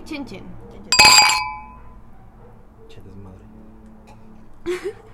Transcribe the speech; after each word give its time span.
Y 0.00 0.04
chin 0.04 0.24
chin. 0.24 0.44
Che 2.88 3.00
desmadre. 3.02 3.44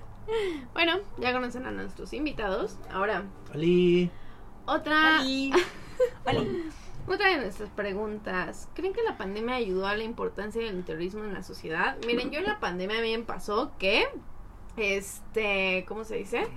Bueno, 0.72 0.98
ya 1.18 1.32
conocen 1.32 1.66
a 1.66 1.70
nuestros 1.70 2.12
invitados. 2.12 2.78
Ahora, 2.90 3.24
Ali. 3.54 4.10
otra, 4.64 5.20
otra 7.06 7.28
de 7.30 7.36
nuestras 7.36 7.70
preguntas. 7.70 8.68
¿Creen 8.74 8.92
que 8.92 9.04
la 9.04 9.16
pandemia 9.16 9.54
ayudó 9.54 9.86
a 9.86 9.94
la 9.94 10.02
importancia 10.02 10.60
del 10.60 10.84
terrorismo 10.84 11.22
en 11.22 11.32
la 11.32 11.44
sociedad? 11.44 11.96
Miren, 12.06 12.32
yo 12.32 12.40
en 12.40 12.46
la 12.46 12.58
pandemia 12.58 13.00
bien 13.00 13.24
pasó 13.24 13.70
que, 13.78 14.08
este, 14.76 15.84
¿cómo 15.86 16.02
se 16.02 16.16
dice? 16.16 16.48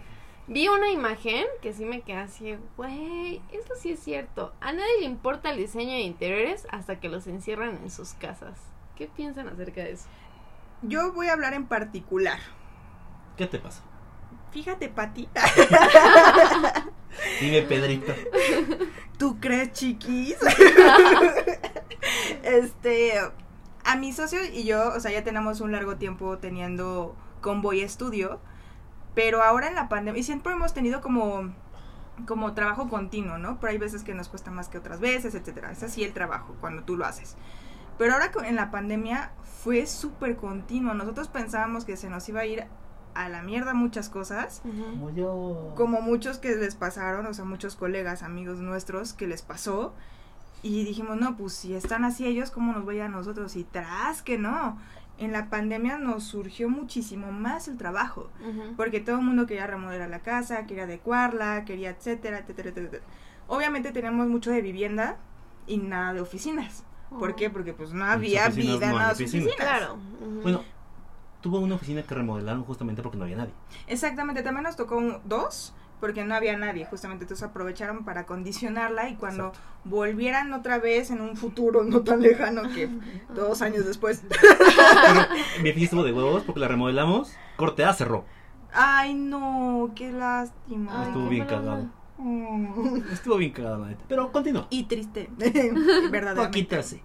Vi 0.52 0.68
una 0.68 0.90
imagen 0.90 1.46
que 1.62 1.74
sí 1.74 1.86
me 1.86 2.02
quedé 2.02 2.18
así, 2.18 2.58
güey, 2.76 3.40
eso 3.52 3.76
sí 3.80 3.92
es 3.92 4.00
cierto. 4.00 4.52
A 4.62 4.74
nadie 4.74 5.02
le 5.02 5.06
importa 5.06 5.52
el 5.52 5.58
diseño 5.58 5.92
de 5.92 6.02
interiores 6.02 6.66
hasta 6.72 7.00
que 7.00 7.08
los 7.08 7.28
encierran 7.28 7.78
en 7.84 7.92
sus 7.92 8.14
casas. 8.14 8.58
¿Qué 8.96 9.06
piensan 9.06 9.48
acerca 9.48 9.84
de 9.84 9.92
eso? 9.92 10.08
Yo 10.82 11.14
voy 11.14 11.28
a 11.28 11.34
hablar 11.34 11.54
en 11.54 11.68
particular. 11.68 12.40
¿Qué 13.38 13.46
te 13.46 13.60
pasa? 13.60 13.84
Fíjate, 14.50 14.90
Pati. 14.90 15.30
Dime, 17.42 17.62
Pedrito. 17.62 18.12
¿Tú 19.20 19.40
crees, 19.40 19.72
chiquis? 19.74 20.36
este, 22.44 23.20
a 23.84 23.96
mi 23.98 24.14
socio 24.14 24.40
y 24.52 24.64
yo, 24.64 24.96
o 24.96 25.00
sea, 25.00 25.12
ya 25.12 25.24
tenemos 25.24 25.62
un 25.62 25.74
largo 25.74 25.98
tiempo 25.98 26.40
teniendo 26.40 27.16
Convoy 27.42 27.82
Estudio, 27.82 28.40
pero 29.20 29.44
ahora 29.44 29.68
en 29.68 29.76
la 29.76 29.90
pandemia, 29.90 30.22
y 30.22 30.24
siempre 30.24 30.54
hemos 30.54 30.74
tenido 30.74 31.02
como, 31.02 31.54
como 32.26 32.54
trabajo 32.54 32.88
continuo, 32.88 33.38
¿no? 33.38 33.60
Pero 33.60 33.72
hay 33.72 33.78
veces 33.78 34.06
que 34.06 34.14
nos 34.14 34.30
cuesta 34.30 34.50
más 34.50 34.70
que 34.70 34.78
otras 34.78 35.02
veces, 35.02 35.36
etcétera. 35.36 35.74
Es 35.74 35.84
así 35.84 36.06
el 36.06 36.14
trabajo, 36.14 36.56
cuando 36.62 36.84
tú 36.84 36.96
lo 36.96 37.06
haces. 37.06 37.36
Pero 37.98 38.14
ahora 38.14 38.32
en 38.46 38.56
la 38.56 38.72
pandemia 38.72 39.34
fue 39.44 39.86
súper 39.88 40.38
continuo. 40.38 40.94
Nosotros 40.94 41.28
pensábamos 41.28 41.84
que 41.84 41.98
se 41.98 42.10
nos 42.10 42.30
iba 42.30 42.40
a 42.40 42.46
ir 42.46 42.64
a 43.14 43.28
la 43.28 43.42
mierda 43.42 43.74
muchas 43.74 44.08
cosas. 44.08 44.62
Como 44.62 45.10
yo. 45.10 45.74
Como 45.76 46.00
muchos 46.00 46.38
que 46.38 46.56
les 46.56 46.76
pasaron, 46.76 47.26
o 47.26 47.34
sea, 47.34 47.44
muchos 47.44 47.76
colegas, 47.76 48.24
amigos 48.24 48.60
nuestros 48.60 49.12
que 49.12 49.28
les 49.28 49.42
pasó. 49.42 49.94
Y 50.64 50.86
dijimos, 50.86 51.18
no, 51.18 51.36
pues 51.36 51.52
si 51.52 51.76
están 51.76 52.06
así 52.06 52.26
ellos, 52.26 52.52
¿cómo 52.52 52.72
nos 52.72 52.86
voy 52.86 53.02
a 53.02 53.10
nosotros? 53.10 53.58
Y 53.58 53.66
tras 53.66 54.22
que 54.22 54.38
no. 54.38 54.78
En 55.20 55.32
la 55.34 55.50
pandemia 55.50 55.98
nos 55.98 56.24
surgió 56.24 56.70
muchísimo 56.70 57.32
más 57.32 57.68
el 57.68 57.78
trabajo. 57.78 58.30
Porque 58.78 59.00
todo 59.02 59.18
el 59.18 59.26
mundo 59.26 59.46
quería 59.46 59.68
remodelar 59.68 60.10
la 60.10 60.20
casa, 60.20 60.66
quería 60.66 60.84
adecuarla, 60.86 61.66
quería 61.66 61.90
etcétera, 61.92 62.40
etcétera, 62.40 62.70
etcétera. 62.70 63.04
Obviamente 63.48 63.92
teníamos 63.92 64.28
mucho 64.28 64.50
de 64.50 64.62
vivienda 64.62 65.18
y 65.68 65.78
nada 65.78 66.14
de 66.14 66.22
oficinas. 66.22 66.84
¿Por 67.20 67.36
qué? 67.36 67.50
Porque 67.50 67.74
pues 67.74 67.92
no 67.92 68.06
había 68.06 68.48
oficinas 68.48 68.80
vida 68.80 68.88
no 68.88 68.94
en 68.96 69.02
hay 69.02 69.08
las 69.08 69.14
oficinas. 69.16 69.48
oficinas. 69.48 69.68
Claro. 69.70 69.98
Bueno, 70.42 70.64
tuvo 71.42 71.60
una 71.60 71.76
oficina 71.76 72.02
que 72.04 72.16
remodelaron 72.16 72.64
justamente 72.64 73.02
porque 73.02 73.18
no 73.18 73.24
había 73.26 73.38
nadie. 73.38 73.54
Exactamente, 73.88 74.42
también 74.44 74.64
nos 74.64 74.76
tocó 74.76 74.98
un- 74.98 75.18
dos 75.26 75.74
porque 76.00 76.24
no 76.24 76.34
había 76.34 76.56
nadie, 76.58 76.86
justamente 76.86 77.26
entonces 77.26 77.46
aprovecharon 77.46 78.06
para 78.06 78.22
acondicionarla 78.22 79.10
y 79.10 79.16
cuando 79.16 79.48
Exacto. 79.48 79.68
volvieran 79.84 80.54
otra 80.54 80.78
vez 80.80 81.12
en 81.12 81.20
un 81.20 81.36
futuro 81.36 81.84
no 81.84 82.02
tan 82.04 82.22
lejano 82.22 82.62
que 82.74 82.88
dos 83.36 83.62
años 83.62 83.86
después. 83.86 84.22
Pero 84.76 85.28
mi 85.62 85.84
estuvo 85.84 86.04
de 86.04 86.14
huevos 86.14 86.44
porque 86.44 86.60
la 86.60 86.68
remodelamos. 86.68 87.34
Corte 87.56 87.84
A 87.86 87.94
cerró. 87.94 88.26
Ay, 88.72 89.14
no, 89.14 89.92
qué 89.96 90.12
lástima. 90.12 91.02
Ay, 91.02 91.08
Estuvo 91.08 91.24
qué 91.24 91.30
bien 91.30 91.46
cagado. 91.46 91.90
Mm. 92.18 92.98
Estuvo 93.12 93.38
bien 93.38 93.52
cagada 93.52 93.78
la 93.78 93.88
neta. 93.88 94.04
Pero 94.08 94.32
continúa. 94.32 94.68
Y 94.70 94.84
triste, 94.84 95.30
verdaderamente. 95.38 96.46
Poquito 96.46 96.78
así. 96.78 97.02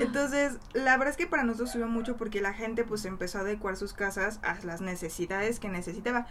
Entonces, 0.00 0.58
la 0.74 0.96
verdad 0.96 1.10
es 1.10 1.16
que 1.16 1.26
para 1.26 1.44
nosotros 1.44 1.70
subió 1.70 1.86
mucho 1.86 2.16
porque 2.16 2.40
la 2.40 2.52
gente 2.52 2.84
pues 2.84 3.04
empezó 3.04 3.38
a 3.38 3.40
adecuar 3.42 3.76
sus 3.76 3.92
casas 3.92 4.40
a 4.42 4.56
las 4.64 4.80
necesidades 4.80 5.60
que 5.60 5.68
necesitaba. 5.68 6.26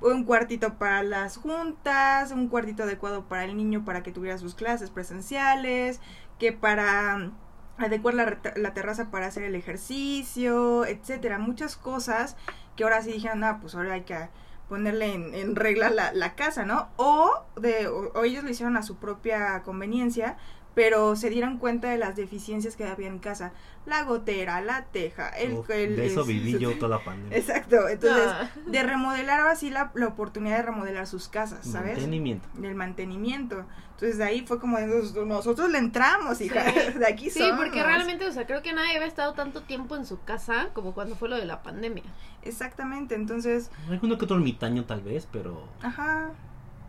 Un 0.00 0.24
cuartito 0.24 0.74
para 0.74 1.02
las 1.02 1.36
juntas, 1.36 2.30
un 2.30 2.48
cuartito 2.48 2.82
adecuado 2.82 3.24
para 3.24 3.44
el 3.44 3.56
niño 3.56 3.84
para 3.84 4.02
que 4.02 4.12
tuviera 4.12 4.38
sus 4.38 4.54
clases 4.54 4.90
presenciales, 4.90 6.00
que 6.38 6.52
para 6.52 7.32
adecuar 7.78 8.14
la, 8.14 8.38
la 8.56 8.74
terraza 8.74 9.10
para 9.10 9.26
hacer 9.26 9.42
el 9.44 9.54
ejercicio, 9.54 10.84
etcétera, 10.86 11.38
muchas 11.38 11.76
cosas 11.76 12.36
que 12.76 12.84
ahora 12.84 13.02
sí 13.02 13.12
dijeron, 13.12 13.44
ah, 13.44 13.58
pues 13.60 13.74
ahora 13.74 13.94
hay 13.94 14.02
que 14.02 14.28
ponerle 14.68 15.14
en, 15.14 15.34
en 15.34 15.54
regla 15.56 15.90
la, 15.90 16.12
la 16.12 16.34
casa, 16.34 16.64
¿no? 16.64 16.88
O, 16.96 17.30
de, 17.56 17.86
o, 17.86 18.12
o 18.14 18.24
ellos 18.24 18.42
lo 18.42 18.50
hicieron 18.50 18.76
a 18.76 18.82
su 18.82 18.96
propia 18.96 19.62
conveniencia, 19.62 20.36
pero 20.76 21.16
se 21.16 21.30
dieron 21.30 21.56
cuenta 21.56 21.88
de 21.88 21.96
las 21.96 22.16
deficiencias 22.16 22.76
que 22.76 22.84
había 22.84 23.08
en 23.08 23.18
casa. 23.18 23.52
La 23.86 24.02
gotera, 24.02 24.60
la 24.60 24.84
teja, 24.84 25.30
el... 25.30 25.54
Uf, 25.54 25.70
el- 25.70 25.96
de 25.96 26.04
eso 26.06 26.20
es- 26.20 26.26
viví 26.26 26.58
yo 26.58 26.76
toda 26.78 26.98
la 26.98 27.02
pandemia. 27.04 27.34
Exacto, 27.38 27.88
entonces, 27.88 28.26
Ah. 28.28 28.50
de 28.66 28.82
remodelar 28.82 29.40
ahora 29.40 29.56
sí 29.56 29.70
la, 29.70 29.90
la 29.94 30.08
oportunidad 30.08 30.58
de 30.58 30.62
remodelar 30.64 31.06
sus 31.06 31.28
casas, 31.28 31.64
¿sabes? 31.66 31.92
Mantenimiento. 31.94 32.46
Del 32.54 32.74
mantenimiento. 32.74 33.64
Entonces 33.92 34.18
de 34.18 34.24
ahí 34.24 34.44
fue 34.46 34.60
como 34.60 34.76
de, 34.76 34.86
"Nos- 34.86 35.14
nosotros 35.14 35.70
le 35.70 35.78
entramos, 35.78 36.42
hija, 36.42 36.62
Sí. 36.70 36.92
de 36.98 37.06
aquí 37.06 37.30
Sí, 37.30 37.38
somos. 37.38 37.56
porque 37.56 37.82
realmente, 37.82 38.26
o 38.26 38.32
sea, 38.32 38.44
creo 38.46 38.60
que 38.60 38.74
nadie 38.74 38.96
había 38.96 39.06
estado 39.08 39.32
tanto 39.32 39.62
tiempo 39.62 39.96
en 39.96 40.04
su 40.04 40.22
casa 40.24 40.68
como 40.74 40.92
cuando 40.92 41.16
fue 41.16 41.30
lo 41.30 41.36
de 41.36 41.46
la 41.46 41.62
pandemia. 41.62 42.04
Exactamente, 42.42 43.14
entonces, 43.14 43.70
Alguno 43.88 44.18
que 44.18 44.26
otro 44.26 44.36
ermitaño 44.36 44.84
tal 44.84 45.00
vez, 45.00 45.26
pero... 45.32 45.66
ajá, 45.80 46.32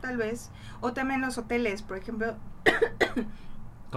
tal 0.01 0.17
vez. 0.17 0.49
O 0.81 0.91
también 0.91 1.21
los 1.21 1.37
hoteles, 1.37 1.83
por 1.83 1.95
ejemplo, 1.97 2.35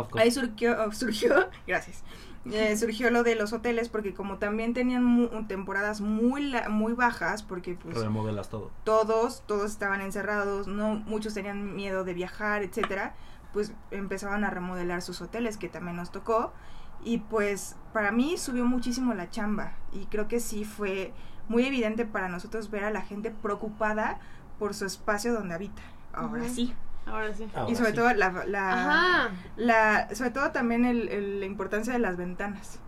cof, 0.02 0.12
cof. 0.12 0.20
ahí 0.20 0.30
surgió, 0.30 0.76
oh, 0.86 0.92
surgió, 0.92 1.48
gracias, 1.66 2.02
eh, 2.50 2.76
surgió 2.78 3.10
lo 3.10 3.22
de 3.22 3.34
los 3.34 3.52
hoteles 3.52 3.88
porque 3.88 4.14
como 4.14 4.38
también 4.38 4.72
tenían 4.74 5.04
mu- 5.04 5.46
temporadas 5.46 6.00
muy, 6.00 6.42
la- 6.50 6.68
muy 6.68 6.92
bajas, 6.92 7.42
porque 7.42 7.74
pues 7.74 7.96
Remodelas 7.98 8.48
todo. 8.48 8.70
todos, 8.84 9.42
todos 9.46 9.70
estaban 9.70 10.00
encerrados, 10.00 10.66
no, 10.66 10.94
muchos 10.94 11.34
tenían 11.34 11.74
miedo 11.74 12.04
de 12.04 12.14
viajar, 12.14 12.62
etcétera, 12.62 13.14
pues 13.52 13.72
empezaban 13.90 14.44
a 14.44 14.50
remodelar 14.50 15.02
sus 15.02 15.20
hoteles, 15.20 15.56
que 15.56 15.68
también 15.68 15.96
nos 15.96 16.12
tocó, 16.12 16.52
y 17.04 17.18
pues 17.18 17.76
para 17.92 18.12
mí 18.12 18.36
subió 18.38 18.64
muchísimo 18.64 19.14
la 19.14 19.30
chamba, 19.30 19.72
y 19.92 20.06
creo 20.06 20.28
que 20.28 20.38
sí 20.40 20.64
fue 20.64 21.12
muy 21.48 21.64
evidente 21.66 22.06
para 22.06 22.28
nosotros 22.28 22.70
ver 22.70 22.84
a 22.84 22.90
la 22.90 23.02
gente 23.02 23.30
preocupada 23.32 24.20
por 24.58 24.72
su 24.74 24.84
espacio 24.86 25.32
donde 25.32 25.54
habita. 25.54 25.82
Ahora 26.12 26.48
sí. 26.48 26.74
Ahora 27.10 27.34
sí. 27.34 27.48
Ahora 27.54 27.70
y 27.70 27.76
sobre 27.76 27.90
sí. 27.90 27.96
todo 27.96 28.12
la, 28.14 28.44
la, 28.46 28.72
Ajá. 28.72 29.30
la, 29.56 30.14
sobre 30.14 30.30
todo 30.30 30.50
también 30.52 30.84
el, 30.84 31.08
el- 31.08 31.40
la 31.40 31.46
importancia 31.46 31.92
de 31.92 31.98
las 31.98 32.16
ventanas. 32.16 32.78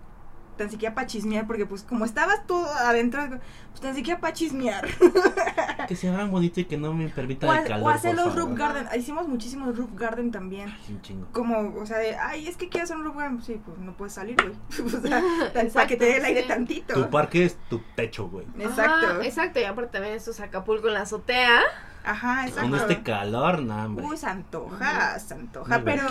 Tan 0.57 0.69
siquiera 0.71 0.95
para 0.95 1.07
chismear, 1.07 1.47
porque 1.47 1.65
pues 1.65 1.83
como 1.83 2.05
estabas 2.05 2.47
todo 2.47 2.67
adentro, 2.75 3.27
pues 3.71 3.81
tan 3.81 3.95
siquiera 3.95 4.21
para 4.21 4.35
chismear. 4.35 4.87
Que 5.89 5.97
se 5.97 6.09
abran 6.09 6.31
bonito 6.31 6.61
y 6.61 6.67
que 6.67 6.77
no 6.77 6.95
me 6.95 7.09
permita 7.09 7.49
O, 7.49 7.53
el 7.53 7.65
calor, 7.65 7.87
o 7.87 7.91
hacer 7.91 8.15
los 8.15 8.37
roof 8.37 8.55
garden. 8.55 8.87
Hicimos 8.97 9.27
muchísimos 9.27 9.77
roof 9.77 9.91
garden 9.95 10.31
también. 10.31 10.69
Ay, 10.69 10.95
un 10.95 11.03
chingo. 11.03 11.27
Como, 11.33 11.75
o 11.81 11.87
sea, 11.87 11.99
de, 11.99 12.15
ay, 12.17 12.47
es 12.47 12.57
que 12.57 12.69
quiero 12.69 12.85
hacer 12.85 12.97
un 12.97 13.05
roof 13.05 13.17
garden. 13.17 13.43
Sí, 13.43 13.61
pues 13.65 13.79
no 13.79 13.97
puedes 13.97 14.13
salir, 14.13 14.37
güey. 14.37 14.87
o 14.87 15.01
sea, 15.01 15.23
para 15.75 15.87
que 15.89 15.97
te 15.97 16.05
dé 16.05 16.19
el 16.19 16.25
aire 16.25 16.43
sí. 16.43 16.49
tantito. 16.49 16.95
Tu 16.95 17.11
parque 17.11 17.45
es 17.47 17.57
tu 17.69 17.81
techo, 17.97 18.29
güey. 18.29 18.47
Exacto. 18.59 19.07
Ajá, 19.07 19.25
exacto, 19.25 19.59
y 19.59 19.65
aparte 19.65 19.93
también 19.93 20.15
estos 20.15 20.39
Acapulco 20.41 20.87
en 20.89 20.95
la 20.95 21.03
azotea. 21.03 21.61
Ajá, 22.05 22.47
exacto. 22.47 22.71
Con 22.71 22.79
este 22.81 23.03
calor, 23.03 23.63
nah, 23.63 23.87
hombre. 23.87 24.05
Uy, 24.05 24.17
se 24.17 24.27
antoja, 24.27 25.19
se 25.19 25.35
antoja. 25.35 25.67
Una 25.77 25.85
Pero, 25.85 26.03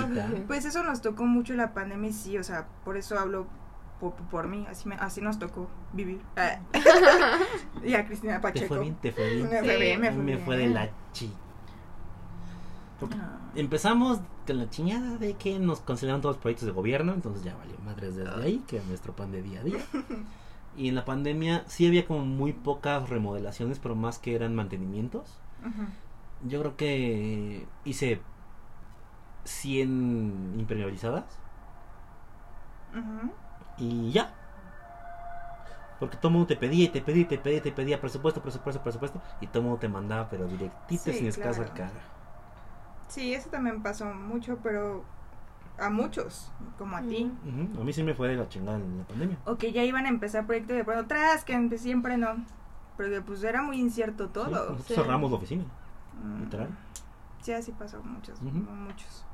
pues 0.48 0.66
eso 0.66 0.84
nos 0.84 1.02
tocó 1.02 1.26
mucho 1.26 1.54
la 1.54 1.74
pandemia 1.74 2.10
y 2.10 2.14
sí, 2.14 2.38
o 2.38 2.44
sea, 2.44 2.68
por 2.86 2.98
eso 2.98 3.20
hablo 3.20 3.48
por, 4.00 4.14
por 4.14 4.48
mí. 4.48 4.66
Así, 4.70 4.88
me, 4.88 4.96
así 4.96 5.22
nos 5.22 5.38
tocó 5.40 5.70
vivir. 5.94 6.22
Ah. 6.38 6.60
y 7.84 7.94
a 7.94 8.06
Cristina 8.06 8.36
¿Te 8.36 8.40
Pacheco. 8.40 8.68
fue 8.76 8.80
bien? 8.84 8.96
¿Te 8.96 9.12
fue 9.12 9.30
bien? 9.36 9.50
Me 9.50 9.60
Sí. 9.60 9.66
fue 9.66 9.78
bien, 9.80 10.02
me 10.02 10.12
fue 10.12 10.24
me 10.24 10.32
bien. 10.34 10.46
fue 10.46 10.58
de 10.58 10.68
la 10.68 10.90
chi. 11.12 11.32
Ah. 13.02 13.38
Empezamos 13.56 14.20
con 14.48 14.58
la 14.60 14.70
chingada 14.70 15.18
de 15.18 15.34
que 15.34 15.60
nos 15.60 15.82
cancelaron 15.82 16.22
todos 16.22 16.36
los 16.36 16.42
proyectos 16.42 16.68
de 16.68 16.72
gobierno, 16.74 17.14
entonces 17.14 17.44
ya 17.44 17.56
valió 17.56 17.76
madres 17.84 18.16
desde 18.16 18.42
ahí, 18.42 18.64
que 18.68 18.78
es 18.78 18.86
nuestro 18.86 19.14
pan 19.16 19.32
de 19.32 19.42
día 19.42 19.60
a 19.60 19.64
día. 19.64 19.80
Y 20.78 20.88
en 20.88 20.96
la 20.96 21.04
pandemia 21.04 21.66
sí 21.68 21.86
había 21.86 22.06
como 22.08 22.26
muy 22.26 22.54
pocas 22.54 23.10
remodelaciones, 23.10 23.80
pero 23.80 23.96
más 23.96 24.20
que 24.20 24.36
eran 24.36 24.56
mantenimientos. 24.56 25.38
Yo 26.48 26.60
creo 26.60 26.76
que 26.76 27.68
hice 27.86 28.22
100 29.44 30.56
impermeabilizadas 30.58 31.26
y 33.78 34.12
ya. 34.12 34.34
Porque 36.00 36.18
todo 36.18 36.30
el 36.30 36.34
mundo 36.34 36.48
te 36.48 36.56
pedía 36.56 36.86
y 36.86 36.90
te 36.90 37.02
pedía 37.02 37.22
y 37.22 37.26
te 37.26 37.38
pedía 37.38 37.58
y 37.60 37.62
te 37.62 37.72
pedía 37.72 38.02
presupuesto, 38.02 38.42
presupuesto, 38.42 38.82
presupuesto. 38.82 39.22
Y 39.40 39.48
todo 39.48 39.60
el 39.60 39.66
mundo 39.66 39.80
te 39.80 39.88
mandaba, 39.88 40.30
pero 40.30 40.48
directito 40.48 41.04
Sí, 41.04 41.14
sin 41.14 41.28
escaso 41.28 41.62
claro. 41.62 41.74
cara. 41.76 41.92
Sí, 43.08 43.34
eso 43.34 43.50
también 43.50 43.84
pasó 43.84 44.06
mucho, 44.06 44.58
pero 44.64 45.04
a 45.78 45.90
muchos, 45.90 46.52
como 46.78 46.98
a 46.98 47.02
ti. 47.02 47.32
A 47.80 47.84
mí 47.84 47.94
sí 47.94 48.02
me 48.04 48.16
fue 48.16 48.30
de 48.30 48.36
la 48.36 48.50
chingada 48.50 48.78
en 48.78 48.98
la 48.98 49.04
pandemia. 49.04 49.38
O 49.46 49.58
que 49.58 49.72
ya 49.72 49.84
iban 49.84 50.06
a 50.06 50.10
empezar 50.10 50.46
proyectos 50.48 50.76
de 50.76 50.84
pronto 50.84 51.04
atrás, 51.04 51.44
que 51.44 51.78
siempre 51.78 52.18
no. 52.18 52.38
Porque 53.02 53.22
pues 53.22 53.44
era 53.44 53.64
muy 53.64 53.80
incierto 53.80 54.26
Sí, 54.28 54.32
todo. 54.34 54.50
nosotros 54.50 54.86
Sí. 54.86 54.94
cerramos 54.94 55.32
la 55.32 55.38
oficina, 55.38 55.64
Mm. 56.24 56.40
literal. 56.42 56.70
Sí, 57.42 57.52
así 57.54 57.72
pasó 57.72 58.02
muchos, 58.04 58.40
muchos. 58.42 59.26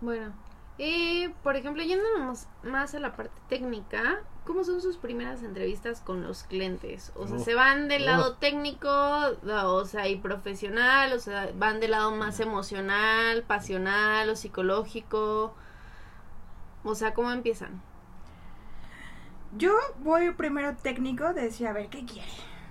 Bueno, 0.00 0.32
Y, 0.76 1.28
por 1.44 1.54
ejemplo, 1.54 1.84
yéndonos 1.84 2.48
más 2.64 2.96
a 2.96 2.98
la 2.98 3.14
parte 3.14 3.40
técnica, 3.48 4.22
¿cómo 4.44 4.64
son 4.64 4.80
sus 4.82 4.96
primeras 4.96 5.44
entrevistas 5.44 6.00
con 6.00 6.24
los 6.24 6.42
clientes? 6.42 7.12
O 7.14 7.28
sea. 7.28 7.38
¿se 7.38 7.54
van 7.54 7.86
del 7.86 8.06
lado 8.06 8.34
técnico, 8.38 8.88
o 8.90 9.84
sea, 9.84 10.08
y 10.08 10.16
profesional? 10.16 11.12
O 11.12 11.20
sea, 11.20 11.48
¿van 11.56 11.78
del 11.78 11.92
lado 11.92 12.10
más 12.10 12.40
emocional, 12.40 13.44
pasional 13.44 14.28
o 14.30 14.34
psicológico? 14.34 15.54
O 16.82 16.94
sea, 16.96 17.14
¿cómo 17.14 17.30
empiezan? 17.30 17.80
Yo 19.56 19.70
voy 20.00 20.32
primero 20.32 20.74
técnico 20.74 21.32
de 21.34 21.42
decir, 21.42 21.68
a 21.68 21.72
ver, 21.72 21.88
¿qué 21.88 22.04
quiere? 22.04 22.26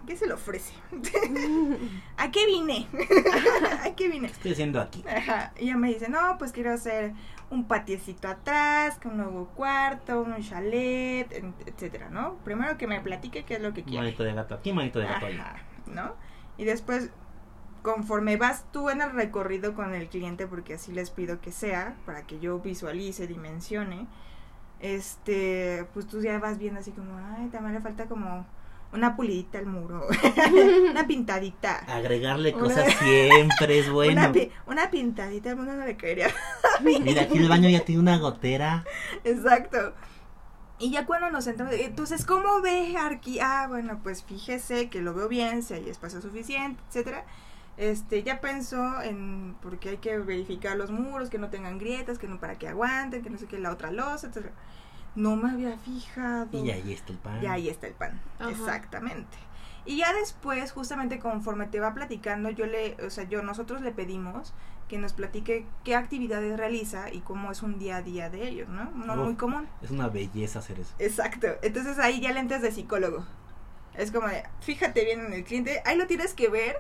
¿Qué 0.06 0.18
se 0.18 0.28
le 0.28 0.34
ofrece? 0.34 0.74
¿A 2.18 2.30
qué 2.32 2.46
vine? 2.46 2.88
¿A 3.84 3.96
qué 3.96 4.10
vine? 4.10 4.28
¿Qué 4.28 4.34
estoy 4.34 4.52
haciendo 4.52 4.82
aquí? 4.82 5.04
Ajá. 5.08 5.54
Y 5.58 5.66
ella 5.66 5.78
me 5.78 5.88
dice, 5.88 6.10
no, 6.10 6.38
pues 6.38 6.52
quiero 6.52 6.74
hacer 6.74 7.14
un 7.50 7.66
patiecito 7.66 8.28
atrás, 8.28 9.00
con 9.02 9.14
un 9.14 9.18
nuevo 9.18 9.46
cuarto, 9.56 10.22
un 10.22 10.42
chalet, 10.42 11.32
etcétera, 11.66 12.10
¿no? 12.10 12.36
Primero 12.44 12.78
que 12.78 12.88
me 12.88 13.00
platique 13.00 13.46
qué 13.46 13.56
es 13.56 13.62
lo 13.62 13.74
que 13.74 13.84
quiere. 13.84 14.00
Manito 14.00 14.24
de 14.24 14.34
gato 14.34 14.56
aquí, 14.56 14.74
manito 14.74 15.00
de 15.00 15.06
gato 15.06 15.28
¿no? 15.86 16.16
Y 16.58 16.66
después, 16.66 17.12
conforme 17.82 18.38
vas 18.38 18.66
tú 18.72 18.90
en 18.90 19.02
el 19.02 19.12
recorrido 19.12 19.74
con 19.74 19.94
el 19.94 20.10
cliente, 20.10 20.48
porque 20.48 20.74
así 20.74 20.92
les 20.92 21.12
pido 21.12 21.40
que 21.40 21.52
sea, 21.52 21.96
para 22.06 22.24
que 22.24 22.40
yo 22.40 22.60
visualice, 22.60 23.28
dimensione, 23.28 24.08
este, 24.80 25.86
pues 25.94 26.08
tú 26.08 26.22
ya 26.22 26.40
vas 26.40 26.58
viendo 26.58 26.82
así 26.82 26.92
como, 26.92 27.18
ay, 27.18 27.48
también 27.48 27.76
le 27.76 27.82
falta 27.82 28.08
como 28.08 28.46
una 28.94 29.16
pulidita 29.16 29.58
al 29.58 29.66
muro, 29.66 30.08
una 30.92 31.08
pintadita. 31.08 31.78
Agregarle 31.88 32.54
Una- 32.54 32.60
cosas 32.64 32.94
siempre 33.00 33.80
es 33.80 33.90
bueno. 33.92 34.14
Una, 34.22 34.32
pi- 34.32 34.52
una 34.68 34.90
pintadita 34.92 35.50
al 35.52 35.56
mundo 35.58 35.74
no 35.74 35.86
le 35.86 35.98
caería. 35.98 36.28
Mira, 36.82 37.24
aquí 37.24 37.38
el 37.40 37.50
baño 37.50 37.70
ya 37.70 37.84
tiene 37.86 38.02
una 38.02 38.18
gotera. 38.18 38.84
Exacto. 39.24 39.94
Y 40.80 40.92
ya 40.92 41.06
cuando 41.06 41.30
nos 41.30 41.46
sentamos, 41.46 41.74
entonces, 41.74 42.26
¿cómo 42.26 42.62
ve 42.62 42.96
aquí? 42.98 43.40
Ah, 43.40 43.68
bueno, 43.70 44.00
pues 44.04 44.24
fíjese 44.24 44.90
que 44.90 45.02
lo 45.02 45.14
veo 45.14 45.28
bien, 45.30 45.64
si 45.64 45.74
hay 45.76 45.90
espacio 45.90 46.22
suficiente, 46.22 46.82
etcétera. 46.90 47.26
Este, 47.78 48.22
ya 48.22 48.42
pensó 48.42 49.02
en, 49.02 49.56
porque 49.62 49.90
hay 49.90 49.98
que 49.98 50.18
verificar 50.20 50.76
los 50.78 50.92
muros, 50.92 51.30
que 51.30 51.38
no 51.40 51.50
tengan 51.50 51.78
grietas, 51.80 52.20
que 52.20 52.28
no 52.28 52.40
para 52.40 52.58
que 52.60 52.68
aguanten, 52.68 53.24
que 53.24 53.30
no 53.30 53.38
sé 53.38 53.46
qué, 53.48 53.58
la 53.60 53.72
otra 53.72 53.92
losa, 53.92 54.28
etcétera. 54.28 54.54
No 55.16 55.36
me 55.36 55.52
había 55.52 55.78
fijado. 55.78 56.48
Y 56.64 56.72
ahí 56.72 56.94
está 56.94 57.12
el 57.12 57.18
pan. 57.20 57.44
Y 57.44 57.46
ahí 57.46 57.70
está 57.70 57.88
el 57.88 57.94
pan. 57.94 58.20
Ajá. 58.40 58.50
Exactamente. 58.50 59.38
Y 59.86 59.98
ya 59.98 60.14
después, 60.14 60.72
justamente 60.72 61.20
conforme 61.20 61.68
te 61.68 61.80
va 61.80 61.94
platicando, 61.94 62.50
yo 62.50 62.66
le, 62.66 62.96
o 63.06 63.10
sea, 63.10 63.26
yo, 63.26 63.44
nosotros 63.44 63.82
le 63.82 63.92
pedimos 63.92 64.54
que 64.88 64.98
nos 64.98 65.14
platique 65.14 65.66
qué 65.84 65.96
actividades 65.96 66.58
realiza 66.58 67.12
y 67.12 67.20
cómo 67.20 67.52
es 67.52 67.64
un 67.64 67.80
día 67.80 67.98
a 67.98 68.02
día 68.02 68.30
de 68.30 68.48
ellos, 68.48 68.70
¿no? 68.70 68.92
No 68.92 69.16
muy 69.16 69.36
común. 69.36 69.68
Es 69.82 69.92
una 69.92 70.08
belleza 70.08 70.60
hacer 70.60 70.80
eso. 70.80 70.94
Exacto. 71.00 71.48
Entonces 71.62 72.00
ahí 72.00 72.22
ya 72.22 72.32
le 72.32 72.40
entras 72.40 72.62
de 72.62 72.72
psicólogo. 72.72 73.26
Es 73.96 74.12
como 74.12 74.28
de, 74.28 74.44
fíjate 74.62 75.04
bien 75.06 75.26
en 75.26 75.34
el 75.34 75.44
cliente, 75.44 75.82
ahí 75.86 75.98
lo 75.98 76.08
tienes 76.08 76.34
que 76.34 76.50
ver 76.50 76.78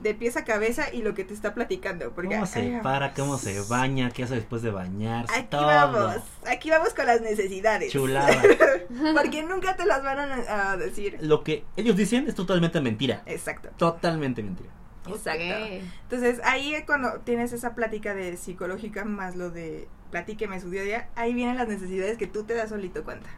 de 0.00 0.14
pies 0.14 0.36
a 0.36 0.44
cabeza 0.44 0.92
y 0.92 1.02
lo 1.02 1.14
que 1.14 1.24
te 1.24 1.34
está 1.34 1.54
platicando. 1.54 2.12
Porque, 2.12 2.34
¿Cómo 2.34 2.46
se 2.46 2.60
ay, 2.60 2.80
para? 2.82 3.12
¿Cómo 3.14 3.38
se 3.38 3.60
baña? 3.68 4.10
¿Qué 4.10 4.24
hace 4.24 4.34
después 4.34 4.62
de 4.62 4.70
bañarse? 4.70 5.34
Aquí 5.34 5.48
Todo. 5.50 5.66
vamos, 5.66 6.16
aquí 6.46 6.70
vamos 6.70 6.94
con 6.94 7.06
las 7.06 7.20
necesidades. 7.20 7.92
Chulada. 7.92 8.42
Porque 9.14 9.42
nunca 9.42 9.76
te 9.76 9.86
las 9.86 10.02
van 10.02 10.18
a, 10.18 10.72
a 10.72 10.76
decir. 10.76 11.18
Lo 11.20 11.42
que 11.44 11.64
ellos 11.76 11.96
dicen 11.96 12.28
es 12.28 12.34
totalmente 12.34 12.80
mentira. 12.80 13.22
Exacto. 13.26 13.70
Totalmente 13.76 14.42
mentira. 14.42 14.70
Exacto. 15.06 15.42
Entonces 16.02 16.40
ahí 16.44 16.74
es 16.74 16.84
cuando 16.84 17.20
tienes 17.20 17.52
esa 17.52 17.74
plática 17.74 18.14
de 18.14 18.36
psicológica 18.36 19.04
más 19.04 19.36
lo 19.36 19.50
de 19.50 19.88
platíqueme 20.10 20.60
su 20.60 20.70
día 20.70 20.82
a 20.82 20.84
día, 20.84 21.08
ahí 21.16 21.34
vienen 21.34 21.56
las 21.56 21.66
necesidades 21.66 22.16
que 22.16 22.28
tú 22.28 22.44
te 22.44 22.54
das 22.54 22.68
solito 22.68 23.02
cuenta. 23.02 23.28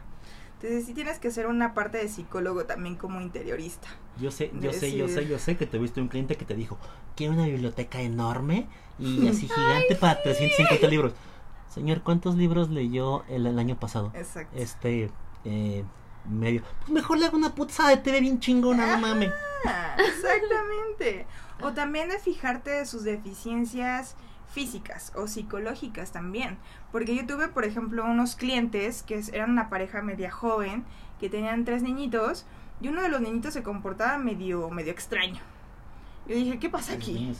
Entonces 0.59 0.87
sí 0.87 0.93
tienes 0.95 1.19
que 1.19 1.29
ser 1.29 1.45
una 1.45 1.75
parte 1.75 1.99
de 1.99 2.09
psicólogo 2.09 2.65
también 2.65 2.95
como 2.95 3.21
interiorista. 3.21 3.87
Yo 4.19 4.31
sé, 4.31 4.51
yo 4.59 4.73
sé, 4.73 4.97
yo 4.97 5.07
sé, 5.07 5.27
yo 5.27 5.37
sé 5.37 5.55
que 5.55 5.67
tuviste 5.67 6.01
un 6.01 6.07
cliente 6.07 6.35
que 6.35 6.45
te 6.45 6.55
dijo, 6.55 6.79
quiero 7.15 7.33
una 7.33 7.45
biblioteca 7.45 8.01
enorme 8.01 8.67
y 8.97 9.27
así 9.29 9.47
gigante 9.47 9.95
para 9.95 10.21
350 10.23 10.87
libros. 10.87 11.13
Señor, 11.69 12.01
¿cuántos 12.01 12.35
libros 12.35 12.69
leyó 12.69 13.23
el, 13.29 13.45
el 13.45 13.59
año 13.59 13.79
pasado? 13.79 14.11
Exacto. 14.15 14.57
Este, 14.57 15.11
eh, 15.45 15.83
medio. 16.27 16.63
Pues 16.79 16.89
mejor 16.89 17.19
le 17.19 17.27
hago 17.27 17.37
una 17.37 17.53
putza 17.53 17.87
de 17.89 17.97
TV 17.97 18.21
bien 18.21 18.39
chingona, 18.39 18.95
no 18.95 18.97
mames. 18.99 19.31
Ah, 19.65 19.95
exactamente. 19.99 21.27
O 21.61 21.73
también 21.73 22.09
de 22.09 22.17
fijarte 22.17 22.71
de 22.71 22.85
sus 22.87 23.03
deficiencias 23.03 24.15
físicas 24.49 25.11
o 25.15 25.27
psicológicas 25.27 26.11
también. 26.11 26.57
Porque 26.91 27.15
yo 27.15 27.25
tuve, 27.25 27.47
por 27.49 27.65
ejemplo, 27.65 28.03
unos 28.05 28.35
clientes 28.35 29.03
que 29.03 29.21
eran 29.33 29.51
una 29.51 29.69
pareja 29.69 30.01
media 30.01 30.31
joven, 30.31 30.85
que 31.19 31.29
tenían 31.29 31.65
tres 31.65 31.83
niñitos, 31.83 32.45
y 32.81 32.87
uno 32.89 33.01
de 33.01 33.09
los 33.09 33.21
niñitos 33.21 33.53
se 33.53 33.63
comportaba 33.63 34.17
medio, 34.17 34.69
medio 34.69 34.91
extraño. 34.91 35.41
Yo 36.27 36.35
dije, 36.35 36.59
¿qué 36.59 36.69
pasa 36.69 36.93
aquí? 36.93 37.33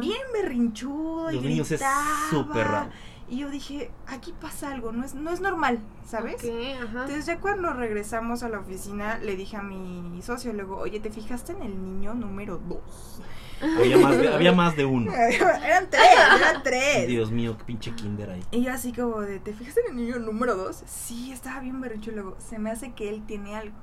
Bien 0.00 0.20
berrinchudo 0.32 1.30
y 1.30 1.34
Los 1.36 1.44
niños 1.44 1.70
es 1.70 1.80
gritaba. 1.80 2.30
súper 2.30 2.66
raro. 2.66 2.90
Y 3.28 3.38
yo 3.38 3.50
dije, 3.50 3.90
aquí 4.06 4.32
pasa 4.40 4.72
algo, 4.72 4.92
no 4.92 5.04
es, 5.04 5.14
no 5.14 5.30
es 5.30 5.40
normal, 5.40 5.80
¿sabes? 6.06 6.42
Ajá. 6.44 7.02
Entonces 7.02 7.26
ya 7.26 7.40
cuando 7.40 7.72
regresamos 7.72 8.42
a 8.44 8.48
la 8.48 8.60
oficina 8.60 9.18
le 9.18 9.34
dije 9.36 9.56
a 9.56 9.62
mi 9.62 10.20
socio 10.22 10.52
luego, 10.52 10.76
oye, 10.76 11.00
¿te 11.00 11.10
fijaste 11.10 11.52
en 11.52 11.62
el 11.62 11.82
niño 11.82 12.14
número 12.14 12.58
dos? 12.58 13.20
Había 13.78 13.96
más 13.96 14.18
de, 14.18 14.28
había 14.28 14.52
más 14.52 14.76
de 14.76 14.84
uno. 14.84 15.12
eran 15.14 15.88
tres, 15.90 16.02
eran 16.38 16.62
tres. 16.62 17.08
Dios 17.08 17.30
mío, 17.30 17.56
qué 17.56 17.64
pinche 17.64 17.94
kinder 17.94 18.30
ahí. 18.30 18.44
Y 18.50 18.62
yo 18.64 18.72
así 18.72 18.92
como 18.92 19.20
de, 19.20 19.38
¿te 19.38 19.52
fijaste 19.54 19.80
en 19.80 19.92
el 19.92 19.96
niño 19.96 20.18
número 20.18 20.56
dos? 20.56 20.82
Sí, 20.86 21.32
estaba 21.32 21.60
bien 21.60 21.80
berrincho. 21.80 22.10
Luego, 22.12 22.36
se 22.38 22.58
me 22.58 22.70
hace 22.70 22.92
que 22.92 23.08
él 23.08 23.24
tiene 23.26 23.56
algo. 23.56 23.76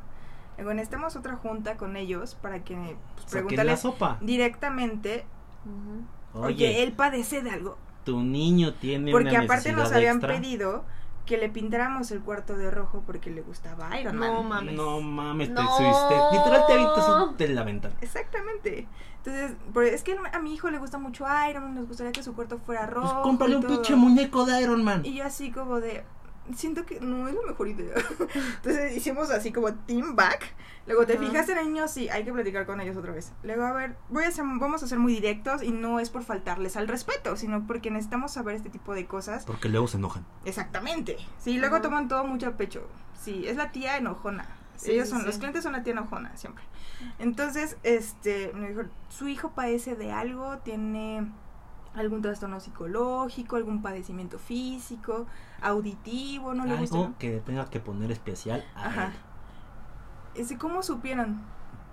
Luego, 0.57 0.75
necesitamos 0.75 1.15
otra 1.15 1.35
junta 1.37 1.77
con 1.77 1.95
ellos 1.95 2.35
para 2.35 2.63
que 2.63 2.95
pues, 3.15 3.31
Saquen 3.31 3.65
la 3.65 3.77
sopa. 3.77 4.19
directamente, 4.21 5.25
Oye, 6.33 6.83
él 6.83 6.93
padece 6.93 7.41
de 7.41 7.49
algo. 7.49 7.77
Tu 8.03 8.21
niño 8.21 8.73
tiene 8.73 9.11
Porque 9.11 9.29
una 9.29 9.41
aparte 9.41 9.71
nos 9.73 9.91
habían 9.91 10.17
extra. 10.17 10.33
pedido 10.35 10.83
que 11.25 11.37
le 11.37 11.47
pintáramos 11.47 12.11
el 12.11 12.19
cuarto 12.19 12.57
de 12.57 12.69
rojo 12.69 13.01
porque 13.05 13.31
le 13.31 13.41
gustaba 13.41 13.97
Iron 13.99 14.17
Man. 14.17 14.33
No 14.33 14.43
mames. 14.43 14.75
No 14.75 14.99
mames, 15.01 15.53
te 15.53 15.61
subiste. 15.61 16.15
Literal 16.33 16.63
te 16.67 16.73
avientas 16.73 17.37
de 17.37 17.47
la 17.49 17.63
ventana. 17.63 17.95
Exactamente. 18.01 18.87
Entonces, 19.25 19.55
es 19.93 20.03
que 20.03 20.17
a 20.33 20.39
mi 20.39 20.53
hijo 20.53 20.69
le 20.69 20.79
gusta 20.79 20.97
mucho 20.97 21.25
Iron 21.49 21.63
Man, 21.63 21.75
nos 21.75 21.87
gustaría 21.87 22.11
que 22.11 22.21
su 22.21 22.33
cuarto 22.33 22.57
fuera 22.59 22.81
Pues 22.81 22.93
rojo. 22.95 23.21
cómprale 23.21 23.53
y 23.53 23.55
un 23.55 23.63
pinche 23.63 23.95
muñeco 23.95 24.45
de 24.45 24.61
Iron 24.61 24.83
Man. 24.83 25.05
Y 25.05 25.13
yo 25.13 25.23
así 25.25 25.49
como 25.49 25.79
de, 25.79 26.03
siento 26.55 26.85
que 26.85 26.99
no 26.99 27.27
es 27.27 27.33
la 27.35 27.41
mejor 27.47 27.67
idea. 27.67 27.93
Entonces 28.55 28.95
hicimos 28.95 29.29
así 29.31 29.51
como 29.51 29.73
team 29.73 30.15
back. 30.15 30.53
Luego, 30.85 31.05
¿te 31.05 31.13
Ajá. 31.13 31.23
fijaste 31.23 31.53
en 31.53 31.57
el 31.59 31.65
niño? 31.67 31.87
Sí, 31.87 32.09
hay 32.09 32.25
que 32.25 32.33
platicar 32.33 32.65
con 32.65 32.81
ellos 32.81 32.97
otra 32.97 33.13
vez. 33.13 33.31
Luego, 33.43 33.63
a 33.63 33.71
ver, 33.71 33.95
voy 34.09 34.25
a 34.25 34.31
ser, 34.31 34.43
vamos 34.45 34.83
a 34.83 34.87
ser 34.87 34.99
muy 34.99 35.13
directos 35.13 35.63
y 35.63 35.71
no 35.71 35.99
es 36.01 36.09
por 36.09 36.23
faltarles 36.23 36.75
al 36.75 36.87
respeto, 36.89 37.37
sino 37.37 37.65
porque 37.65 37.89
necesitamos 37.89 38.33
saber 38.33 38.55
este 38.55 38.69
tipo 38.69 38.93
de 38.93 39.05
cosas. 39.05 39.45
Porque 39.45 39.69
luego 39.69 39.87
se 39.87 39.97
enojan. 39.97 40.25
Exactamente. 40.43 41.17
Sí, 41.39 41.57
luego 41.57 41.79
toman 41.81 42.07
todo 42.09 42.25
mucho 42.25 42.47
a 42.47 42.51
pecho. 42.57 42.85
Sí, 43.21 43.47
es 43.47 43.55
la 43.55 43.71
tía 43.71 43.95
enojona. 43.97 44.45
Sí, 44.75 44.91
Ellos 44.91 45.07
son, 45.07 45.21
sí. 45.21 45.25
los 45.27 45.37
clientes 45.37 45.63
son 45.63 45.71
la 45.71 45.83
tía 45.83 45.93
enojona 45.93 46.35
siempre. 46.35 46.63
Entonces, 47.19 47.77
este, 47.83 48.51
me 48.53 48.69
dijo, 48.69 48.81
su 49.07 49.27
hijo 49.29 49.51
padece 49.51 49.95
de 49.95 50.11
algo, 50.11 50.57
tiene 50.59 51.31
algún 51.95 52.21
trastorno 52.21 52.59
psicológico, 52.59 53.55
algún 53.55 53.81
padecimiento 53.81 54.39
físico, 54.39 55.27
auditivo, 55.61 56.53
no 56.53 56.65
le 56.65 56.75
gusta. 56.77 56.97
Algo 56.97 57.13
que 57.19 57.39
tenga 57.45 57.69
que 57.69 57.79
poner 57.79 58.11
especial 58.11 58.65
a 58.75 58.87
Ajá. 58.87 59.05
él. 60.35 60.41
Ese, 60.41 60.57
¿Cómo 60.57 60.81
supieron? 60.83 61.41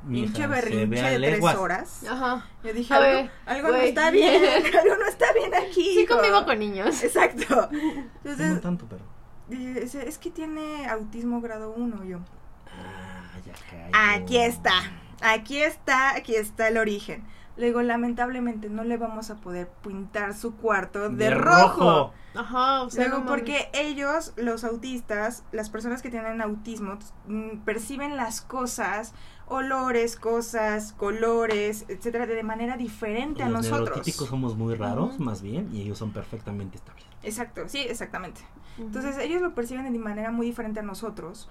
Pinche 0.09 0.47
berrinche 0.47 0.87
de 1.03 1.17
tres 1.19 1.21
leguas. 1.21 1.57
horas. 1.57 2.05
Ajá. 2.09 2.47
Yo 2.65 2.73
dije, 2.73 2.95
A 2.95 2.97
algo, 2.97 3.09
ver, 3.09 3.31
algo 3.45 3.69
no 3.69 3.77
está 3.77 4.11
bien, 4.11 4.43
algo 4.81 4.97
no 4.97 5.07
está 5.07 5.27
bien 5.35 5.55
aquí. 5.55 5.83
Sí 5.95 6.01
hijo". 6.01 6.15
convivo 6.15 6.45
con 6.47 6.59
niños. 6.59 7.03
Exacto. 7.05 7.69
Entonces, 8.25 8.55
no 8.55 8.61
tanto, 8.61 8.87
pero. 8.89 9.05
dice, 9.49 10.09
es 10.09 10.17
que 10.17 10.31
tiene 10.31 10.87
autismo 10.89 11.43
grado 11.43 11.75
1, 11.77 12.05
yo. 12.05 12.19
Ah, 12.67 13.39
ya 13.45 13.53
cayó. 13.69 14.23
Aquí 14.25 14.39
está, 14.39 14.73
aquí 15.21 15.59
está, 15.61 16.15
aquí 16.17 16.35
está 16.35 16.69
el 16.69 16.79
origen. 16.79 17.23
Luego, 17.57 17.83
lamentablemente, 17.83 18.71
no 18.71 18.85
le 18.85 18.97
vamos 18.97 19.31
a 19.31 19.37
poder 19.37 19.69
pintar 19.83 20.35
su 20.35 20.57
cuarto 20.57 21.11
de, 21.11 21.31
rojo. 21.31 22.13
Ajá, 22.35 22.83
o 22.83 22.91
sea, 22.91 23.09
Luego, 23.09 23.25
no 23.25 23.27
porque 23.27 23.69
ellos, 23.75 24.33
los 24.37 24.65
autistas, 24.65 25.43
las 25.53 25.69
personas 25.69 26.01
que 26.01 26.11
tienen 26.11 26.41
autismo, 26.41 26.99
mm, 27.27 27.59
perciben 27.65 28.17
las 28.17 28.41
cosas, 28.41 29.13
olores, 29.47 30.17
cosas, 30.17 30.93
colores, 30.93 31.85
etcétera, 31.89 32.27
de 32.27 32.43
manera 32.45 32.77
diferente 32.77 33.43
a 33.43 33.49
Los 33.49 33.65
nosotros. 33.65 33.89
neurotípicos 33.91 34.29
somos 34.29 34.57
muy 34.57 34.75
raros, 34.77 35.19
más 35.19 35.43
bien, 35.43 35.69
y 35.75 35.83
ellos 35.83 35.99
son 35.99 36.13
perfectamente 36.13 36.77
estables. 36.77 37.05
Exacto, 37.23 37.63
sí, 37.69 37.79
exactamente. 37.81 38.41
Entonces 38.79 39.19
ellos 39.19 39.43
lo 39.43 39.55
perciben 39.55 39.93
de 39.93 39.99
manera 39.99 40.31
muy 40.31 40.47
diferente 40.47 40.81
a 40.81 40.83
nosotros. 40.85 41.49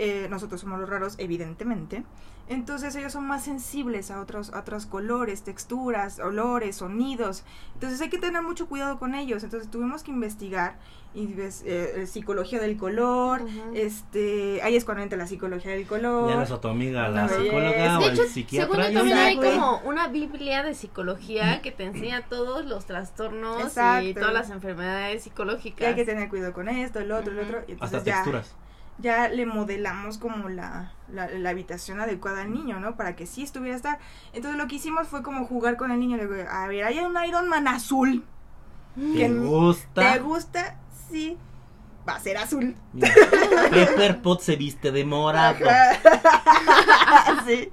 eh, 0.00 0.28
nosotros 0.30 0.60
somos 0.60 0.78
los 0.78 0.88
raros, 0.88 1.16
evidentemente. 1.18 2.04
Entonces 2.48 2.94
ellos 2.96 3.12
son 3.12 3.26
más 3.26 3.44
sensibles 3.44 4.10
a 4.10 4.20
otros, 4.20 4.52
a 4.54 4.60
otros 4.60 4.86
colores, 4.86 5.42
texturas, 5.42 6.18
olores, 6.18 6.76
sonidos. 6.76 7.44
Entonces 7.74 8.00
hay 8.00 8.08
que 8.08 8.18
tener 8.18 8.42
mucho 8.42 8.66
cuidado 8.68 8.98
con 8.98 9.14
ellos. 9.14 9.44
Entonces 9.44 9.70
tuvimos 9.70 10.02
que 10.02 10.10
investigar 10.10 10.76
y 11.14 11.26
ves, 11.34 11.62
eh, 11.66 12.06
psicología 12.06 12.60
del 12.60 12.76
color. 12.76 13.42
Este, 13.74 14.60
ahí 14.62 14.76
es 14.76 14.84
cuando 14.84 15.02
entra 15.02 15.18
la 15.18 15.26
psicología 15.26 15.72
del 15.72 15.86
color. 15.86 16.30
Ya 16.30 16.36
ves 16.36 16.50
a 16.50 16.60
tu 16.60 16.68
amiga, 16.68 17.08
la 17.08 17.28
psicóloga 17.28 17.98
o 17.98 18.00
De 18.00 18.06
el 18.06 18.12
hecho, 18.12 18.16
según 18.16 18.28
psiquiatra. 18.32 18.84
yo 18.86 18.90
y 18.90 18.94
también 18.94 19.18
hay 19.18 19.36
como 19.36 19.78
una 19.84 20.08
biblia 20.08 20.62
de 20.62 20.74
psicología 20.74 21.60
que 21.62 21.70
te 21.72 21.84
enseña 21.84 22.26
todos 22.28 22.64
los 22.66 22.86
trastornos 22.86 23.72
y 24.02 24.14
todas 24.14 24.32
las 24.32 24.50
enfermedades 24.50 25.20
Y 25.26 25.30
psicológicas. 25.30 25.88
hay 25.88 25.94
que 25.94 26.04
tener 26.04 26.28
cuidado 26.28 26.52
con 26.52 26.68
esto, 26.68 26.98
el 26.98 27.12
otro, 27.12 27.32
el 27.32 27.40
otro. 27.40 27.62
Y 27.68 27.76
Hasta 27.80 27.98
ya, 28.02 28.14
texturas. 28.14 28.54
Ya 28.98 29.28
le 29.28 29.46
modelamos 29.46 30.18
como 30.18 30.48
la, 30.48 30.92
la, 31.08 31.28
la 31.28 31.50
habitación 31.50 32.00
adecuada 32.00 32.42
al 32.42 32.52
niño, 32.52 32.80
¿no? 32.80 32.96
Para 32.96 33.14
que 33.16 33.26
sí 33.26 33.42
estuviera 33.42 33.76
estar. 33.76 33.98
Entonces 34.32 34.58
lo 34.58 34.66
que 34.66 34.76
hicimos 34.76 35.08
fue 35.08 35.22
como 35.22 35.46
jugar 35.46 35.76
con 35.76 35.90
el 35.90 36.00
niño. 36.00 36.16
Le 36.16 36.26
digo, 36.26 36.48
a 36.50 36.66
ver, 36.66 36.84
hay 36.84 36.98
un 36.98 37.16
Iron 37.24 37.48
Man 37.48 37.68
azul. 37.68 38.24
¿Te 38.96 39.28
gusta? 39.28 40.12
¿Te 40.12 40.18
gusta? 40.18 40.76
Sí. 41.10 41.38
Va 42.08 42.14
a 42.16 42.20
ser 42.20 42.38
azul. 42.38 42.74
Mira, 42.92 43.12
Pepper 43.70 44.22
Pot 44.22 44.40
se 44.40 44.56
viste 44.56 44.90
de 44.90 45.04
morado. 45.04 45.58
Sí. 47.46 47.70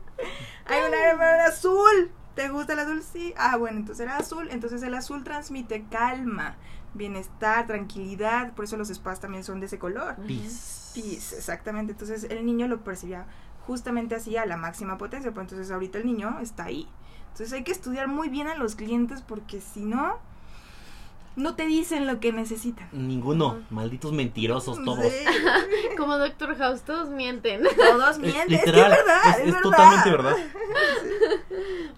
Hay 0.68 0.80
un 0.88 0.94
Iron 0.94 1.18
Man 1.18 1.40
azul. 1.48 2.12
¿Te 2.36 2.50
gusta 2.50 2.74
el 2.74 2.80
azul? 2.80 3.02
Sí. 3.02 3.34
Ah, 3.38 3.56
bueno, 3.58 3.78
entonces 3.78 4.06
era 4.06 4.18
azul. 4.18 4.50
Entonces 4.52 4.84
el 4.84 4.94
azul 4.94 5.24
transmite 5.24 5.86
calma, 5.90 6.58
bienestar, 6.94 7.66
tranquilidad. 7.66 8.54
Por 8.54 8.66
eso 8.66 8.78
los 8.78 8.90
spas 8.90 9.20
también 9.20 9.44
son 9.44 9.60
de 9.60 9.68
ese 9.68 9.80
color. 9.80 10.16
Peace. 10.28 10.85
Peace, 10.96 11.36
exactamente. 11.36 11.92
Entonces 11.92 12.24
el 12.24 12.46
niño 12.46 12.68
lo 12.68 12.84
percibía 12.84 13.26
justamente 13.68 14.16
así 14.16 14.38
a 14.38 14.46
la 14.46 14.58
máxima 14.58 14.98
potencia. 14.98 15.32
Pero 15.32 15.42
entonces 15.42 15.70
ahorita 15.70 16.00
el 16.00 16.06
niño 16.06 16.40
está 16.42 16.64
ahí. 16.66 16.88
Entonces 17.32 17.54
hay 17.54 17.64
que 17.64 17.74
estudiar 17.74 18.08
muy 18.08 18.30
bien 18.30 18.48
a 18.48 18.56
los 18.56 18.76
clientes 18.76 19.22
porque 19.22 19.60
si 19.60 19.82
no, 19.82 20.18
no 21.36 21.56
te 21.56 21.66
dicen 21.66 22.08
lo 22.08 22.20
que 22.20 22.32
necesitan. 22.32 22.88
Ninguno. 22.92 23.60
Malditos 23.70 24.12
mentirosos 24.14 24.84
todos. 24.84 25.06
Sí. 25.12 25.26
Como 25.98 26.18
Doctor 26.18 26.56
House, 26.58 26.82
todos 26.84 27.10
mienten. 27.10 27.64
Todos 27.76 28.12
Es 28.12 28.20
mienten. 28.20 28.54
Es, 28.54 28.62
que 28.64 28.66
literal, 28.72 28.92
es 28.94 28.98
verdad. 28.98 29.22
es- 29.30 29.36
Es, 29.36 29.40
es 29.40 29.46
verdad. 29.46 29.62
totalmente 29.62 30.10
verdad. 30.12 30.36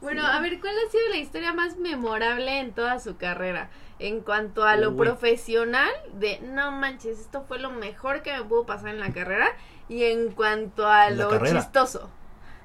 Bueno, 0.01 0.25
a 0.25 0.39
ver, 0.41 0.60
¿cuál 0.60 0.74
ha 0.77 0.91
sido 0.91 1.03
la 1.10 1.17
historia 1.17 1.53
más 1.53 1.77
memorable 1.77 2.60
en 2.60 2.72
toda 2.72 3.00
su 3.00 3.17
carrera? 3.17 3.70
En 4.00 4.22
cuanto 4.22 4.63
a 4.63 4.75
lo 4.77 4.91
Uy. 4.91 4.98
profesional, 4.98 5.89
de 6.13 6.39
no 6.41 6.72
manches, 6.72 7.20
esto 7.20 7.44
fue 7.48 7.60
lo 7.60 7.72
mejor 7.72 8.22
que 8.22 8.32
me 8.34 8.44
pudo 8.44 8.65
pasar 8.65 8.89
en 8.89 9.00
la 9.00 9.12
carrera. 9.12 9.48
Y 9.89 10.03
en 10.03 10.32
cuanto 10.32 10.88
a 10.88 11.10
la 11.10 11.24
lo 11.25 11.29
carrera. 11.29 11.60
chistoso. 11.62 12.10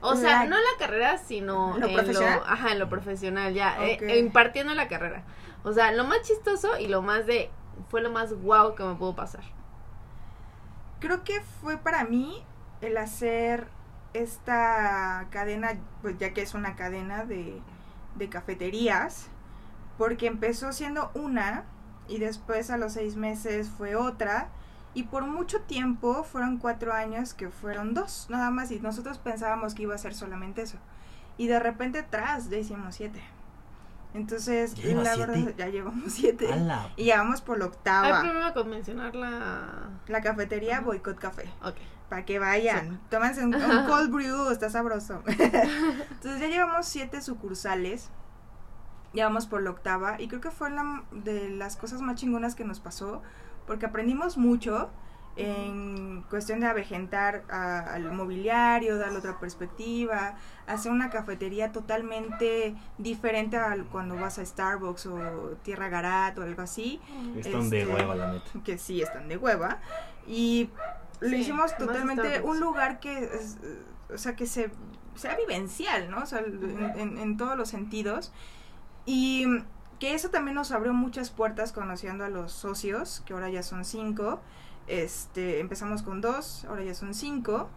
O 0.00 0.14
sea, 0.17 0.41
La- 0.41 0.50
no 0.50 0.57
en 0.57 0.62
la 0.62 0.79
carrera, 0.79 1.19
sino 1.19 1.79
¿Lo 1.79 1.87
en 1.87 1.95
profesional? 1.95 2.38
lo, 2.41 2.47
ajá, 2.47 2.73
en 2.73 2.79
lo 2.81 2.88
profesional, 2.88 3.55
ya, 3.55 3.76
eh, 3.87 4.19
impartiendo 4.19 4.75
la 4.75 4.88
carrera. 4.88 5.23
O 5.64 5.73
sea, 5.73 5.92
lo 5.92 6.04
más 6.04 6.23
chistoso 6.23 6.78
y 6.78 6.88
lo 6.88 7.02
más 7.02 7.26
de, 7.26 7.50
fue 7.88 8.00
lo 8.00 8.11
más 8.11 8.33
guau 8.33 8.75
que 8.75 8.83
me 8.85 8.95
pudo 8.95 9.14
pasar. 9.14 9.45
Creo 11.00 11.25
que 11.25 11.40
fue 11.61 11.76
para 11.76 12.04
mí 12.04 12.45
el 12.81 12.97
hacer 12.97 13.69
esta 14.14 15.26
cadena, 15.31 15.78
pues 16.02 16.19
ya 16.19 16.33
que 16.33 16.42
es 16.42 16.54
una 16.54 16.76
cadena 16.76 17.25
de, 17.25 17.61
de 18.16 18.28
cafeterías, 18.28 19.28
porque 19.99 20.26
empezó 20.26 20.73
siendo 20.73 21.11
una 21.14 21.64
y 22.09 22.19
después 22.19 22.71
a 22.71 22.76
los 22.76 22.95
seis 22.95 23.16
meses 23.16 23.71
fue 23.71 23.95
otra 23.95 24.49
y 24.95 25.04
por 25.04 25.25
mucho 25.25 25.61
tiempo 25.62 26.25
fueron 26.25 26.59
cuatro 26.59 26.92
años 26.92 27.35
que 27.35 27.49
fueron 27.49 27.95
dos 27.95 28.26
nada 28.28 28.50
más 28.50 28.71
y 28.71 28.81
nosotros 28.81 29.19
pensábamos 29.19 29.75
que 29.75 29.85
iba 29.85 29.95
a 29.95 29.99
ser 29.99 30.14
solamente 30.14 30.62
eso 30.62 30.76
y 31.38 31.47
de 31.47 31.59
repente 31.59 32.02
tras 32.02 32.50
ya 32.50 32.59
hicimos 32.59 32.97
siete 32.97 33.23
entonces 34.14 34.75
¿Ya 34.75 34.95
la 34.95 35.14
siete? 35.14 35.33
verdad 35.33 35.54
ya 35.57 35.66
llevamos 35.69 36.12
siete 36.12 36.52
Ala. 36.52 36.90
y 36.97 37.04
ya 37.07 37.19
vamos 37.19 37.40
por 37.40 37.59
la 37.59 37.64
¿Hay 37.64 37.71
octava 37.71 38.21
problema 38.21 38.52
con 38.54 38.69
mencionar 38.71 39.14
la...? 39.14 39.90
la 40.07 40.21
cafetería 40.21 40.76
Ajá. 40.78 40.85
Boicot 40.85 41.19
Café 41.19 41.50
Ok. 41.62 41.76
para 42.09 42.25
que 42.25 42.38
vayan. 42.38 43.00
Tómense 43.11 43.45
un, 43.45 43.54
un 43.54 43.87
cold 43.87 44.11
brew, 44.11 44.50
está 44.50 44.69
sabroso. 44.69 45.23
Entonces 45.26 46.40
ya 46.40 46.49
llevamos 46.49 46.87
siete 46.87 47.21
sucursales. 47.23 48.11
Ya 49.14 49.25
vamos 49.26 49.47
por 49.47 49.62
la 49.62 49.71
octava. 49.71 50.21
Y 50.21 50.28
creo 50.28 50.40
que 50.40 50.50
fue 50.50 50.71
la, 50.71 51.04
de 51.12 51.50
las 51.50 51.76
cosas 51.76 52.00
más 52.00 52.16
chingonas 52.16 52.54
que 52.54 52.64
nos 52.64 52.81
pasó. 52.81 53.23
Porque 53.66 53.87
aprendimos 53.87 54.37
mucho 54.38 54.90
en 55.37 56.23
cuestión 56.29 56.61
de 56.61 56.67
avejentar 56.67 57.43
a- 57.51 57.81
al 57.95 58.12
mobiliario, 58.12 58.99
darle 58.99 59.19
otra 59.19 59.39
perspectiva, 59.41 60.37
hacer 60.67 60.93
una 60.93 61.09
cafetería 61.11 61.73
totalmente 61.73 62.75
diferente 62.99 63.57
a 63.57 63.77
cuando 63.91 64.17
vas 64.17 64.39
a 64.39 64.45
Starbucks 64.45 65.07
o 65.07 65.57
Tierra 65.62 65.89
Garat 65.89 66.39
o 66.39 66.43
algo 66.43 66.62
así. 66.62 67.01
Están 67.37 67.71
de 67.71 67.83
Este, 67.83 67.95
hueva, 67.95 68.15
la 68.15 68.33
neta. 68.33 68.51
que 68.65 68.77
sí 68.79 69.01
están 69.03 69.29
de 69.29 69.37
hueva. 69.37 69.79
Y 70.27 70.71
lo 71.21 71.29
Sí, 71.31 71.37
hicimos 71.37 71.61
más 71.62 71.79
totalmente 71.79 72.41
un 72.43 72.61
lugar 72.61 73.01
que 73.01 73.25
es, 73.25 73.57
o 74.12 74.19
sea 74.19 74.37
que 74.37 74.47
se 74.47 74.71
sea 75.15 75.37
vivencial 75.37 76.11
no 76.11 76.23
o 76.23 76.27
sea 76.27 76.39
en, 76.41 76.93
en- 76.97 77.19
en 77.19 77.37
todos 77.37 77.57
los 77.57 77.69
sentidos. 77.69 78.33
Y 79.07 79.47
que 79.99 80.15
eso 80.15 80.31
también 80.31 80.55
nos 80.57 80.73
abrió 80.73 80.93
muchas 80.93 81.31
puertas 81.31 81.73
conociendo 81.73 82.25
a 82.25 82.29
los 82.29 82.53
socios 82.53 83.23
que 83.27 83.35
ahora 83.35 83.51
ya 83.51 83.62
son 83.62 83.85
cinco 83.85 84.41
este 84.87 85.61
empezamos 85.61 86.03
con 86.03 86.21
dos 86.21 86.65
ahora 86.65 86.83
ya 86.83 86.95
son 86.95 87.15
cinco 87.15 87.69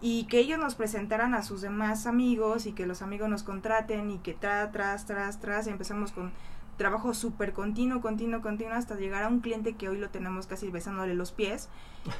y 0.00 0.24
que 0.24 0.38
ellos 0.38 0.58
nos 0.58 0.74
presentaran 0.74 1.34
a 1.34 1.42
sus 1.42 1.60
demás 1.60 2.06
amigos 2.06 2.66
y 2.66 2.72
que 2.72 2.86
los 2.86 3.02
amigos 3.02 3.28
nos 3.28 3.42
contraten 3.42 4.10
y 4.10 4.18
que 4.18 4.32
tra, 4.32 4.70
tras, 4.72 5.06
tras, 5.06 5.40
tras, 5.40 5.66
y 5.66 5.70
empezamos 5.70 6.12
con 6.12 6.32
trabajo 6.78 7.12
súper 7.12 7.52
continuo, 7.52 8.00
continuo, 8.00 8.40
continuo, 8.40 8.72
hasta 8.72 8.94
llegar 8.94 9.24
a 9.24 9.28
un 9.28 9.40
cliente 9.40 9.74
que 9.74 9.90
hoy 9.90 9.98
lo 9.98 10.08
tenemos 10.08 10.46
casi 10.46 10.70
besándole 10.70 11.14
los 11.14 11.30
pies 11.30 11.68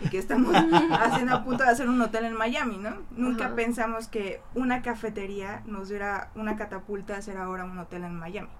y 0.02 0.10
que 0.10 0.18
estamos 0.18 0.54
haciendo 1.00 1.34
a 1.34 1.44
punto 1.44 1.64
de 1.64 1.70
hacer 1.70 1.88
un 1.88 1.98
hotel 2.02 2.26
en 2.26 2.34
Miami, 2.34 2.76
¿no? 2.76 2.96
Nunca 3.12 3.46
Ajá. 3.46 3.54
pensamos 3.54 4.08
que 4.08 4.42
una 4.54 4.82
cafetería 4.82 5.62
nos 5.64 5.88
diera 5.88 6.30
una 6.34 6.56
catapulta 6.56 7.14
a 7.14 7.18
hacer 7.18 7.38
ahora 7.38 7.64
un 7.64 7.78
hotel 7.78 8.04
en 8.04 8.18
Miami, 8.18 8.50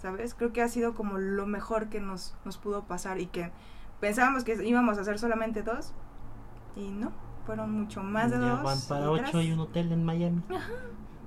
¿sabes? 0.00 0.34
Creo 0.34 0.52
que 0.52 0.62
ha 0.62 0.68
sido 0.68 0.94
como 0.94 1.18
lo 1.18 1.46
mejor 1.46 1.88
que 1.88 1.98
nos, 1.98 2.36
nos 2.44 2.56
pudo 2.56 2.84
pasar 2.84 3.18
y 3.18 3.26
que 3.26 3.50
pensábamos 4.00 4.44
que 4.44 4.54
íbamos 4.66 4.98
a 4.98 5.02
hacer 5.02 5.18
solamente 5.18 5.62
dos 5.62 5.92
y 6.76 6.90
no, 6.90 7.12
fueron 7.46 7.72
mucho 7.72 8.02
más 8.02 8.30
de 8.30 8.38
ya 8.38 8.56
dos. 8.56 8.62
van 8.62 8.80
para 8.88 9.04
y 9.04 9.08
ocho 9.08 9.30
tras. 9.30 9.44
y 9.44 9.52
un 9.52 9.60
hotel 9.60 9.92
en 9.92 10.04
Miami. 10.04 10.42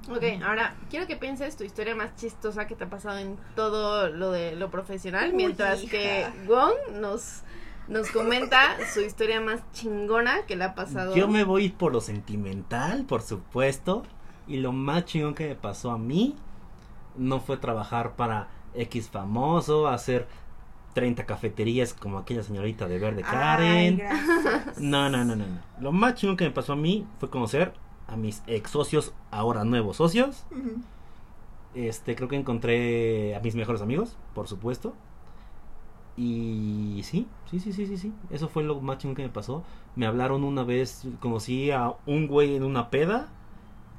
Ok, 0.10 0.24
ahora 0.46 0.75
quiero 0.89 1.08
que 1.08 1.15
pienses 1.15 1.56
tu 1.56 1.63
historia 1.63 1.96
más 1.96 2.15
chistosa 2.15 2.68
que 2.68 2.75
te 2.75 2.84
ha 2.84 2.89
pasado 2.89 3.20
en 3.20 3.38
todo 3.56 4.10
lo 4.10 4.32
de 4.32 4.56
lo 4.56 4.70
profesional, 4.70 5.30
Uy, 5.30 5.36
mientras 5.38 5.84
hija. 5.84 5.92
que 5.92 6.27
Wong 6.46 7.00
nos, 7.00 7.44
nos 7.88 8.10
comenta 8.12 8.75
su 8.94 9.00
historia 9.00 9.39
más 9.39 9.62
chingona 9.72 10.46
que 10.46 10.58
le 10.58 10.65
ha 10.65 10.75
pasado. 10.75 11.15
Yo 11.15 11.30
me 11.30 11.46
voy 11.46 11.70
por 11.70 11.94
lo 11.94 12.01
sentimental, 12.01 13.06
por 13.06 13.22
supuesto. 13.22 14.03
Y 14.46 14.58
lo 14.58 14.74
más 14.74 15.06
chingón 15.06 15.36
que 15.36 15.48
me 15.48 15.56
pasó 15.56 15.92
a 15.92 15.98
mí 15.98 16.36
no 17.15 17.39
fue 17.39 17.56
trabajar 17.56 18.18
para 18.18 18.50
X 18.74 19.10
famoso, 19.10 19.88
hacer 19.88 20.27
30 20.94 21.26
cafeterías 21.26 21.94
como 21.94 22.18
aquella 22.18 22.44
señorita 22.44 22.88
de 22.88 23.00
verde 23.00 23.24
Ay, 23.26 23.32
Karen. 23.32 23.98
gracias. 23.98 24.80
No, 24.80 25.10
no, 25.10 25.26
no, 25.26 25.36
no. 25.36 25.46
Lo 25.80 25.92
más 25.92 26.16
chingón 26.16 26.38
que 26.38 26.46
me 26.46 26.52
pasó 26.52 26.74
a 26.74 26.76
mí 26.76 27.06
fue 27.20 27.30
conocer 27.30 27.74
a 28.08 28.16
mis 28.16 28.44
ex 28.48 28.70
socios, 28.72 29.14
ahora 29.32 29.64
nuevos 29.64 29.98
socios. 29.98 30.46
Este, 31.74 32.16
creo 32.16 32.28
que 32.30 32.36
encontré 32.36 33.36
a 33.36 33.40
mis 33.40 33.56
mejores 33.56 33.82
amigos, 33.82 34.16
por 34.36 34.48
supuesto. 34.48 34.94
Y 36.16 37.02
sí, 37.04 37.28
sí, 37.50 37.60
sí, 37.60 37.74
sí, 37.74 37.88
sí, 37.88 37.98
sí. 37.98 38.14
Eso 38.30 38.48
fue 38.48 38.64
lo 38.64 38.80
más 38.82 39.00
chingón 39.00 39.16
que 39.16 39.24
me 39.24 39.30
pasó. 39.30 39.64
Me 39.96 40.06
hablaron 40.06 40.44
una 40.44 40.64
vez, 40.64 41.08
conocí 41.20 41.72
a 41.72 41.94
un 42.06 42.28
güey 42.28 42.56
en 42.56 42.64
una 42.64 42.90
peda 42.92 43.30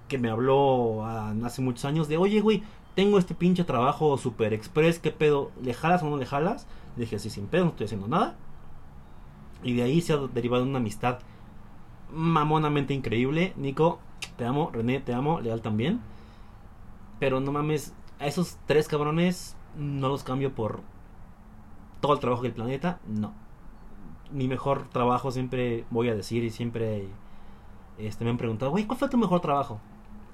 que 0.09 0.19
me 0.19 0.31
habló 0.31 1.05
hace 1.07 1.61
muchos 1.63 1.85
años 1.87 2.07
de, 2.09 2.17
oye, 2.19 2.41
güey, 2.41 2.63
tengo 2.95 3.19
este 3.19 3.35
pinche 3.35 3.65
trabajo 3.65 4.17
super 4.19 4.53
express, 4.53 5.01
¿qué 5.01 5.11
pedo? 5.11 5.51
¿Le 5.61 5.75
jalas 5.75 6.03
o 6.05 6.11
no 6.11 6.17
le 6.17 6.27
jalas? 6.27 6.69
Dije, 6.97 7.19
sí, 7.19 7.31
sin 7.31 7.47
pedo, 7.47 7.65
no 7.65 7.71
estoy 7.71 7.87
haciendo 7.87 8.09
nada. 8.09 8.37
Y 9.63 9.75
de 9.75 9.83
ahí 9.83 10.01
se 10.01 10.13
ha 10.13 10.17
derivado 10.19 10.63
una 10.65 10.79
amistad 10.79 11.19
mamonamente 12.13 12.95
increíble. 12.95 13.53
Nico, 13.57 13.99
te 14.37 14.45
amo. 14.45 14.71
René, 14.73 15.01
te 15.01 15.15
amo. 15.15 15.41
Leal 15.41 15.63
también. 15.63 16.01
Pero 17.19 17.41
no 17.41 17.53
mames, 17.53 17.95
a 18.21 18.27
esos 18.27 18.59
tres 18.67 18.89
cabrones 18.89 19.57
no 19.77 20.09
los 20.09 20.25
cambio 20.25 20.55
por 20.55 20.83
todo 22.01 22.15
el 22.15 22.21
trabajo 22.21 22.43
del 22.43 22.53
planeta. 22.53 23.01
No. 23.07 23.33
Mi 24.31 24.49
mejor 24.49 24.89
trabajo 24.89 25.31
siempre 25.31 25.85
voy 25.91 26.09
a 26.09 26.15
decir 26.15 26.45
y 26.45 26.51
siempre 26.51 27.09
este, 27.99 28.25
me 28.25 28.31
han 28.31 28.37
preguntado, 28.37 28.71
güey, 28.71 28.87
¿cuál 28.87 28.99
fue 28.99 29.09
tu 29.09 29.17
mejor 29.17 29.41
trabajo? 29.41 29.81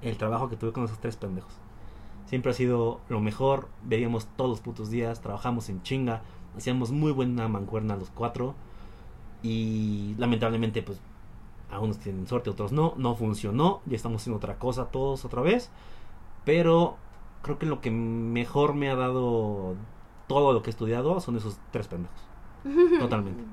El 0.01 0.17
trabajo 0.17 0.49
que 0.49 0.55
tuve 0.55 0.73
con 0.73 0.83
esos 0.83 0.99
tres 0.99 1.15
pendejos. 1.15 1.53
Siempre 2.25 2.51
ha 2.51 2.53
sido 2.53 3.01
lo 3.09 3.19
mejor. 3.19 3.69
Veíamos 3.83 4.27
todos 4.35 4.49
los 4.49 4.61
putos 4.61 4.89
días, 4.89 5.21
trabajamos 5.21 5.69
en 5.69 5.83
chinga, 5.83 6.21
hacíamos 6.57 6.91
muy 6.91 7.11
buena 7.11 7.47
mancuerna 7.47 7.95
los 7.95 8.09
cuatro. 8.09 8.55
Y 9.43 10.15
lamentablemente, 10.17 10.81
pues 10.83 10.99
A 11.71 11.79
unos 11.79 11.99
tienen 11.99 12.27
suerte, 12.27 12.49
otros 12.49 12.71
no. 12.71 12.93
No 12.97 13.15
funcionó. 13.15 13.81
Ya 13.85 13.95
estamos 13.95 14.21
haciendo 14.21 14.37
otra 14.37 14.59
cosa 14.59 14.85
todos 14.85 15.25
otra 15.25 15.41
vez. 15.41 15.69
Pero 16.45 16.97
creo 17.41 17.57
que 17.57 17.65
lo 17.65 17.81
que 17.81 17.91
mejor 17.91 18.73
me 18.73 18.89
ha 18.89 18.95
dado 18.95 19.75
todo 20.27 20.53
lo 20.53 20.61
que 20.61 20.69
he 20.69 20.71
estudiado 20.71 21.19
son 21.19 21.37
esos 21.37 21.59
tres 21.71 21.87
pendejos. 21.87 22.21
Totalmente. 22.99 23.43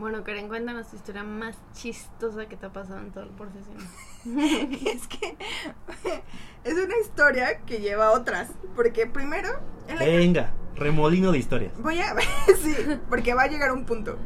Bueno, 0.00 0.24
Karen, 0.24 0.48
cuéntanos 0.48 0.88
tu 0.88 0.96
historia 0.96 1.22
más 1.22 1.58
chistosa 1.74 2.46
que 2.46 2.56
te 2.56 2.64
ha 2.64 2.72
pasado 2.72 3.00
en 3.00 3.10
todo 3.10 3.24
el 3.24 3.30
proceso. 3.30 3.70
es 4.86 5.06
que 5.06 5.36
es 6.64 6.74
una 6.74 6.96
historia 7.02 7.60
que 7.66 7.80
lleva 7.80 8.12
otras. 8.12 8.50
Porque 8.74 9.06
primero. 9.06 9.50
Venga, 9.98 10.54
remolino 10.76 11.32
de 11.32 11.38
historias. 11.38 11.72
Voy 11.78 12.00
a. 12.00 12.14
sí, 12.62 12.74
porque 13.08 13.34
va 13.34 13.42
a 13.42 13.48
llegar 13.48 13.72
un 13.72 13.84
punto. 13.84 14.18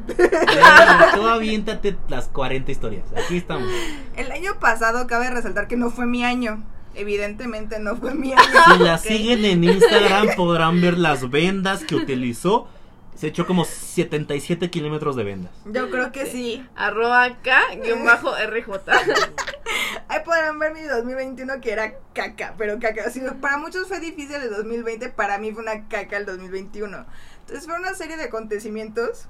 Tú 1.15 1.27
aviéntate 1.27 1.97
las 2.07 2.27
40 2.27 2.71
historias. 2.71 3.05
Aquí 3.15 3.37
estamos. 3.37 3.67
El 4.15 4.31
año 4.31 4.59
pasado, 4.59 5.07
cabe 5.07 5.29
resaltar 5.29 5.67
que 5.67 5.77
no 5.77 5.89
fue 5.89 6.05
mi 6.05 6.23
año. 6.23 6.63
Evidentemente 6.95 7.79
no 7.79 7.97
fue 7.97 8.15
mi 8.15 8.31
año. 8.31 8.41
Si 8.73 8.79
la 8.79 8.97
siguen 8.97 9.43
en 9.43 9.63
Instagram 9.65 10.29
podrán 10.37 10.79
ver 10.81 10.97
las 10.97 11.29
vendas 11.29 11.83
que 11.83 11.95
utilizó. 11.95 12.69
Se 13.15 13.27
echó 13.27 13.45
como 13.47 13.63
77 13.65 14.69
kilómetros 14.69 15.15
de 15.15 15.23
vendas. 15.23 15.51
Yo 15.65 15.89
creo 15.89 16.11
que 16.11 16.25
sí. 16.25 16.65
Arroba 16.75 17.37
K, 17.41 17.61
guion 17.81 18.03
bajo 18.03 18.33
RJ. 18.35 18.67
Ahí 20.07 20.19
podrán 20.23 20.59
ver 20.59 20.73
mi 20.73 20.81
2021 20.81 21.61
que 21.61 21.71
era 21.71 21.93
caca, 22.13 22.53
pero 22.57 22.77
caca. 22.79 23.09
Si 23.09 23.21
para 23.41 23.57
muchos 23.57 23.87
fue 23.87 23.99
difícil 23.99 24.35
el 24.35 24.49
2020, 24.49 25.09
para 25.09 25.37
mí 25.37 25.51
fue 25.51 25.63
una 25.63 25.87
caca 25.87 26.17
el 26.17 26.25
2021. 26.25 27.05
Entonces 27.41 27.65
fue 27.65 27.75
una 27.79 27.93
serie 27.93 28.17
de 28.17 28.25
acontecimientos 28.25 29.27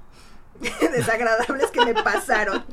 desagradables 0.92 1.68
que 1.72 1.86
me 1.86 1.94
pasaron. 1.94 2.64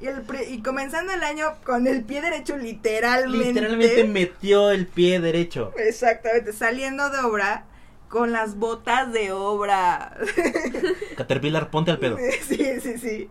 Y, 0.00 0.06
el 0.06 0.22
pri- 0.22 0.44
y 0.48 0.62
comenzando 0.62 1.12
el 1.12 1.24
año 1.24 1.54
con 1.64 1.86
el 1.86 2.04
pie 2.04 2.20
derecho 2.22 2.56
literalmente. 2.56 3.48
Literalmente 3.48 4.04
metió 4.04 4.70
el 4.70 4.86
pie 4.86 5.18
derecho. 5.20 5.72
Exactamente, 5.76 6.52
saliendo 6.52 7.10
de 7.10 7.18
obra 7.20 7.64
con 8.08 8.32
las 8.32 8.56
botas 8.56 9.12
de 9.12 9.32
obra. 9.32 10.16
Caterpillar, 11.16 11.70
ponte 11.70 11.90
al 11.90 11.98
pedo. 11.98 12.16
Sí, 12.46 12.80
sí, 12.80 12.98
sí. 12.98 13.30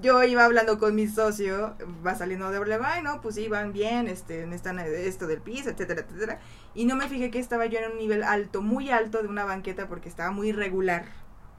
Yo 0.00 0.22
iba 0.22 0.44
hablando 0.44 0.78
con 0.78 0.94
mi 0.94 1.08
socio, 1.08 1.76
va 2.06 2.14
saliendo 2.14 2.50
de 2.50 2.58
obra, 2.58 2.78
ay, 2.84 3.02
no, 3.02 3.20
pues 3.20 3.34
sí, 3.34 3.48
van 3.48 3.72
bien, 3.72 4.06
este, 4.06 4.46
necesitan 4.46 4.78
esto 4.78 5.26
del 5.26 5.40
piso, 5.40 5.70
etcétera, 5.70 6.02
etcétera. 6.02 6.40
Y 6.74 6.84
no 6.84 6.94
me 6.96 7.08
fijé 7.08 7.30
que 7.30 7.38
estaba 7.40 7.66
yo 7.66 7.80
en 7.80 7.92
un 7.92 7.98
nivel 7.98 8.22
alto, 8.22 8.62
muy 8.62 8.90
alto 8.90 9.20
de 9.22 9.28
una 9.28 9.44
banqueta 9.44 9.88
porque 9.88 10.08
estaba 10.08 10.30
muy 10.30 10.50
irregular 10.50 11.06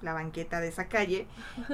la 0.02 0.14
banqueta 0.14 0.60
de 0.62 0.70
esa 0.70 0.88
calle. 0.88 1.28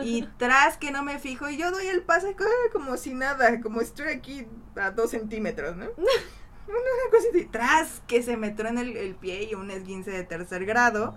Y 0.04 0.24
tras 0.38 0.78
que 0.78 0.92
no 0.92 1.04
me 1.04 1.20
fijo, 1.20 1.48
y 1.50 1.58
yo 1.58 1.70
doy 1.72 1.88
el 1.88 2.02
pase 2.02 2.36
co- 2.36 2.46
como 2.74 2.98
si 2.98 3.14
nada, 3.14 3.62
como 3.62 3.80
si 3.80 3.86
estuviera 3.86 4.18
aquí 4.18 4.48
a 4.76 4.92
dos 4.92 5.12
centímetros, 5.12 5.76
¿no? 5.78 5.86
Una 6.68 7.12
cosita, 7.12 7.38
y 7.38 7.46
tras 7.46 8.02
que 8.08 8.22
se 8.22 8.38
me 8.38 8.48
en 8.48 8.78
el, 8.78 8.98
el 8.98 9.16
pie 9.16 9.44
y 9.44 9.56
un 9.56 9.72
esguince 9.72 10.12
de 10.12 10.24
tercer 10.24 10.66
grado 10.66 11.16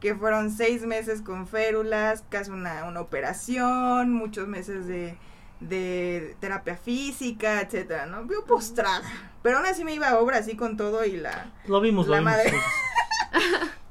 que 0.00 0.14
fueron 0.16 0.50
seis 0.50 0.84
meses 0.84 1.22
con 1.22 1.46
férulas, 1.46 2.24
casi 2.28 2.50
una, 2.50 2.84
una 2.84 3.00
operación, 3.00 4.12
muchos 4.12 4.48
meses 4.48 4.86
de, 4.88 5.16
de 5.60 6.36
terapia 6.40 6.76
física, 6.76 7.60
etcétera, 7.60 8.06
¿no? 8.06 8.26
Yo 8.28 8.44
postrada. 8.44 9.02
Pero 9.42 9.58
aún 9.58 9.66
así 9.66 9.84
me 9.84 9.94
iba 9.94 10.08
a 10.08 10.18
obra 10.18 10.38
así 10.38 10.56
con 10.56 10.76
todo 10.76 11.04
y 11.04 11.12
la... 11.12 11.52
Lo 11.66 11.80
vimos, 11.80 12.08
lo 12.08 12.20
La 12.20 12.42
vimos. 12.42 12.60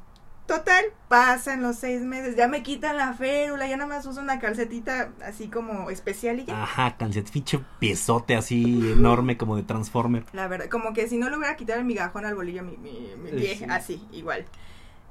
Total, 0.51 0.83
pasan 1.07 1.61
los 1.61 1.77
seis 1.77 2.01
meses, 2.01 2.35
ya 2.35 2.49
me 2.49 2.61
quitan 2.61 2.97
la 2.97 3.13
férula, 3.13 3.67
ya 3.67 3.77
nada 3.77 3.87
más 3.87 4.05
uso 4.05 4.19
una 4.19 4.37
calcetita 4.39 5.11
así 5.25 5.47
como 5.47 5.89
especial 5.89 6.39
y 6.41 6.45
ya. 6.45 6.63
Ajá, 6.63 6.97
calcet, 6.97 7.31
pinche 7.31 7.59
piezote 7.79 8.35
así 8.35 8.91
enorme 8.91 9.37
como 9.37 9.55
de 9.55 9.63
Transformer. 9.63 10.25
La 10.33 10.47
verdad, 10.49 10.67
como 10.67 10.91
que 10.93 11.07
si 11.07 11.17
no 11.17 11.29
le 11.29 11.37
hubiera 11.37 11.55
quitado 11.55 11.79
el 11.79 11.85
migajón 11.85 12.25
al 12.25 12.35
bolillo 12.35 12.63
mi, 12.63 12.75
mi, 12.75 13.13
mi 13.23 13.31
pie, 13.31 13.55
Sí. 13.59 13.65
así, 13.69 14.05
igual. 14.11 14.45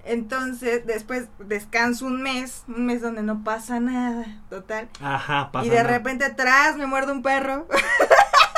Entonces, 0.04 0.86
después 0.86 1.28
descanso 1.38 2.04
un 2.06 2.20
mes, 2.22 2.64
un 2.68 2.84
mes 2.86 3.00
donde 3.00 3.22
no 3.22 3.42
pasa 3.42 3.80
nada, 3.80 4.42
total. 4.50 4.88
Ajá, 5.00 5.50
pasa. 5.52 5.66
y 5.66 5.70
de 5.70 5.76
nada. 5.76 5.88
repente 5.88 6.24
atrás 6.26 6.76
me 6.76 6.86
muerde 6.86 7.12
un 7.12 7.22
perro. 7.22 7.66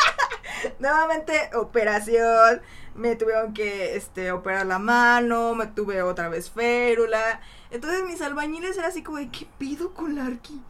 Nuevamente 0.79 1.33
operación, 1.55 2.61
me 2.95 3.17
tuvieron 3.17 3.55
que 3.55 3.97
este 3.97 4.33
operar 4.33 4.67
la 4.67 4.79
mano, 4.79 5.55
me 5.55 5.67
tuve 5.67 6.03
otra 6.03 6.29
vez 6.29 6.51
férula. 6.51 7.41
Entonces 7.71 8.05
mis 8.05 8.21
albañiles 8.21 8.77
era 8.77 8.89
así 8.89 9.03
como 9.03 9.19
de 9.19 9.31
¿qué 9.31 9.47
pido 9.59 9.95
con 9.95 10.17
Larky? 10.17 10.61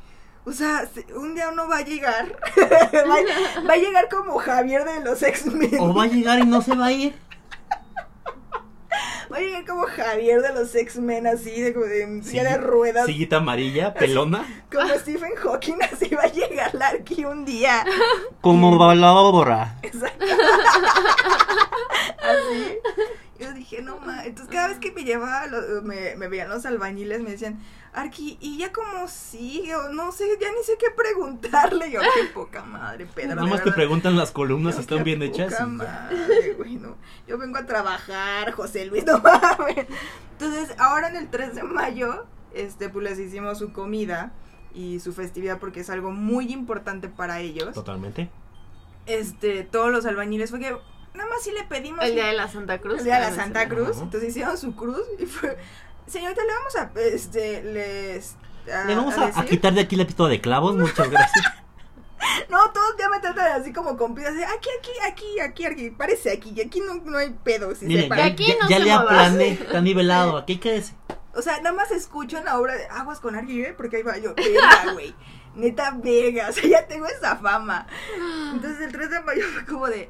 O 0.45 0.53
sea, 0.53 0.87
se- 0.93 1.13
un 1.15 1.35
día 1.35 1.49
uno 1.51 1.69
va 1.69 1.79
a 1.79 1.85
llegar. 1.85 2.33
va, 2.57 3.65
va 3.69 3.75
a 3.75 3.77
llegar 3.77 4.09
como 4.09 4.39
Javier 4.39 4.85
de 4.85 5.01
los 5.05 5.23
X-Men. 5.23 5.79
O 5.81 5.95
va 5.95 6.05
a 6.05 6.09
llegar 6.09 6.39
y 6.41 6.47
no 6.47 6.63
se 6.63 6.75
va 6.75 6.87
a 6.87 6.93
ir. 6.93 7.15
Va 9.33 9.37
a 9.37 9.41
llegar 9.41 9.65
como 9.65 9.83
Javier 9.85 10.43
de 10.43 10.53
los 10.55 10.75
X-Men, 10.75 11.27
así, 11.27 11.61
de, 11.61 11.73
como 11.73 11.87
de 11.87 12.23
silla 12.23 12.45
de 12.45 12.59
ruedas. 12.59 13.07
Sillita 13.07 13.37
amarilla, 13.39 13.95
pelona. 13.95 14.45
Como 14.71 14.89
Stephen 14.99 15.35
Hawking, 15.37 15.77
así 15.93 16.09
va 16.15 16.25
a 16.25 16.33
llegar 16.33 16.75
Larky 16.75 17.25
un 17.25 17.45
día. 17.45 17.85
Como 18.41 18.79
va 18.79 18.95
la 18.95 19.13
obra. 19.13 19.77
Exacto. 19.83 20.25
Así. 22.23 22.79
Yo 23.39 23.53
dije, 23.53 23.83
no 23.83 23.99
ma. 23.99 24.25
Entonces, 24.25 24.53
cada 24.55 24.69
vez 24.69 24.79
que 24.79 24.93
me 24.93 25.05
llevaba, 25.05 25.47
lo- 25.47 25.83
me, 25.83 26.15
me 26.17 26.29
veían 26.29 26.49
los 26.49 26.65
albañiles, 26.67 27.21
me 27.23 27.31
decían, 27.33 27.59
Arqui, 27.95 28.39
¿y 28.41 28.57
ya 28.57 28.73
cómo 28.73 29.07
sigue? 29.07 29.77
O 29.77 29.91
no 29.93 30.13
sé, 30.13 30.25
ya 30.41 30.49
ni 30.51 30.65
sé 30.65 30.79
qué 30.79 30.87
preguntarle. 30.97 31.91
Yo, 31.91 32.01
qué 32.01 32.25
poca 32.33 32.65
madre, 32.65 33.07
Pedro. 33.07 33.35
Nada 33.35 33.47
más 33.47 33.63
te 33.63 33.71
preguntan 33.71 34.17
las 34.17 34.31
columnas 34.31 34.79
están 34.79 34.99
qué 34.99 35.05
bien 35.05 35.23
hechas. 35.23 35.53
poca 35.53 35.59
ya. 35.59 35.67
madre, 35.67 36.55
güey, 36.57 36.77
no. 36.77 36.97
Yo 37.27 37.37
vengo 37.37 37.59
a 37.59 37.67
trabajar, 37.67 38.53
José 38.53 38.87
Luis, 38.87 39.05
no 39.07 39.19
mames. 39.19 39.87
Entonces, 40.33 40.75
ahora 40.79 41.09
en 41.09 41.17
el 41.17 41.29
3 41.29 41.55
de 41.55 41.63
mayo, 41.65 42.25
este, 42.55 42.89
pues 42.89 43.05
les 43.05 43.19
hicimos 43.19 43.59
su 43.59 43.73
comida 43.73 44.33
y 44.75 45.01
su 45.01 45.13
festividad 45.13 45.59
porque 45.59 45.81
es 45.81 45.91
algo 45.91 46.13
muy 46.13 46.51
importante 46.51 47.09
para 47.09 47.41
ellos. 47.41 47.75
Totalmente. 47.75 48.31
Este, 49.05 49.65
todos 49.65 49.91
los 49.91 50.07
albañiles 50.07 50.49
fue 50.49 50.61
que 50.61 50.71
nada 51.15 51.29
más 51.29 51.43
sí 51.43 51.51
le 51.53 51.65
pedimos 51.65 52.03
El 52.05 52.15
día 52.15 52.27
de 52.29 52.33
la 52.33 52.49
Santa 52.49 52.79
Cruz. 52.79 52.99
el 53.01 53.05
día 53.05 53.17
de 53.17 53.21
la 53.31 53.35
Santa. 53.35 53.69
Cruz, 53.69 53.99
entonces 54.01 54.31
hicieron 54.31 54.57
su 54.57 54.75
cruz 54.75 55.03
y 55.19 55.27
fue, 55.27 55.59
señorita, 56.13 56.43
le 56.45 56.53
vamos 56.55 56.77
a, 56.77 57.01
este, 57.01 57.63
les... 57.63 58.37
a- 58.73 58.85
Le 58.85 58.95
vamos 58.95 59.17
a, 59.19 59.25
a 59.25 59.27
decir". 59.29 59.45
quitar 59.47 59.73
de 59.75 59.81
aquí 59.81 59.97
la 59.97 60.05
pistola 60.07 60.29
de 60.31 60.41
clavos. 60.41 60.77
Muchas 60.77 61.11
gracias. 61.11 61.45
No, 62.49 62.71
todos 62.71 62.95
ya 62.99 63.09
me 63.09 63.19
tratan 63.19 63.61
así 63.61 63.73
como 63.73 63.97
con 63.97 64.15
piedras, 64.15 64.37
de, 64.37 64.45
aquí, 64.45 64.69
aquí, 64.79 64.91
aquí, 65.05 65.41
aquí, 65.41 65.65
aquí, 65.67 65.91
parece 65.91 66.31
aquí, 66.31 66.53
y 66.55 66.61
aquí 66.61 66.81
no, 66.81 66.95
no 67.05 67.19
hay 67.19 67.31
pedo, 67.43 67.75
si 67.75 67.85
Mire, 67.87 68.03
se 68.03 68.09
ya, 68.17 68.25
aquí 68.27 68.47
ya- 68.47 68.55
no 68.63 68.69
ya 68.69 68.77
se 68.79 68.85
le 68.85 68.93
aplané. 68.93 69.49
Está 69.49 69.81
nivelado. 69.83 70.37
Aquí 70.37 70.59
quédese. 70.59 70.95
O 71.35 71.43
sea, 71.43 71.57
nada 71.61 71.73
más 71.75 71.91
escucho 71.91 72.39
en 72.39 72.45
la 72.45 72.61
obra 72.61 72.77
de 72.77 72.87
Aguas 72.87 73.19
con 73.19 73.35
Argy, 73.35 73.63
¿eh? 73.65 73.75
porque 73.77 73.97
ahí 73.97 74.03
va 74.05 74.19
yo, 74.19 74.35
verga, 74.37 74.93
güey, 74.93 75.15
neta 75.57 75.97
verga, 76.01 76.49
o 76.51 76.53
sea, 76.53 76.65
ya 76.69 76.87
tengo 76.87 77.07
esa 77.07 77.37
fama. 77.37 77.89
Entonces 78.53 78.81
el 78.83 78.93
3 78.93 79.11
de 79.11 79.21
mayo 79.23 79.43
fue 79.53 79.65
como 79.67 79.89
de, 79.89 80.09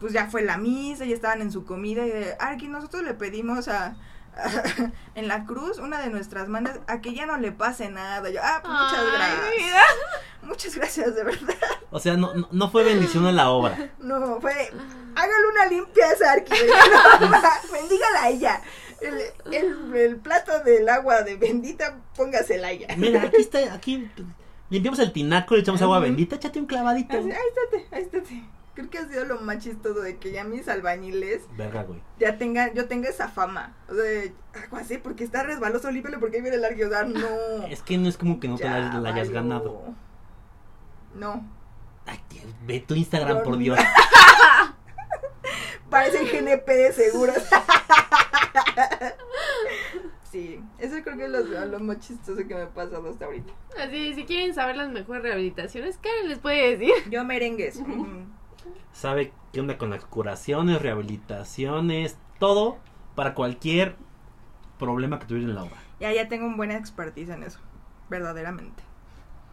pues 0.00 0.14
ya 0.14 0.28
fue 0.30 0.42
la 0.42 0.56
misa, 0.56 1.04
ya 1.04 1.14
estaban 1.14 1.42
en 1.42 1.52
su 1.52 1.66
comida, 1.66 2.06
y 2.06 2.10
de, 2.10 2.34
Argy, 2.40 2.68
nosotros 2.68 3.02
le 3.02 3.12
pedimos 3.12 3.68
a... 3.68 3.94
en 5.14 5.28
la 5.28 5.44
cruz, 5.44 5.78
una 5.78 6.00
de 6.00 6.08
nuestras 6.10 6.48
manos, 6.48 6.72
a 6.86 7.00
que 7.00 7.14
ya 7.14 7.26
no 7.26 7.36
le 7.38 7.52
pase 7.52 7.90
nada. 7.90 8.30
Yo, 8.30 8.40
ah, 8.42 8.60
pues 8.62 8.72
muchas 8.72 8.98
Ay, 8.98 9.12
gracias. 9.16 9.66
vida. 9.66 9.82
Muchas 10.42 10.74
gracias, 10.74 11.14
de 11.14 11.22
verdad. 11.22 11.54
O 11.90 12.00
sea, 12.00 12.16
no, 12.16 12.34
no, 12.34 12.48
no 12.50 12.68
fue 12.70 12.82
bendición 12.82 13.24
a 13.26 13.32
la 13.32 13.50
obra. 13.50 13.90
No, 14.00 14.40
fue. 14.40 14.52
Hágale 15.14 15.46
una 15.52 15.66
limpia 15.66 16.06
a 16.06 16.12
esa 16.12 16.32
Arqui. 16.32 16.52
Bendígala 17.72 18.22
a 18.22 18.28
ella. 18.28 18.60
El, 19.00 19.54
el, 19.54 19.94
el 19.94 20.16
plato 20.16 20.58
del 20.64 20.88
agua 20.88 21.22
de 21.22 21.36
bendita, 21.36 21.96
póngasela 22.16 22.68
a 22.68 22.70
ella. 22.72 22.88
Mira, 22.96 23.22
aquí 23.22 23.40
está. 23.40 23.72
Aquí 23.72 24.10
limpiamos 24.70 24.98
el 24.98 25.12
tinaco, 25.12 25.54
le 25.54 25.60
echamos 25.60 25.80
agua 25.82 26.00
bendita. 26.00 26.36
Échate 26.36 26.58
un 26.58 26.66
clavadito. 26.66 27.16
Así, 27.16 27.30
ahí 27.30 27.38
estate, 27.48 27.86
ahí 27.94 28.02
estate. 28.02 28.42
Creo 28.74 28.88
que 28.88 28.98
ha 28.98 29.06
sido 29.06 29.26
lo 29.26 29.38
más 29.40 29.58
chistoso 29.58 30.00
de 30.00 30.16
que 30.16 30.32
ya 30.32 30.44
mis 30.44 30.66
albañiles 30.66 31.42
Verga, 31.58 31.82
güey. 31.82 32.00
ya 32.18 32.38
tengan, 32.38 32.72
yo 32.72 32.88
tenga 32.88 33.10
esa 33.10 33.28
fama. 33.28 33.76
O 33.88 33.94
sea, 33.94 34.02
de, 34.02 34.32
algo 34.54 34.78
así, 34.78 34.96
porque 34.96 35.24
está 35.24 35.42
resbaloso, 35.42 35.90
límpialo 35.90 36.18
porque 36.20 36.36
ahí 36.36 36.42
viene 36.42 36.56
el 36.56 36.88
sea, 36.88 37.04
no. 37.04 37.66
Es 37.68 37.82
que 37.82 37.98
no 37.98 38.08
es 38.08 38.16
como 38.16 38.40
que 38.40 38.48
no 38.48 38.56
te 38.56 38.64
la, 38.64 38.98
la 38.98 39.10
hayas 39.10 39.28
valió. 39.28 39.34
ganado. 39.34 39.82
No. 41.14 41.46
Ay, 42.06 42.18
tío, 42.28 42.40
ve 42.66 42.80
tu 42.80 42.94
Instagram, 42.94 43.42
por. 43.42 43.58
Dios. 43.58 43.78
Parece 45.90 46.22
el 46.22 46.30
GNP 46.30 46.66
de 46.66 46.92
seguros. 46.92 47.36
sí, 50.30 50.64
eso 50.78 50.96
creo 51.04 51.16
que 51.18 51.24
es 51.26 51.30
lo, 51.30 51.40
lo 51.66 51.80
más 51.80 51.98
chistoso 52.00 52.38
que 52.48 52.54
me 52.54 52.62
ha 52.62 52.68
pasado 52.70 53.10
hasta 53.10 53.26
ahorita. 53.26 53.52
Así, 53.78 54.14
si 54.14 54.24
quieren 54.24 54.54
saber 54.54 54.76
las 54.76 54.88
mejores 54.90 55.22
rehabilitaciones, 55.22 55.98
Karen 55.98 56.30
les 56.30 56.38
puede 56.38 56.76
decir. 56.76 56.94
Yo 57.10 57.22
merengues. 57.26 57.78
Sabe 58.92 59.32
qué 59.52 59.60
onda 59.60 59.78
con 59.78 59.90
las 59.90 60.04
curaciones, 60.04 60.80
rehabilitaciones, 60.82 62.16
todo 62.38 62.78
para 63.14 63.34
cualquier 63.34 63.96
problema 64.78 65.18
que 65.18 65.26
tuviera 65.26 65.48
en 65.48 65.54
la 65.54 65.62
obra. 65.64 65.76
Ya, 66.00 66.12
ya 66.12 66.28
tengo 66.28 66.46
un 66.46 66.56
buena 66.56 66.76
expertise 66.76 67.30
en 67.30 67.42
eso. 67.42 67.58
Verdaderamente. 68.10 68.82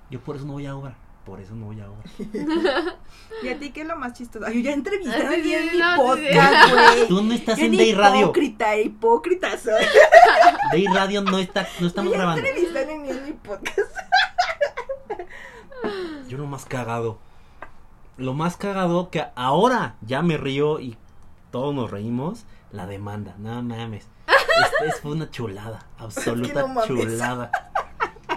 Yo 0.10 0.20
por 0.20 0.36
eso 0.36 0.46
no 0.46 0.54
voy 0.54 0.66
a 0.66 0.76
obra. 0.76 0.96
por 1.26 1.40
eso 1.40 1.54
no 1.54 1.68
voy 1.68 1.80
ahora. 1.80 2.02
¿Y 3.44 3.48
a 3.50 3.60
ti 3.60 3.70
qué 3.72 3.82
es 3.82 3.88
lo 3.88 3.96
más 3.96 4.14
chistoso? 4.14 4.46
Ay, 4.48 4.56
yo 4.56 4.70
ya 4.70 4.74
entrevisté 4.74 5.14
Ah, 5.28 5.32
sí, 5.36 5.42
bien 5.42 5.64
sí, 5.70 5.70
mi 5.76 5.78
no, 5.80 5.96
podcast, 5.98 6.72
güey. 6.74 7.08
Tú 7.08 7.22
no 7.22 7.34
estás 7.34 7.60
en 7.60 7.78
Day 7.78 7.94
Radio. 7.94 8.22
Hipócrita, 8.22 8.78
hipócrita 8.78 9.58
soy. 9.60 9.84
Day 10.72 10.86
Radio 10.88 11.22
no 11.22 11.38
está, 11.38 11.68
no 11.80 11.88
estamos 11.88 12.12
ya 12.12 12.18
grabando. 12.18 12.44
entrevisté 12.46 12.92
en 12.92 13.26
mi 13.26 13.32
podcast. 13.34 13.96
Yo 16.28 16.38
lo 16.38 16.48
más 16.48 16.66
cagado. 16.66 17.20
Lo 18.20 18.34
más 18.34 18.58
cagado 18.58 19.10
que 19.10 19.26
ahora 19.36 19.96
ya 20.02 20.22
me 20.22 20.38
río 20.38 20.80
y 20.80 20.98
todos 21.52 21.74
nos 21.74 21.90
reímos. 21.90 22.46
La 22.72 22.86
demanda, 22.86 23.36
no 23.40 23.64
mames. 23.64 24.08
Esta 24.28 24.86
es- 24.86 25.00
fue 25.02 25.12
una 25.14 25.30
chulada, 25.32 25.86
absoluta 25.98 26.68
no 26.68 26.86
chulada. 26.86 27.52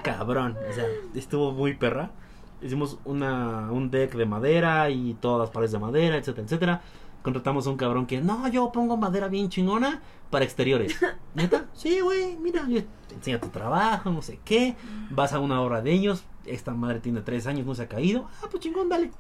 Cabrón, 0.02 0.56
o 0.68 0.72
sea, 0.72 0.84
estuvo 1.14 1.52
muy 1.52 1.74
perra. 1.74 2.10
Hicimos 2.62 2.98
una, 3.04 3.70
un 3.70 3.90
deck 3.90 4.14
de 4.14 4.24
madera 4.24 4.88
y 4.90 5.14
todas 5.14 5.40
las 5.40 5.50
paredes 5.50 5.72
de 5.72 5.78
madera, 5.80 6.16
etcétera, 6.16 6.44
etcétera. 6.44 6.80
Contratamos 7.22 7.66
a 7.66 7.70
un 7.70 7.76
cabrón 7.76 8.06
que, 8.06 8.20
no, 8.20 8.48
yo 8.48 8.72
pongo 8.72 8.96
madera 8.96 9.28
bien 9.28 9.48
chingona 9.48 10.00
para 10.30 10.44
exteriores. 10.44 10.96
¿Neta? 11.34 11.66
Sí, 11.72 12.00
güey, 12.00 12.36
mira, 12.36 12.66
yo 12.68 12.82
te 13.08 13.14
enseño 13.16 13.38
tu 13.40 13.48
trabajo, 13.48 14.10
no 14.10 14.22
sé 14.22 14.40
qué. 14.44 14.74
Vas 15.10 15.32
a 15.32 15.38
una 15.40 15.60
obra 15.60 15.82
de 15.82 15.92
ellos. 15.92 16.24
Esta 16.46 16.72
madre 16.72 16.98
tiene 17.00 17.20
tres 17.20 17.46
años, 17.46 17.66
no 17.66 17.74
se 17.74 17.82
ha 17.82 17.88
caído. 17.88 18.28
Ah, 18.42 18.46
pues 18.50 18.62
chingón, 18.62 18.88
dale. 18.88 19.10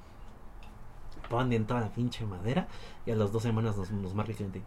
Toda 1.66 1.80
la 1.80 1.92
pinche 1.92 2.24
madera. 2.26 2.68
Y 3.06 3.10
a 3.10 3.16
las 3.16 3.32
dos 3.32 3.42
semanas 3.42 3.76
nos, 3.76 3.90
nos 3.90 4.14
marca 4.14 4.30
el 4.32 4.36
cliente. 4.36 4.62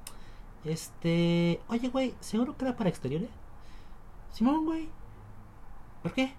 Este. 0.63 1.61
Oye, 1.69 1.89
güey, 1.89 2.13
¿seguro 2.19 2.57
que 2.57 2.65
era 2.65 2.75
para 2.75 2.89
exteriores? 2.89 3.29
Simón, 4.31 4.65
güey. 4.65 4.89
¿Por 6.01 6.13
qué? 6.13 6.33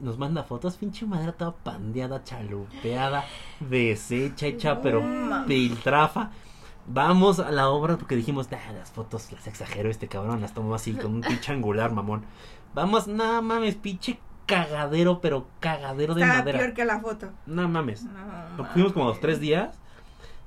Nos 0.00 0.18
manda 0.18 0.44
fotos, 0.44 0.76
pinche 0.76 1.06
madera 1.06 1.32
toda 1.32 1.52
pandeada, 1.56 2.22
chalupeada, 2.22 3.24
deshecha, 3.60 4.46
hecha, 4.46 4.80
pero 4.80 5.00
No. 5.02 5.44
piltrafa. 5.46 6.30
Vamos 6.86 7.38
a 7.40 7.50
la 7.50 7.68
obra 7.68 7.96
porque 7.98 8.14
dijimos, 8.16 8.48
"Ah, 8.52 8.72
las 8.72 8.90
fotos 8.92 9.30
las 9.32 9.46
exagero 9.46 9.90
este 9.90 10.08
cabrón, 10.08 10.40
las 10.40 10.54
tomó 10.54 10.74
así 10.74 10.94
con 10.94 11.14
un 11.16 11.20
pinche 11.20 11.52
angular, 11.52 11.92
mamón. 11.92 12.24
Vamos, 12.74 13.08
no 13.08 13.42
mames, 13.42 13.74
pinche 13.74 14.18
cagadero, 14.48 15.20
pero 15.20 15.46
cagadero 15.60 16.14
de 16.14 16.22
Estaba 16.22 16.40
madera. 16.40 16.58
peor 16.58 16.74
que 16.74 16.84
la 16.84 16.98
foto. 17.00 17.28
No 17.46 17.68
mames. 17.68 18.04
No, 18.56 18.64
Fuimos 18.72 18.92
como 18.92 19.04
los 19.04 19.20
tres 19.20 19.38
días. 19.38 19.78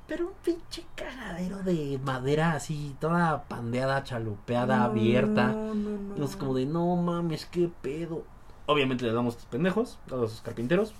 Pero 0.08 0.26
un 0.26 0.32
pinche 0.44 0.84
cagadero 0.94 1.62
de 1.62 1.98
madera 2.04 2.52
así, 2.52 2.94
toda 3.00 3.44
pandeada, 3.44 4.02
chalupeada, 4.02 4.78
No, 4.78 4.84
abierta. 4.84 5.46
No, 5.48 5.74
no, 5.74 6.16
Y 6.16 6.20
nos 6.20 6.36
como 6.36 6.52
de, 6.54 6.66
no 6.66 6.94
mames, 6.96 7.46
qué 7.46 7.70
pedo. 7.80 8.24
Obviamente 8.66 9.04
le 9.06 9.12
damos 9.12 9.34
a 9.34 9.36
estos 9.38 9.50
pendejos, 9.50 9.98
a 10.10 10.16
los 10.16 10.42
carpinteros. 10.42 10.92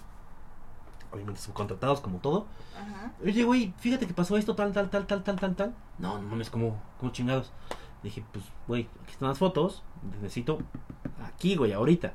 Obviamente 1.12 1.40
subcontratados 1.42 2.00
como 2.00 2.18
todo. 2.18 2.46
Ajá. 2.74 3.12
Oye, 3.22 3.44
güey, 3.44 3.74
fíjate 3.78 4.06
que 4.06 4.14
pasó 4.14 4.38
esto, 4.38 4.54
tal, 4.54 4.72
tal, 4.72 4.88
tal, 4.88 5.06
tal, 5.06 5.22
tal, 5.22 5.36
tal, 5.38 5.56
tal. 5.56 5.74
No, 5.98 6.16
no 6.22 6.28
mames, 6.28 6.48
como, 6.48 6.80
como 6.98 7.12
chingados. 7.12 7.52
Dije, 8.02 8.24
pues, 8.32 8.44
güey, 8.66 8.88
aquí 9.02 9.12
están 9.12 9.28
las 9.28 9.38
fotos. 9.38 9.82
Necesito 10.22 10.58
aquí, 11.26 11.56
güey, 11.56 11.72
ahorita. 11.72 12.14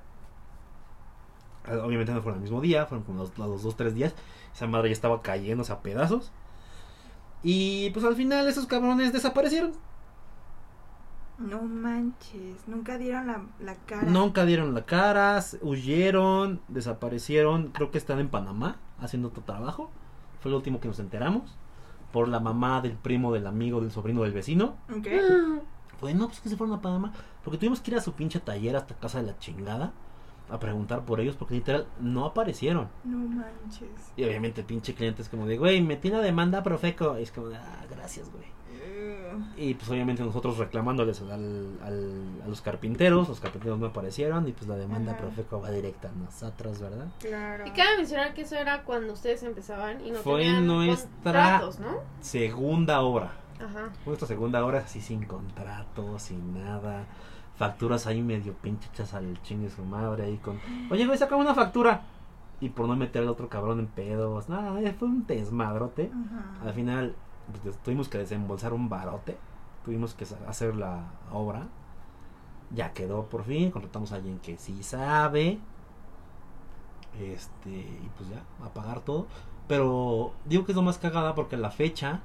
Ah, 1.67 1.77
Obviamente 1.83 2.13
no 2.13 2.21
fueron 2.21 2.39
el 2.39 2.43
mismo 2.43 2.61
día, 2.61 2.85
fueron 2.85 3.05
como 3.05 3.19
los, 3.19 3.37
los 3.37 3.63
dos, 3.63 3.75
tres 3.75 3.93
días. 3.95 4.13
Esa 4.53 4.67
madre 4.67 4.89
ya 4.89 4.93
estaba 4.93 5.21
cayéndose 5.21 5.71
a 5.71 5.81
pedazos. 5.81 6.31
Y 7.43 7.89
pues 7.91 8.05
al 8.05 8.15
final 8.15 8.47
esos 8.47 8.65
cabrones 8.65 9.13
desaparecieron. 9.13 9.73
No 11.37 11.61
manches, 11.61 12.67
nunca 12.67 12.97
dieron 12.97 13.27
la, 13.27 13.41
la 13.59 13.75
cara. 13.75 14.09
Nunca 14.09 14.43
dieron 14.45 14.73
la 14.73 14.85
cara, 14.85 15.39
huyeron, 15.61 16.61
desaparecieron. 16.67 17.67
Creo 17.67 17.91
que 17.91 17.99
están 17.99 18.19
en 18.19 18.29
Panamá 18.29 18.77
haciendo 18.99 19.27
otro 19.27 19.43
trabajo. 19.43 19.91
Fue 20.41 20.49
lo 20.49 20.57
último 20.57 20.79
que 20.79 20.87
nos 20.87 20.99
enteramos. 20.99 21.55
Por 22.11 22.27
la 22.27 22.39
mamá 22.39 22.81
del 22.81 22.93
primo, 22.93 23.31
del 23.33 23.45
amigo, 23.45 23.81
del 23.81 23.91
sobrino 23.91 24.23
del 24.23 24.31
vecino. 24.31 24.77
Ok. 24.89 25.07
Fue, 25.99 26.13
no, 26.15 26.27
pues 26.27 26.39
que 26.39 26.49
se 26.49 26.57
fueron 26.57 26.77
a 26.77 26.81
Panamá. 26.81 27.13
Porque 27.43 27.59
tuvimos 27.59 27.81
que 27.81 27.91
ir 27.91 27.97
a 27.97 28.01
su 28.01 28.13
pinche 28.13 28.39
taller 28.39 28.75
hasta 28.75 28.95
casa 28.95 29.21
de 29.21 29.27
la 29.27 29.37
chingada. 29.37 29.93
A 30.49 30.59
preguntar 30.59 31.03
por 31.05 31.19
ellos. 31.19 31.35
Porque 31.35 31.55
literal 31.55 31.87
no 31.99 32.25
aparecieron. 32.25 32.87
No 33.03 33.17
manches. 33.17 33.89
Y 34.15 34.23
obviamente 34.23 34.61
el 34.61 34.67
pinche 34.67 34.93
cliente 34.93 35.21
es 35.21 35.29
como 35.29 35.45
de, 35.45 35.57
güey, 35.57 35.81
metí 35.81 36.09
la 36.09 36.19
demanda 36.19 36.59
a 36.59 36.63
Profeco. 36.63 37.17
Y 37.19 37.23
es 37.23 37.31
como 37.31 37.47
de, 37.49 37.57
ah, 37.57 37.85
gracias, 37.89 38.31
güey. 38.31 38.45
Y 39.55 39.73
pues 39.75 39.89
obviamente 39.89 40.23
nosotros 40.23 40.57
reclamándoles 40.57 41.21
al, 41.21 41.77
al- 41.83 42.41
a 42.43 42.47
los 42.47 42.61
carpinteros, 42.61 43.27
los 43.29 43.39
carpinteros 43.39 43.77
no 43.77 43.87
aparecieron 43.87 44.47
y 44.47 44.51
pues 44.51 44.67
la 44.67 44.75
demanda 44.75 45.11
Ajá. 45.11 45.21
Profeco 45.21 45.61
va 45.61 45.69
directa 45.69 46.09
a 46.09 46.11
nosotros, 46.13 46.79
¿verdad? 46.79 47.05
Claro. 47.19 47.67
Y 47.67 47.71
cabe 47.71 47.97
mencionar 47.97 48.33
que 48.33 48.41
eso 48.41 48.55
era 48.55 48.83
cuando 48.83 49.13
ustedes 49.13 49.43
empezaban 49.43 50.03
y 50.03 50.11
no 50.11 50.19
Fue 50.19 50.39
tenían 50.41 50.65
nuestra- 50.65 51.09
contratos, 51.59 51.79
¿no? 51.79 51.99
Segunda 52.21 53.01
obra. 53.01 53.33
Ajá. 53.59 53.89
Fue 54.03 54.11
Nuestra 54.11 54.27
segunda 54.27 54.65
obra 54.65 54.79
así 54.79 55.01
sin 55.01 55.25
contrato, 55.25 56.17
sin 56.19 56.53
nada. 56.63 57.05
Facturas 57.57 58.05
ahí 58.05 58.21
medio 58.21 58.53
pinche 58.53 58.87
hechas 58.89 59.13
al 59.13 59.41
chingue 59.41 59.69
su 59.69 59.83
madre 59.83 60.25
ahí 60.25 60.37
con... 60.37 60.59
Oye, 60.91 61.05
güey, 61.05 61.17
sacame 61.17 61.41
una 61.41 61.55
factura. 61.55 62.03
Y 62.61 62.69
por 62.69 62.87
no 62.87 62.95
meter 62.95 63.23
al 63.23 63.29
otro 63.29 63.49
cabrón 63.49 63.79
en 63.79 63.87
pedos. 63.87 64.47
Nada, 64.47 64.79
fue 64.97 65.07
un 65.07 65.25
desmadrote. 65.25 66.11
Al 66.63 66.73
final 66.73 67.15
pues, 67.63 67.77
tuvimos 67.79 68.09
que 68.09 68.19
desembolsar 68.19 68.73
un 68.73 68.89
barote. 68.89 69.37
Tuvimos 69.83 70.13
que 70.13 70.25
hacer 70.47 70.75
la 70.75 71.11
obra. 71.31 71.67
Ya 72.75 72.93
quedó 72.93 73.25
por 73.25 73.43
fin. 73.43 73.71
Contratamos 73.71 74.11
a 74.11 74.15
alguien 74.15 74.39
que 74.39 74.57
sí 74.57 74.83
sabe. 74.83 75.59
Este, 77.19 77.69
y 77.69 78.11
pues 78.17 78.29
ya, 78.29 78.43
a 78.63 78.69
pagar 78.69 79.01
todo. 79.01 79.27
Pero 79.67 80.33
digo 80.45 80.65
que 80.65 80.73
es 80.73 80.75
lo 80.75 80.83
más 80.83 80.99
cagada 80.99 81.33
porque 81.33 81.57
la 81.57 81.71
fecha 81.71 82.21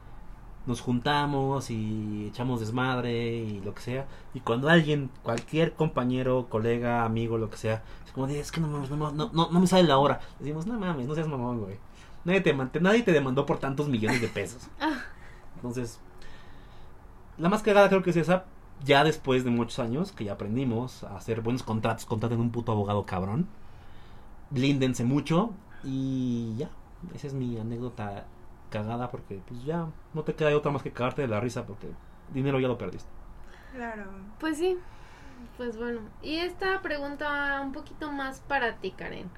nos 0.66 0.81
juntamos 0.81 1.70
y 1.70 2.27
echamos 2.29 2.61
desmadre 2.61 3.37
y 3.37 3.61
lo 3.61 3.75
que 3.75 3.83
sea. 3.83 4.07
Y 4.35 4.40
cuando 4.40 4.68
alguien, 4.68 5.11
cualquier 5.22 5.75
compañero, 5.75 6.46
colega, 6.48 7.05
amigo, 7.05 7.38
lo 7.38 7.51
que 7.51 7.57
sea, 7.57 7.83
es 8.05 8.12
como 8.12 8.27
de, 8.27 8.40
es 8.40 8.53
que 8.53 8.61
no, 8.61 8.68
no, 8.68 8.96
no, 8.96 9.12
no, 9.12 9.51
no 9.51 9.61
me 9.61 9.66
sale 9.66 9.85
la 9.85 9.98
hora. 9.98 10.20
Decimos, 10.38 10.66
no 10.66 10.79
mames, 10.79 11.07
no 11.07 11.14
seas 11.14 11.29
mamón, 11.29 11.61
güey. 11.61 11.77
Nadie 12.25 12.40
te, 12.40 12.55
nadie 12.81 13.03
te 13.03 13.12
demandó 13.12 13.46
por 13.46 13.59
tantos 13.59 13.88
millones 13.88 14.20
de 14.20 14.29
pesos. 14.29 14.68
Entonces, 15.57 15.98
la 17.38 17.48
más 17.48 17.62
cagada 17.62 17.88
creo 17.88 18.03
que 18.03 18.11
es 18.11 18.16
esa. 18.16 18.44
Ya 18.85 19.05
después 19.05 19.44
de 19.44 19.51
muchos 19.51 19.79
años 19.79 20.11
que 20.11 20.25
ya 20.25 20.33
aprendimos 20.33 21.05
a 21.05 21.16
hacer 21.16 21.40
buenos 21.40 21.62
contratos, 21.62 22.05
contraten 22.05 22.40
un 22.40 22.51
puto 22.51 22.72
abogado 22.72 23.05
cabrón. 23.07 23.46
Blíndense 24.51 25.05
mucho 25.05 25.51
y 25.85 26.55
ya. 26.57 26.70
Esa 27.14 27.29
es 27.29 27.35
mi 27.35 27.59
anécdota 27.59 28.27
cagada 28.73 29.11
porque 29.13 29.41
pues 29.47 29.65
ya 29.65 29.87
no 30.15 30.23
te 30.25 30.35
queda 30.35 30.49
de 30.49 30.57
otra 30.57 30.73
más 30.73 30.83
que 30.83 30.91
cagarte 30.91 31.23
de 31.23 31.29
la 31.29 31.39
risa 31.39 31.65
porque 31.67 31.89
dinero 32.35 32.59
ya 32.59 32.67
lo 32.67 32.79
perdiste. 32.79 33.09
Claro. 33.73 34.05
Pues 34.41 34.59
sí. 34.59 34.77
Pues 35.57 35.77
bueno. 35.77 36.01
Y 36.23 36.39
esta 36.39 36.83
pregunta 36.83 37.61
un 37.63 37.73
poquito 37.73 38.11
más 38.11 38.41
para 38.41 38.77
ti, 38.79 38.91
Karen. 38.91 39.31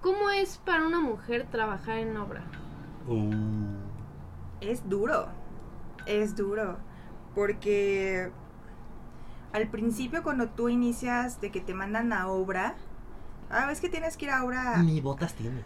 ¿Cómo 0.00 0.30
es 0.30 0.58
para 0.58 0.86
una 0.86 1.00
mujer 1.00 1.46
trabajar 1.50 1.98
en 1.98 2.16
obra? 2.16 2.44
Es 4.60 4.88
duro. 4.88 5.28
Es 6.06 6.36
duro. 6.36 6.78
Porque 7.34 8.30
al 9.52 9.68
principio 9.68 10.22
cuando 10.22 10.48
tú 10.48 10.68
inicias 10.68 11.40
de 11.40 11.50
que 11.50 11.60
te 11.60 11.74
mandan 11.74 12.12
a 12.12 12.28
obra, 12.28 12.74
ah, 13.50 13.66
ves 13.66 13.80
que 13.80 13.88
tienes 13.88 14.16
que 14.16 14.26
ir 14.26 14.30
a 14.30 14.44
obra 14.44 14.76
Ni 14.82 15.00
botas 15.00 15.34
tienes. 15.34 15.64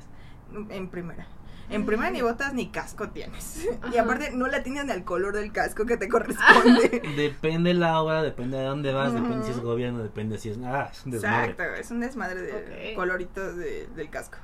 en 0.71 0.89
primera. 0.89 1.27
En 1.71 1.87
primera 1.87 2.11
ni 2.11 2.21
botas 2.21 2.53
ni 2.53 2.69
casco 2.71 3.11
tienes. 3.11 3.67
Y 3.93 3.97
aparte 3.97 4.33
no 4.33 4.47
la 4.49 4.63
tienes 4.63 4.85
ni 4.85 4.91
al 4.93 5.05
color 5.05 5.35
del 5.35 5.53
casco 5.53 5.87
que 5.87 5.97
te 5.97 6.09
corresponde. 6.09 7.01
Depende 7.17 7.75
la 7.75 8.01
hora, 8.03 8.23
depende 8.23 8.59
de 8.59 8.65
dónde 8.65 8.93
vas, 8.93 9.13
depende 9.15 9.45
si 9.45 9.53
es 9.53 9.61
gobierno, 9.61 10.01
depende 10.03 10.37
si 10.39 10.51
es... 10.51 10.59
Ah, 10.65 10.89
es 10.93 11.05
un 11.05 11.13
desmadre. 11.13 11.51
Exacto, 11.53 11.75
es 11.75 11.91
un 11.91 12.01
desmadre 12.01 12.43
de 12.43 12.91
Ok. 12.91 12.97
coloritos 12.97 13.57
de- 13.57 13.87
del 13.95 14.11
casco. 14.11 14.39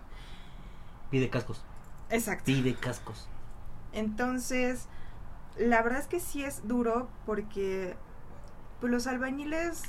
Pide 1.10 1.28
cascos, 1.30 1.64
Exacto. 2.10 2.44
pide 2.46 2.74
cascos. 2.74 3.28
Entonces, 3.92 4.88
la 5.56 5.82
verdad 5.82 6.00
es 6.00 6.06
que 6.06 6.20
sí 6.20 6.44
es 6.44 6.66
duro 6.68 7.08
porque 7.24 7.96
pues 8.80 8.92
los 8.92 9.06
albañiles 9.06 9.82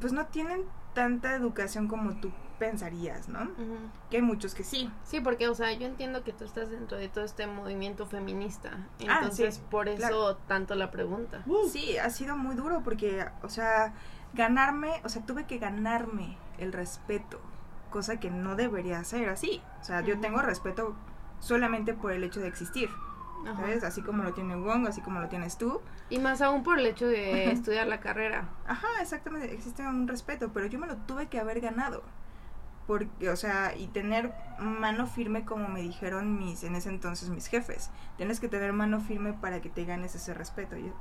pues 0.00 0.12
no 0.12 0.26
tienen 0.26 0.62
tanta 0.94 1.34
educación 1.34 1.86
como 1.88 2.16
tú 2.20 2.32
pensarías, 2.58 3.28
¿no? 3.28 3.42
Ujú. 3.42 3.76
Que 4.10 4.16
hay 4.18 4.22
muchos 4.22 4.54
que 4.54 4.64
sí. 4.64 4.90
Sí, 5.04 5.20
porque, 5.20 5.48
o 5.48 5.54
sea, 5.54 5.72
yo 5.72 5.86
entiendo 5.86 6.24
que 6.24 6.32
tú 6.32 6.44
estás 6.44 6.70
dentro 6.70 6.96
de 6.98 7.08
todo 7.08 7.24
este 7.24 7.46
movimiento 7.46 8.06
feminista. 8.06 8.70
Ah, 9.08 9.18
Entonces, 9.20 9.56
sí, 9.56 9.62
por 9.70 9.88
eso 9.88 9.98
claro. 9.98 10.36
tanto 10.48 10.74
la 10.74 10.90
pregunta. 10.90 11.42
Uh. 11.46 11.68
Sí, 11.68 11.98
ha 11.98 12.10
sido 12.10 12.36
muy 12.36 12.54
duro 12.54 12.82
porque, 12.84 13.24
o 13.42 13.48
sea, 13.48 13.92
ganarme, 14.34 15.00
o 15.04 15.08
sea, 15.08 15.24
tuve 15.24 15.44
que 15.46 15.58
ganarme 15.58 16.36
el 16.58 16.72
respeto, 16.72 17.40
cosa 17.90 18.18
que 18.18 18.30
no 18.30 18.56
debería 18.56 19.02
ser 19.04 19.28
así. 19.28 19.62
O 19.80 19.84
sea, 19.84 20.00
yo 20.00 20.14
Ujú. 20.14 20.22
tengo 20.22 20.42
respeto 20.42 20.94
solamente 21.40 21.94
por 21.94 22.12
el 22.12 22.24
hecho 22.24 22.40
de 22.40 22.48
existir, 22.48 22.88
Ajá. 23.46 23.56
¿sabes? 23.56 23.84
Así 23.84 24.00
como 24.02 24.22
lo 24.22 24.32
tiene 24.32 24.56
Wong, 24.56 24.86
así 24.88 25.00
como 25.00 25.20
lo 25.20 25.28
tienes 25.28 25.58
tú. 25.58 25.80
Y 26.10 26.18
más 26.18 26.40
aún 26.42 26.62
por 26.62 26.78
el 26.78 26.86
hecho 26.86 27.06
de 27.06 27.50
estudiar 27.52 27.86
la 27.86 28.00
carrera. 28.00 28.48
Ajá, 28.66 28.88
exactamente, 29.00 29.52
existe 29.52 29.86
un 29.86 30.08
respeto, 30.08 30.50
pero 30.52 30.66
yo 30.66 30.78
me 30.78 30.86
lo 30.86 30.96
tuve 30.98 31.26
que 31.26 31.38
haber 31.38 31.60
ganado. 31.60 32.02
Porque, 32.86 33.30
o 33.30 33.36
sea, 33.36 33.74
y 33.76 33.86
tener 33.88 34.32
mano 34.58 35.06
firme 35.06 35.44
como 35.44 35.68
me 35.68 35.80
dijeron 35.80 36.38
mis, 36.38 36.62
en 36.64 36.74
ese 36.76 36.88
entonces 36.90 37.28
mis 37.30 37.46
jefes. 37.46 37.90
Tienes 38.16 38.40
que 38.40 38.48
tener 38.48 38.72
mano 38.72 39.00
firme 39.00 39.32
para 39.32 39.60
que 39.60 39.70
te 39.70 39.84
ganes 39.84 40.14
ese 40.14 40.34
respeto. 40.34 40.76
Yo, 40.76 40.92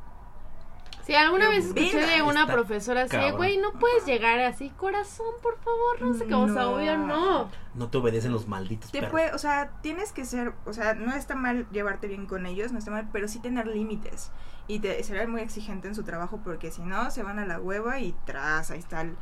Sí, 1.06 1.14
alguna 1.16 1.50
vez 1.50 1.66
escuché 1.66 2.06
de 2.06 2.22
una 2.22 2.48
profesora 2.48 3.02
así, 3.02 3.18
güey, 3.36 3.58
no 3.58 3.74
puedes 3.74 4.06
llegar 4.06 4.40
así, 4.40 4.70
corazón, 4.70 5.34
por 5.42 5.58
favor, 5.60 6.02
no 6.02 6.14
sé 6.14 6.26
qué, 6.26 6.34
o 6.34 6.48
sea, 6.48 6.62
No. 6.62 6.72
obvio 6.76 6.98
no. 6.98 7.50
No 7.76 7.90
te 7.90 7.98
obedecen 7.98 8.32
los 8.32 8.48
malditos 8.48 8.90
te 8.90 9.00
perros. 9.00 9.12
puede, 9.12 9.34
o 9.34 9.38
sea, 9.38 9.72
tienes 9.82 10.14
que 10.14 10.24
ser, 10.24 10.54
o 10.66 10.72
sea, 10.72 10.94
no 10.94 11.14
está 11.14 11.36
mal 11.36 11.68
llevarte 11.72 12.08
bien 12.08 12.26
con 12.26 12.46
ellos, 12.46 12.72
no 12.72 12.80
está 12.80 12.90
mal, 12.92 13.10
pero 13.12 13.28
sí 13.28 13.40
tener 13.40 13.68
límites. 13.68 14.32
Y 14.68 14.80
te, 14.80 15.04
ser 15.04 15.28
muy 15.28 15.42
exigente 15.42 15.90
en 15.90 15.96
su 15.96 16.04
trabajo 16.04 16.40
porque 16.42 16.72
si 16.72 16.82
no, 16.84 17.12
se 17.12 17.22
van 17.22 17.38
a 17.38 17.46
la 17.46 17.60
hueva 17.60 18.00
y 18.00 18.16
tras, 18.26 18.72
ahí 18.72 18.80
está 18.80 19.02
el- 19.02 19.18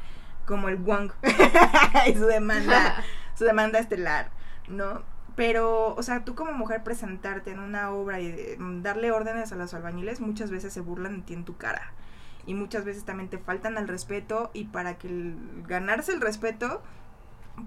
como 0.51 0.67
el 0.67 0.75
Wong 0.75 1.11
y 2.07 2.13
su 2.13 2.25
demanda, 2.25 3.01
su 3.37 3.45
demanda 3.45 3.79
estelar, 3.79 4.29
¿no? 4.67 5.01
Pero, 5.37 5.95
o 5.95 6.03
sea, 6.03 6.25
tú 6.25 6.35
como 6.35 6.51
mujer 6.51 6.83
presentarte 6.83 7.51
en 7.51 7.59
una 7.59 7.91
obra 7.91 8.19
y 8.19 8.25
eh, 8.27 8.57
darle 8.59 9.13
órdenes 9.13 9.53
a 9.53 9.55
los 9.55 9.73
albañiles, 9.73 10.19
muchas 10.19 10.51
veces 10.51 10.73
se 10.73 10.81
burlan 10.81 11.21
de 11.21 11.21
ti 11.23 11.33
en 11.33 11.45
tu 11.45 11.55
cara. 11.55 11.93
Y 12.45 12.53
muchas 12.53 12.83
veces 12.83 13.05
también 13.05 13.29
te 13.29 13.37
faltan 13.37 13.77
al 13.77 13.87
respeto 13.87 14.51
y 14.53 14.65
para 14.65 14.97
que 14.97 15.07
el- 15.07 15.37
ganarse 15.67 16.11
el 16.11 16.19
respeto 16.19 16.81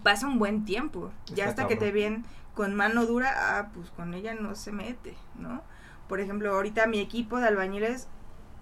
pasa 0.03 0.27
un 0.27 0.38
buen 0.38 0.66
tiempo. 0.66 1.11
Ya 1.37 1.44
hasta 1.49 1.62
que 1.68 1.77
te 1.77 1.90
ven 1.92 2.25
con 2.55 2.75
mano 2.75 3.07
dura, 3.07 3.33
ah, 3.59 3.70
pues 3.75 3.90
con 3.92 4.12
ella 4.12 4.35
no 4.35 4.55
se 4.57 4.70
mete, 4.70 5.14
¿no? 5.38 5.62
Por 6.07 6.20
ejemplo, 6.20 6.55
ahorita 6.55 6.87
mi 6.87 7.01
equipo 7.01 7.38
de 7.40 7.49
albañiles, 7.49 8.09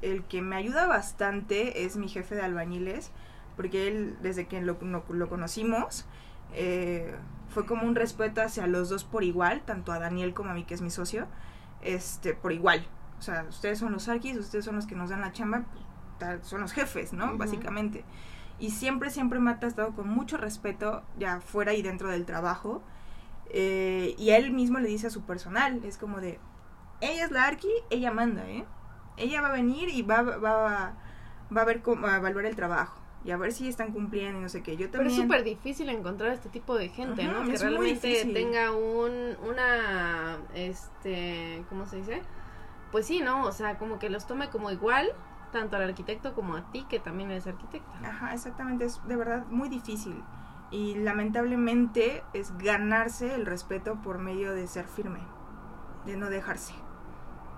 el 0.01 0.23
que 0.25 0.43
me 0.43 0.55
ayuda 0.55 0.87
bastante 0.87 1.85
es 1.85 1.97
mi 1.97 2.09
jefe 2.09 2.37
de 2.37 2.43
albañiles, 2.43 3.11
porque 3.57 3.89
él, 3.89 4.17
desde 4.23 4.47
que 4.47 4.61
lo, 4.61 4.79
no- 4.83 5.05
lo 5.09 5.29
conocimos, 5.29 6.07
eh, 6.55 7.15
fue 7.49 7.67
como 7.67 7.87
un 7.87 7.95
respeto 7.95 8.43
hacia 8.43 8.67
los 8.67 8.89
dos 8.89 9.05
por 9.05 9.25
igual, 9.25 9.63
tanto 9.65 9.93
a 9.93 9.99
Daniel 9.99 10.35
como 10.35 10.51
a 10.51 10.55
mí, 10.55 10.65
que 10.65 10.75
es 10.75 10.83
mi 10.83 10.91
socio, 10.91 11.27
este, 11.83 12.35
por 12.35 12.53
igual. 12.53 12.87
O 13.19 13.23
sea, 13.23 13.45
ustedes 13.49 13.79
son 13.79 13.93
los 13.93 14.09
arquis, 14.09 14.37
ustedes 14.37 14.65
son 14.65 14.77
los 14.77 14.87
que 14.87 14.95
nos 14.95 15.11
dan 15.11 15.21
la 15.21 15.33
chamba, 15.33 15.65
son 16.43 16.61
los 16.61 16.73
jefes, 16.73 17.13
¿no? 17.13 17.27
Ujú. 17.27 17.39
Básicamente. 17.39 18.05
Y 18.59 18.71
siempre, 18.71 19.11
siempre 19.11 19.41
me 19.41 19.51
ha 19.51 19.59
tratado 19.61 19.93
con 19.95 20.09
mucho 20.09 20.37
respeto, 20.37 21.03
ya 21.19 21.41
fuera 21.41 21.75
y 21.75 21.83
dentro 21.83 22.09
del 22.11 22.25
trabajo. 22.27 22.83
Eh, 23.51 24.15
y 24.19 24.31
él 24.31 24.53
mismo 24.53 24.79
le 24.79 24.89
dice 24.89 25.09
a 25.09 25.11
su 25.11 25.23
personal, 25.23 25.85
es 25.85 25.99
como 25.99 26.21
de, 26.21 26.39
ella 27.01 27.25
es 27.25 27.31
la 27.33 27.45
arqui, 27.45 27.69
ella 27.91 28.13
manda, 28.13 28.49
¿eh? 28.49 28.65
Ella 29.17 29.43
va 29.43 29.49
a 29.49 29.53
venir 29.53 29.89
y 29.91 30.03
va, 30.03 30.23
va, 30.23 30.95
va 31.57 31.61
a 31.63 31.65
ver 31.65 31.83
cómo, 31.83 32.07
a 32.07 32.17
evaluar 32.17 32.47
el 32.47 32.57
trabajo. 32.57 33.02
Y 33.25 33.31
a 33.31 33.37
ver 33.37 33.53
si 33.53 33.69
están 33.69 33.93
cumpliendo 33.93 34.39
y 34.39 34.43
no 34.43 34.49
sé 34.49 34.63
qué. 34.63 34.73
Yo 34.73 34.91
Pero 34.91 35.05
también... 35.05 35.13
es 35.13 35.23
súper 35.23 35.45
difícil 35.45 35.89
encontrar 35.89 36.33
este 36.33 36.49
tipo 36.49 36.77
de 36.77 36.89
gente, 36.89 37.23
Ajá, 37.23 37.33
¿no? 37.33 37.51
Que 37.51 37.57
realmente 37.57 38.25
tenga 38.33 38.73
un, 38.73 39.37
una, 39.49 40.39
este, 40.55 41.65
¿cómo 41.69 41.87
se 41.87 41.99
dice? 41.99 42.23
Pues 42.91 43.07
sí, 43.07 43.21
¿no? 43.21 43.45
O 43.45 43.53
sea, 43.53 43.79
como 43.79 43.99
que 43.99 44.11
los 44.11 44.27
tome 44.27 44.51
como 44.51 44.71
igual, 44.71 45.09
tanto 45.53 45.77
al 45.77 45.83
arquitecto 45.83 46.35
como 46.35 46.57
a 46.57 46.71
ti, 46.73 46.85
que 46.89 46.99
también 46.99 47.31
eres 47.31 47.47
arquitecta. 47.47 47.93
Ajá, 48.05 48.35
exactamente, 48.35 48.87
es 48.87 49.01
de 49.07 49.17
verdad 49.17 49.47
muy 49.47 49.69
difícil. 49.69 50.23
Y 50.73 50.97
lamentablemente 50.97 52.25
es 52.33 52.57
ganarse 52.59 53.35
el 53.35 53.47
respeto 53.47 54.01
por 54.03 54.19
medio 54.19 54.53
de 54.53 54.67
ser 54.67 54.87
firme, 54.87 55.21
de 56.07 56.17
no 56.17 56.29
dejarse, 56.29 56.75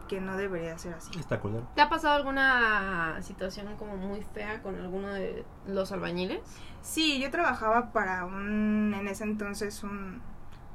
que 0.07 0.21
no 0.21 0.37
debería 0.37 0.77
ser 0.79 0.95
así. 0.95 1.19
Está 1.19 1.41
culero. 1.41 1.67
¿Te 1.75 1.81
ha 1.83 1.89
pasado 1.89 2.15
alguna 2.15 3.21
situación 3.23 3.75
como 3.77 3.97
muy 3.97 4.23
fea 4.23 4.63
con 4.63 4.77
alguno 4.77 5.09
de 5.13 5.45
los 5.67 5.93
albañiles? 5.93 6.41
Sí, 6.83 7.21
yo 7.21 7.31
trabajaba 7.31 7.93
para 7.93 8.25
un, 8.25 8.95
en 8.99 9.09
ese 9.09 9.25
entonces, 9.25 9.83
un, 9.83 10.21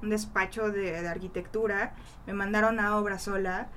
un 0.01 0.09
despacho 0.09 0.71
de, 0.71 1.01
de 1.01 1.07
arquitectura, 1.07 1.93
me 2.27 2.33
mandaron 2.33 2.79
a 2.79 2.97
obra 2.97 3.19
sola 3.19 3.69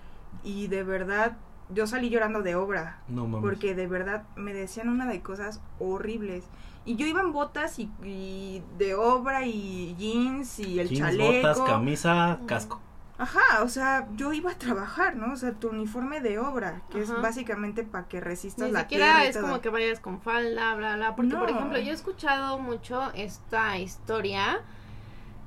y 0.42 0.68
de 0.68 0.82
verdad 0.82 1.36
yo 1.68 1.86
salí 1.86 2.10
llorando 2.10 2.42
de 2.42 2.54
obra, 2.54 2.98
No 3.08 3.26
mames. 3.26 3.48
porque 3.48 3.74
de 3.74 3.86
verdad 3.86 4.24
me 4.36 4.52
decían 4.52 4.88
una 4.88 5.06
de 5.06 5.22
cosas 5.22 5.60
horribles. 5.78 6.44
Y 6.84 6.96
yo 6.96 7.06
iba 7.06 7.20
en 7.20 7.32
botas 7.32 7.78
y, 7.78 7.88
y 8.02 8.62
de 8.76 8.94
obra 8.96 9.46
y 9.46 9.94
jeans 9.96 10.58
y 10.58 10.80
el 10.80 10.88
Jeans, 10.88 11.00
chaleco. 11.16 11.32
botas, 11.48 11.60
camisa, 11.60 12.38
casco. 12.46 12.80
Ajá, 13.22 13.62
o 13.62 13.68
sea, 13.68 14.08
yo 14.16 14.32
iba 14.32 14.50
a 14.50 14.58
trabajar, 14.58 15.14
¿no? 15.14 15.32
O 15.32 15.36
sea, 15.36 15.52
tu 15.52 15.68
uniforme 15.68 16.20
de 16.20 16.40
obra, 16.40 16.82
que 16.90 17.02
Ajá. 17.02 17.14
es 17.14 17.22
básicamente 17.22 17.84
para 17.84 18.08
que 18.08 18.20
resistas 18.20 18.66
Ni 18.66 18.72
la 18.72 18.80
siquiera 18.80 19.24
es 19.24 19.38
como 19.38 19.60
que 19.60 19.68
vayas 19.68 20.00
con 20.00 20.20
falda, 20.20 20.74
bla, 20.74 20.96
bla. 20.96 21.14
Porque, 21.14 21.36
por 21.36 21.48
ejemplo, 21.48 21.78
yo 21.78 21.92
he 21.92 21.94
escuchado 21.94 22.58
mucho 22.58 23.12
esta 23.14 23.78
historia, 23.78 24.60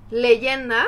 leyenda, 0.09 0.85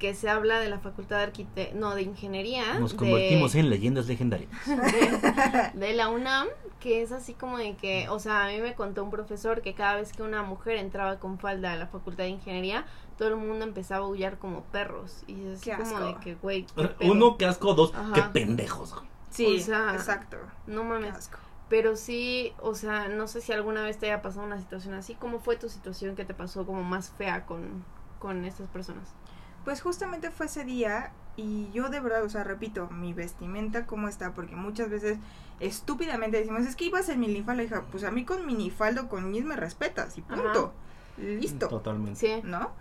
que 0.00 0.14
se 0.14 0.28
habla 0.28 0.58
de 0.58 0.68
la 0.68 0.80
facultad 0.80 1.18
de 1.18 1.22
arquite... 1.22 1.72
no, 1.74 1.94
de 1.94 2.02
ingeniería. 2.02 2.78
Nos 2.80 2.92
de- 2.92 2.96
convertimos 2.96 3.54
en 3.54 3.70
leyendas 3.70 4.08
legendarias. 4.08 4.50
de, 4.66 5.70
de 5.78 5.92
la 5.92 6.08
UNAM, 6.08 6.48
que 6.80 7.02
es 7.02 7.12
así 7.12 7.34
como 7.34 7.58
de 7.58 7.76
que, 7.76 8.08
o 8.08 8.18
sea, 8.18 8.44
a 8.44 8.48
mí 8.48 8.58
me 8.58 8.74
contó 8.74 9.04
un 9.04 9.10
profesor 9.10 9.60
que 9.62 9.74
cada 9.74 9.96
vez 9.96 10.12
que 10.12 10.22
una 10.22 10.42
mujer 10.42 10.76
entraba 10.78 11.18
con 11.20 11.38
falda 11.38 11.72
a 11.72 11.76
la 11.76 11.86
facultad 11.86 12.24
de 12.24 12.30
ingeniería, 12.30 12.84
todo 13.18 13.28
el 13.28 13.36
mundo 13.36 13.64
empezaba 13.64 14.04
a 14.04 14.08
aullar 14.08 14.38
como 14.38 14.62
perros. 14.64 15.22
Y 15.26 15.46
es 15.48 15.60
Qué 15.60 15.72
como 15.76 15.96
asco. 15.98 16.06
de 16.06 16.14
que, 16.16 16.34
güey, 16.36 16.66
qué. 16.98 17.10
Uno, 17.10 17.36
qué 17.36 17.44
asco. 17.46 17.74
Dos, 17.74 17.94
Ajá. 17.94 18.12
qué 18.14 18.22
pendejos. 18.32 18.94
güey. 18.94 19.06
Sí, 19.30 19.58
o 19.58 19.60
sea, 19.60 19.92
exacto. 19.94 20.38
no 20.66 20.80
Qué 20.82 20.88
mames. 20.88 21.14
asco. 21.14 21.38
Pero 21.68 21.94
sí, 21.94 22.52
o 22.60 22.74
sea, 22.74 23.06
no 23.08 23.28
sé 23.28 23.40
si 23.40 23.52
alguna 23.52 23.82
vez 23.82 23.98
te 23.98 24.06
haya 24.06 24.22
pasado 24.22 24.44
una 24.46 24.58
situación 24.58 24.94
así. 24.94 25.14
¿Cómo 25.14 25.38
fue 25.38 25.54
tu 25.56 25.68
situación 25.68 26.16
que 26.16 26.24
te 26.24 26.34
pasó 26.34 26.66
como 26.66 26.82
más 26.82 27.10
fea 27.10 27.46
con, 27.46 27.84
con 28.18 28.44
estas 28.44 28.66
personas? 28.68 29.14
Pues 29.64 29.82
justamente 29.82 30.30
fue 30.30 30.46
ese 30.46 30.64
día 30.64 31.12
y 31.36 31.70
yo 31.72 31.88
de 31.88 32.00
verdad, 32.00 32.24
o 32.24 32.28
sea, 32.28 32.44
repito, 32.44 32.88
mi 32.90 33.12
vestimenta 33.12 33.86
cómo 33.86 34.08
está, 34.08 34.34
porque 34.34 34.56
muchas 34.56 34.90
veces 34.90 35.18
estúpidamente 35.60 36.38
decimos, 36.38 36.62
es 36.62 36.76
que 36.76 36.86
ibas 36.86 37.08
en 37.08 37.20
minifalda, 37.20 37.62
hija, 37.62 37.84
pues 37.90 38.04
a 38.04 38.10
mí 38.10 38.24
con 38.24 38.46
minifaldo, 38.46 39.08
con 39.08 39.30
mis 39.30 39.44
me 39.44 39.56
respetas 39.56 40.16
y 40.18 40.22
punto. 40.22 40.72
Listo, 41.18 41.68
Totalmente. 41.68 42.18
Sí. 42.18 42.40
¿no? 42.44 42.72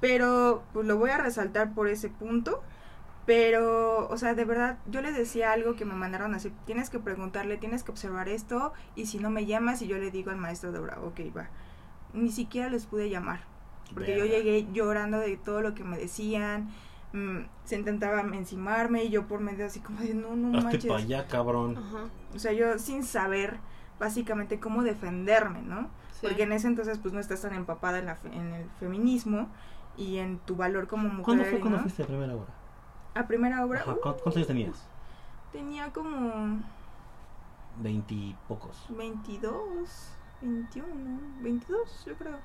Pero 0.00 0.62
pues 0.72 0.86
lo 0.86 0.96
voy 0.96 1.10
a 1.10 1.18
resaltar 1.18 1.74
por 1.74 1.88
ese 1.88 2.08
punto. 2.08 2.62
Pero, 3.26 4.08
o 4.08 4.16
sea, 4.16 4.32
de 4.32 4.46
verdad, 4.46 4.78
yo 4.86 5.02
le 5.02 5.12
decía 5.12 5.52
algo 5.52 5.76
que 5.76 5.84
me 5.84 5.92
mandaron 5.92 6.34
así, 6.34 6.50
tienes 6.64 6.88
que 6.88 6.98
preguntarle, 6.98 7.58
tienes 7.58 7.82
que 7.82 7.90
observar 7.90 8.26
esto, 8.26 8.72
y 8.96 9.04
si 9.04 9.18
no 9.18 9.28
me 9.28 9.44
llamas, 9.44 9.82
y 9.82 9.86
yo 9.86 9.98
le 9.98 10.10
digo 10.10 10.30
al 10.30 10.38
maestro 10.38 10.72
de 10.72 10.78
obra, 10.78 10.98
ok, 11.02 11.20
va. 11.36 11.50
Ni 12.14 12.32
siquiera 12.32 12.70
les 12.70 12.86
pude 12.86 13.10
llamar. 13.10 13.40
Porque 13.94 14.16
yo 14.18 14.24
llegué 14.24 14.66
llorando 14.72 15.18
de 15.18 15.36
todo 15.36 15.60
lo 15.60 15.74
que 15.74 15.84
me 15.84 15.96
decían. 15.98 16.68
mm, 17.12 17.38
se 17.64 17.76
intentaban 17.76 18.32
encimarme 18.34 19.04
y 19.04 19.10
yo 19.10 19.26
por 19.26 19.40
medio 19.40 19.64
así 19.66 19.80
como 19.80 20.00
de 20.00 20.12
no, 20.14 20.36
no 20.36 20.48
Hazte 20.58 20.64
manches. 20.64 20.86
para 20.86 21.00
allá, 21.02 21.26
cabrón. 21.26 21.76
Ajá. 21.78 22.04
O 22.34 22.38
sea, 22.38 22.52
yo 22.52 22.78
sin 22.78 23.02
saber 23.02 23.58
básicamente 23.98 24.60
cómo 24.60 24.82
defenderme, 24.82 25.62
¿no? 25.62 25.88
sí. 26.12 26.26
Porque 26.26 26.42
en 26.42 26.52
ese 26.52 26.66
entonces 26.66 26.98
pues 26.98 27.14
no 27.14 27.20
estás 27.20 27.40
tan 27.42 27.54
empapada 27.54 27.98
en, 27.98 28.06
la 28.06 28.14
fe- 28.16 28.28
en 28.34 28.52
el 28.54 28.68
feminismo 28.78 29.48
y 29.96 30.18
en 30.18 30.38
tu 30.40 30.54
valor 30.56 30.86
como 30.86 31.08
mujer. 31.08 31.24
¿Cuándo 31.24 31.44
fue 31.44 31.60
cuando 31.60 31.78
¿no? 31.78 31.82
fuiste 31.84 32.02
a 32.02 32.06
primera 32.06 32.34
hora? 32.36 32.52
A 33.14 33.26
primera 33.26 33.64
obra 33.64 33.80
Ajá, 33.80 33.92
uh, 33.92 33.94
¿cu- 33.94 34.00
¿Cuántos 34.02 34.36
años 34.36 34.46
tenías? 34.48 34.86
tenía 35.52 35.90
como 35.92 36.58
Veintipocos. 37.80 38.86
22, 38.90 40.10
21, 40.42 41.20
22 41.42 42.04
yo 42.06 42.14
creo. 42.14 42.36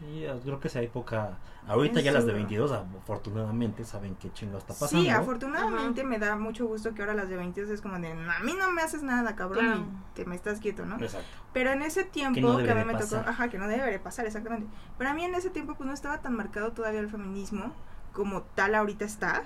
Sí, 0.00 0.24
creo 0.44 0.58
que 0.60 0.68
esa 0.68 0.80
época. 0.80 1.38
Ahorita 1.68 1.98
Es 1.98 2.04
ya 2.06 2.10
las 2.12 2.24
de 2.24 2.32
duro. 2.32 2.38
22, 2.38 2.72
afortunadamente, 2.72 3.84
saben 3.84 4.16
qué 4.16 4.32
chingo 4.32 4.56
está 4.58 4.72
pasando. 4.74 5.02
Sí, 5.04 5.10
afortunadamente 5.10 6.04
me 6.04 6.18
da 6.18 6.34
mucho 6.36 6.66
gusto 6.66 6.94
que 6.94 7.02
ahora 7.02 7.14
las 7.14 7.28
de 7.28 7.36
22 7.36 7.70
es 7.70 7.80
como 7.82 7.98
de, 7.98 8.10
a 8.10 8.40
mí 8.42 8.54
no 8.58 8.70
me 8.72 8.82
haces 8.82 9.02
nada, 9.02 9.36
cabrón, 9.36 9.64
Claro. 9.66 9.80
y 9.80 10.14
te 10.14 10.24
me 10.24 10.34
estás 10.34 10.58
quieto, 10.58 10.86
¿no? 10.86 10.96
Exacto. 10.96 11.26
Pero 11.52 11.70
en 11.70 11.82
ese 11.82 12.04
tiempo 12.04 12.34
Que 12.34 12.40
no 12.40 12.56
que, 12.58 12.70
a 12.70 12.74
mí 12.74 12.84
me 12.84 12.94
tocó, 12.94 13.16
ajá, 13.16 13.48
que 13.48 13.58
no 13.58 13.68
debería 13.68 14.02
pasar, 14.02 14.24
exactamente. 14.26 14.66
Pero 14.96 15.10
a 15.10 15.14
mí 15.14 15.22
en 15.24 15.34
ese 15.34 15.50
tiempo 15.50 15.74
pues 15.74 15.86
no 15.86 15.92
estaba 15.92 16.20
tan 16.22 16.34
marcado 16.34 16.72
todavía 16.72 17.00
el 17.00 17.08
feminismo 17.08 17.72
como 18.12 18.42
tal 18.42 18.74
ahorita 18.74 19.04
está. 19.04 19.44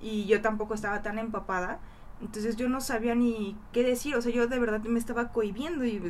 Y 0.00 0.26
yo 0.26 0.40
tampoco 0.42 0.74
estaba 0.74 1.02
tan 1.02 1.18
empapada. 1.18 1.78
Entonces 2.24 2.56
yo 2.56 2.70
no 2.70 2.80
sabía 2.80 3.14
ni 3.14 3.54
qué 3.72 3.82
decir, 3.82 4.16
o 4.16 4.22
sea, 4.22 4.32
yo 4.32 4.46
de 4.46 4.58
verdad 4.58 4.80
me 4.80 4.98
estaba 4.98 5.28
cohibiendo 5.30 5.84
y, 5.84 6.00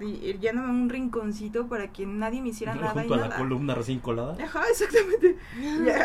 y, 0.00 0.04
y 0.04 0.38
yéndome 0.38 0.68
a 0.68 0.70
un 0.70 0.88
rinconcito 0.88 1.66
para 1.66 1.92
que 1.92 2.06
nadie 2.06 2.40
me 2.40 2.50
hiciera 2.50 2.76
nada 2.76 3.04
y 3.04 3.08
Junto 3.08 3.14
a 3.14 3.28
la 3.28 3.36
columna 3.36 3.74
recién 3.74 3.98
colada. 3.98 4.36
Ajá, 4.42 4.62
exactamente. 4.70 5.36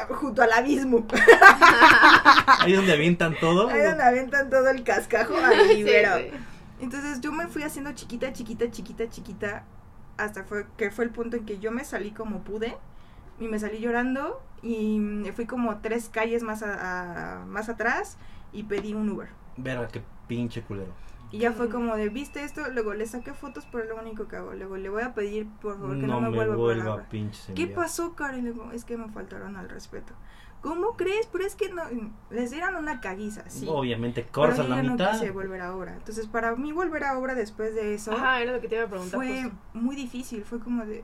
Junto 0.10 0.42
al 0.42 0.52
abismo. 0.54 1.06
Ahí 2.62 2.74
donde 2.74 2.94
avientan 2.94 3.36
todo. 3.40 3.70
Ahí 3.70 3.82
donde 3.84 4.04
aventan 4.04 4.50
todo 4.50 4.70
el 4.70 4.84
cascajo 4.84 5.36
al 5.38 5.68
libero. 5.70 6.18
sí. 6.18 6.32
Entonces 6.82 7.22
yo 7.22 7.32
me 7.32 7.48
fui 7.48 7.64
haciendo 7.64 7.92
chiquita, 7.94 8.32
chiquita, 8.34 8.72
chiquita, 8.72 9.10
chiquita, 9.10 9.64
hasta 10.18 10.44
fue, 10.46 10.66
que 10.78 10.92
fue 10.92 11.06
el 11.06 11.12
punto 11.12 11.38
en 11.38 11.46
que 11.46 11.60
yo 11.60 11.72
me 11.72 11.84
salí 11.84 12.12
como 12.12 12.40
pude, 12.44 12.76
y 13.40 13.48
me 13.48 13.60
salí 13.60 13.80
llorando, 13.80 14.42
y 14.64 14.98
me 15.00 15.32
fui 15.34 15.46
como 15.46 15.78
tres 15.80 16.10
calles 16.10 16.42
más, 16.42 16.64
a- 16.64 17.42
a- 17.42 17.46
más 17.46 17.68
atrás, 17.70 18.18
y 18.54 18.64
pedí 18.64 18.94
un 18.94 19.10
Uber. 19.10 19.30
Verga, 19.58 19.88
qué 19.88 20.02
pinche 20.28 20.62
culero. 20.62 20.92
Y 21.32 21.40
ya 21.40 21.52
fue 21.52 21.70
como 21.70 21.96
de, 21.96 22.10
¿viste 22.10 22.44
esto? 22.44 22.62
Luego 22.72 22.94
le 22.96 23.06
saqué 23.06 23.34
fotos, 23.34 23.68
pero 23.72 23.84
es 23.84 23.90
lo 23.90 23.98
único 23.98 24.28
que 24.28 24.36
hago. 24.38 24.54
Luego 24.54 24.78
le 24.78 24.90
voy 24.90 25.04
a 25.04 25.14
pedir, 25.14 25.48
por 25.62 25.78
favor, 25.78 26.00
que 26.00 26.08
no, 26.08 26.20
me, 26.20 26.30
vuelva, 26.30 26.56
por 26.56 26.76
la 26.76 26.94
obra. 26.96 27.10
pinches 27.10 27.46
¿Qué 27.56 27.64
enviar. 27.64 27.74
pasó, 27.82 28.16
Karen? 28.16 28.44
Le 28.44 28.52
digo, 28.54 28.72
es 28.72 28.84
que 28.84 28.98
me 28.98 29.10
faltaron 29.10 29.56
al 29.56 29.70
respeto. 29.70 30.14
¿Cómo 30.62 30.98
crees? 30.98 31.28
Pero 31.32 31.46
es 31.46 31.56
que 31.56 31.70
no. 31.72 31.84
Les 32.32 32.52
dieron 32.52 32.76
una 32.76 33.00
caguiza, 33.00 33.48
sí. 33.50 33.66
Obviamente, 33.70 34.28
yo 34.36 34.48
la 34.68 34.82
no 34.84 34.94
mitad. 34.94 35.12
quise 35.12 35.32
volver 35.32 35.62
a 35.62 35.76
obra. 35.76 35.94
Entonces, 35.94 36.28
para 36.28 36.56
mí, 36.56 36.72
volver 36.74 37.04
a 37.04 37.18
obra 37.18 37.36
después 37.36 37.76
de 37.76 37.94
eso 37.94 38.12
Ajá, 38.12 38.42
era 38.42 38.54
lo 38.54 38.60
que 38.60 38.68
te 38.68 38.76
iba 38.76 38.86
a 38.86 38.90
preguntar. 38.90 39.18
fue 39.20 39.44
justo. 39.44 39.58
muy 39.74 39.96
difícil. 39.96 40.44
Fue 40.44 40.60
como 40.60 40.86
de. 40.86 41.04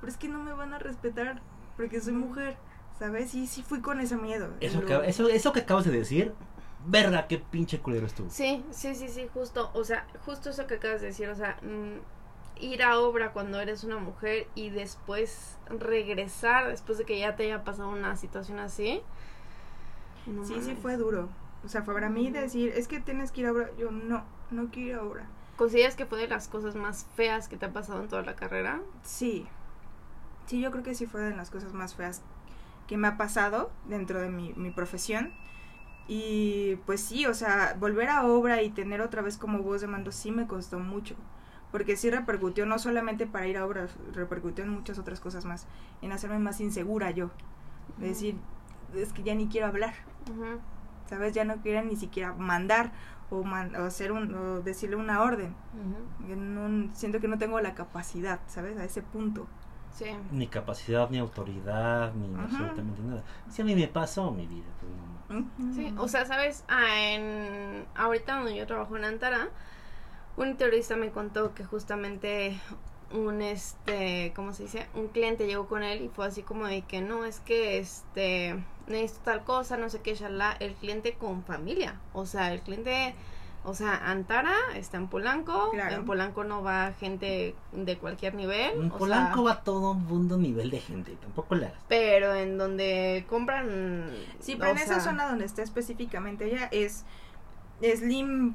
Pero 0.00 0.10
es 0.12 0.16
que 0.16 0.28
no 0.28 0.42
me 0.42 0.52
van 0.52 0.72
a 0.72 0.78
respetar 0.78 1.42
porque 1.76 2.00
soy 2.00 2.14
mujer. 2.14 2.56
¿Sabes? 2.98 3.34
Y 3.34 3.46
sí 3.46 3.62
fui 3.62 3.80
con 3.80 4.00
ese 4.00 4.16
miedo. 4.16 4.48
Eso, 4.60 4.84
que, 4.84 4.94
eso, 5.04 5.28
eso 5.28 5.52
que 5.52 5.60
acabas 5.60 5.84
de 5.84 5.92
decir, 5.92 6.34
verga, 6.88 7.26
qué 7.26 7.38
pinche 7.38 7.80
culero 7.80 8.06
estuvo. 8.06 8.30
Sí, 8.30 8.64
sí, 8.70 8.94
sí, 8.94 9.08
sí, 9.08 9.28
justo, 9.32 9.70
o 9.74 9.84
sea, 9.84 10.06
justo 10.24 10.50
eso 10.50 10.66
que 10.66 10.74
acabas 10.74 11.00
de 11.00 11.08
decir, 11.08 11.28
o 11.28 11.34
sea, 11.34 11.58
mm, 11.62 11.98
ir 12.60 12.82
a 12.82 12.98
obra 12.98 13.32
cuando 13.32 13.60
eres 13.60 13.84
una 13.84 13.98
mujer 13.98 14.48
y 14.54 14.70
después 14.70 15.56
regresar 15.68 16.68
después 16.68 16.98
de 16.98 17.04
que 17.04 17.18
ya 17.18 17.36
te 17.36 17.44
haya 17.44 17.64
pasado 17.64 17.90
una 17.90 18.16
situación 18.16 18.58
así. 18.58 19.02
no 20.26 20.44
Sí, 20.44 20.56
sí 20.60 20.74
fue 20.74 20.96
duro. 20.96 21.28
O 21.64 21.68
sea, 21.68 21.84
para 21.84 22.08
mí 22.08 22.30
decir, 22.30 22.72
es 22.74 22.88
que 22.88 23.00
tienes 23.00 23.32
que 23.32 23.42
ir 23.42 23.46
a 23.48 23.52
obra. 23.52 23.70
Yo 23.78 23.90
no, 23.90 24.24
no 24.50 24.70
quiero 24.70 24.88
ir 24.88 24.94
a 24.94 25.02
obra. 25.02 25.26
¿Consideras 25.56 25.96
que 25.96 26.06
fue 26.06 26.18
de 26.18 26.28
las 26.28 26.46
cosas 26.46 26.76
más 26.76 27.06
feas 27.16 27.48
que 27.48 27.56
te 27.56 27.66
ha 27.66 27.72
pasado 27.72 28.00
en 28.00 28.08
toda 28.08 28.22
la 28.22 28.36
carrera? 28.36 28.80
Sí. 29.02 29.46
Sí, 30.46 30.60
yo 30.60 30.70
creo 30.70 30.84
que 30.84 30.94
sí 30.94 31.06
fue 31.06 31.20
de 31.20 31.34
las 31.34 31.50
cosas 31.50 31.72
más 31.72 31.94
feas 31.94 32.22
que 32.86 32.96
me 32.96 33.08
ha 33.08 33.16
pasado 33.16 33.70
dentro 33.86 34.20
de 34.20 34.30
mi, 34.30 34.52
mi 34.54 34.70
profesión. 34.70 35.32
Y 36.08 36.76
pues 36.86 37.02
sí, 37.02 37.26
o 37.26 37.34
sea, 37.34 37.76
volver 37.78 38.08
a 38.08 38.24
obra 38.26 38.62
y 38.62 38.70
tener 38.70 39.00
otra 39.02 39.20
vez 39.22 39.36
como 39.36 39.58
voz 39.62 39.82
de 39.82 39.86
mando 39.86 40.10
sí 40.10 40.30
me 40.30 40.46
costó 40.46 40.78
mucho. 40.80 41.14
Porque 41.70 41.96
sí 41.98 42.10
repercutió 42.10 42.64
no 42.64 42.78
solamente 42.78 43.26
para 43.26 43.46
ir 43.46 43.58
a 43.58 43.66
obra, 43.66 43.88
repercutió 44.14 44.64
en 44.64 44.70
muchas 44.70 44.98
otras 44.98 45.20
cosas 45.20 45.44
más. 45.44 45.66
En 46.00 46.12
hacerme 46.12 46.38
más 46.38 46.60
insegura 46.60 47.10
yo. 47.10 47.30
De 47.98 48.08
decir, 48.08 48.36
es 48.94 49.12
que 49.12 49.22
ya 49.22 49.34
ni 49.34 49.48
quiero 49.48 49.66
hablar. 49.66 49.92
¿Sabes? 51.10 51.34
Ya 51.34 51.44
no 51.44 51.56
quiero 51.56 51.86
ni 51.86 51.96
siquiera 51.96 52.32
mandar 52.34 52.92
o, 53.30 53.42
man- 53.44 53.74
o 53.76 53.84
hacer 53.84 54.12
un, 54.12 54.34
o 54.34 54.60
decirle 54.60 54.96
una 54.96 55.20
orden. 55.22 55.54
No- 56.26 56.94
siento 56.94 57.20
que 57.20 57.28
no 57.28 57.36
tengo 57.38 57.60
la 57.60 57.74
capacidad, 57.74 58.40
¿sabes? 58.46 58.78
A 58.78 58.84
ese 58.84 59.02
punto. 59.02 59.46
Sí. 59.92 60.04
Ni 60.32 60.46
capacidad, 60.46 61.10
ni 61.10 61.18
autoridad, 61.18 62.14
ni 62.14 62.34
absolutamente 62.34 63.02
nada. 63.02 63.22
Si 63.50 63.60
a 63.62 63.64
mí 63.64 63.74
me 63.74 63.88
pasó 63.88 64.30
mi 64.30 64.46
vida. 64.46 64.66
pues, 64.80 64.90
no. 64.92 65.17
Sí, 65.74 65.92
o 65.98 66.08
sea, 66.08 66.24
sabes, 66.26 66.64
Ah, 66.68 67.12
en 67.12 67.86
ahorita 67.94 68.36
donde 68.36 68.56
yo 68.56 68.66
trabajo 68.66 68.96
en 68.96 69.04
Antara, 69.04 69.48
un 70.36 70.56
terrorista 70.56 70.96
me 70.96 71.10
contó 71.10 71.54
que 71.54 71.64
justamente 71.64 72.58
un 73.12 73.42
este, 73.42 74.32
¿cómo 74.34 74.52
se 74.52 74.64
dice? 74.64 74.86
Un 74.94 75.08
cliente 75.08 75.46
llegó 75.46 75.66
con 75.66 75.82
él 75.82 76.02
y 76.02 76.08
fue 76.08 76.26
así 76.26 76.42
como 76.42 76.66
de 76.66 76.82
que 76.82 77.00
no, 77.00 77.24
es 77.24 77.40
que 77.40 77.78
este 77.78 78.56
necesito 78.86 79.20
tal 79.24 79.44
cosa, 79.44 79.76
no 79.76 79.90
sé 79.90 80.00
qué, 80.00 80.14
shalá, 80.14 80.56
el 80.60 80.74
cliente 80.74 81.14
con 81.14 81.42
familia, 81.44 82.00
o 82.12 82.26
sea, 82.26 82.52
el 82.52 82.60
cliente 82.62 83.14
o 83.68 83.74
sea, 83.74 84.10
Antara 84.10 84.54
está 84.74 84.96
en 84.96 85.08
Polanco, 85.08 85.70
Claro. 85.70 85.96
en 85.96 86.04
Polanco 86.04 86.44
no 86.44 86.62
va 86.62 86.92
gente 86.98 87.54
de 87.72 87.98
cualquier 87.98 88.34
nivel, 88.34 88.72
En 88.80 88.90
o 88.90 88.96
Polanco 88.98 89.44
sea, 89.44 89.54
va 89.54 89.62
todo 89.62 89.92
un 89.92 90.04
mundo 90.06 90.36
nivel 90.38 90.70
de 90.70 90.80
gente. 90.80 91.16
Tampoco 91.20 91.54
le 91.54 91.66
hagas. 91.66 91.82
pero 91.88 92.34
en 92.34 92.56
donde 92.58 93.24
compran 93.28 94.10
Sí, 94.40 94.56
pero 94.58 94.70
en 94.72 94.78
esa 94.78 95.00
zona 95.00 95.28
donde 95.28 95.44
está 95.44 95.62
específicamente 95.62 96.46
ella 96.46 96.68
es 96.72 97.04
Slim, 97.80 98.54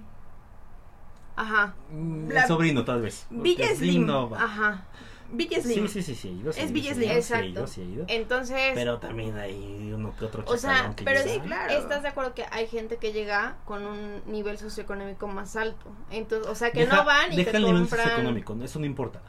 Ajá, 1.36 1.74
Mm, 1.92 2.30
La- 2.30 2.42
El 2.42 2.48
sobrino, 2.48 2.86
tal 2.86 3.02
vez. 3.02 3.26
Villa 3.32 3.66
Porque 3.66 3.76
Slim. 3.78 4.06
no 4.06 4.30
va. 4.30 4.44
ajá. 4.44 4.84
Villa 5.32 5.62
Slim. 5.62 5.88
Sí, 5.88 6.02
sí, 6.02 6.04
sí, 6.04 6.16
sí. 6.16 6.42
Yo 6.44 6.54
sí, 6.54 6.62
Es 6.62 6.72
Villa 6.72 6.94
Slim. 6.94 7.08
yo 7.10 7.14
sí, 7.14 7.20
Exacto. 7.20 7.48
yo 7.62 7.68
sí. 7.68 8.00
Entonces, 8.08 8.72
Pero 8.76 9.00
también 9.00 9.38
hay 9.38 9.92
uno 9.94 10.16
que 10.18 10.26
otro 10.26 10.44
o 10.46 10.58
sea, 10.58 10.94
que 10.96 11.04
pero 11.04 11.22
llega. 11.24 11.34
sí, 11.34 11.40
claro. 11.48 11.74
¿estás 11.74 12.04
de 12.04 12.10
acuerdo 12.10 12.34
que 12.34 12.46
hay 12.52 12.68
gente 12.68 12.98
que 12.98 13.12
llega 13.14 13.56
con 13.66 13.86
un 13.86 14.22
nivel 14.26 14.58
socioeconómico 14.58 15.28
más 15.28 15.56
alto? 15.56 15.86
Entonces, 16.12 16.48
o 16.48 16.56
sea, 16.56 16.72
que 16.72 16.82
Deja- 16.82 16.96
no 16.98 17.06
van 17.06 17.34
y 17.34 17.38
deja 17.38 17.52
te 17.52 17.58
el 17.58 17.64
nivel 17.64 17.80
compran 17.82 18.02
socioeconómico, 18.02 18.58
eso 18.64 18.80
no 18.80 18.86
importa. 18.86 19.22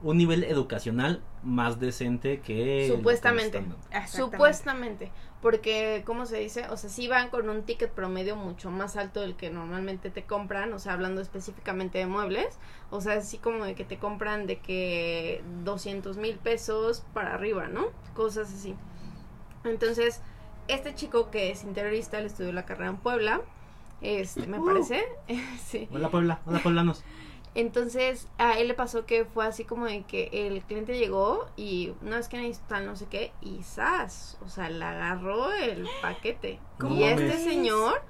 Un 0.00 0.16
nivel 0.16 0.44
educacional 0.44 1.20
más 1.42 1.80
decente 1.80 2.40
que 2.40 2.88
Supuestamente. 2.94 3.64
supuestamente, 4.06 5.10
porque 5.42 6.02
¿cómo 6.06 6.24
se 6.24 6.38
dice? 6.38 6.66
O 6.70 6.76
sea, 6.76 6.88
sí 6.88 7.08
van 7.08 7.30
con 7.30 7.48
un 7.48 7.62
ticket 7.64 7.90
promedio 7.90 8.36
mucho 8.36 8.70
más 8.70 8.96
alto 8.96 9.20
del 9.22 9.34
que 9.34 9.50
normalmente 9.50 10.10
te 10.10 10.22
compran, 10.22 10.72
o 10.72 10.78
sea, 10.78 10.92
hablando 10.92 11.20
específicamente 11.20 11.98
de 11.98 12.06
muebles, 12.06 12.58
o 12.90 13.00
sea, 13.00 13.14
así 13.14 13.38
como 13.38 13.64
de 13.64 13.74
que 13.74 13.84
te 13.84 13.98
compran 13.98 14.46
de 14.46 14.58
que 14.60 15.42
200 15.64 16.16
mil 16.16 16.36
pesos 16.36 17.02
para 17.12 17.34
arriba, 17.34 17.66
¿no? 17.66 17.86
Cosas 18.14 18.52
así. 18.54 18.76
Entonces, 19.64 20.20
este 20.68 20.94
chico 20.94 21.30
que 21.30 21.50
es 21.50 21.64
interiorista, 21.64 22.18
él 22.20 22.26
estudió 22.26 22.52
la 22.52 22.64
carrera 22.66 22.90
en 22.90 22.98
Puebla, 22.98 23.40
este, 24.00 24.46
me 24.46 24.60
Uh. 24.60 24.64
parece, 24.64 25.04
sí. 25.66 25.88
Hola 25.92 26.08
Puebla, 26.08 26.40
hola 26.46 26.60
pueblanos. 26.62 27.02
Entonces 27.58 28.28
a 28.38 28.56
él 28.60 28.68
le 28.68 28.74
pasó 28.74 29.04
que 29.04 29.24
fue 29.24 29.44
así 29.44 29.64
como 29.64 29.86
de 29.86 30.04
que 30.04 30.30
el 30.32 30.62
cliente 30.62 30.96
llegó 30.96 31.48
y 31.56 31.92
no 32.02 32.14
es 32.14 32.28
que 32.28 32.38
necesita 32.38 32.78
no 32.78 32.94
sé 32.94 33.06
qué 33.06 33.32
y 33.40 33.64
¡zas! 33.64 34.38
O 34.46 34.48
sea, 34.48 34.70
le 34.70 34.84
agarró 34.84 35.52
el 35.52 35.88
paquete. 36.00 36.60
¿Cómo 36.78 36.94
y 36.94 37.02
este 37.02 37.36
señor 37.36 38.00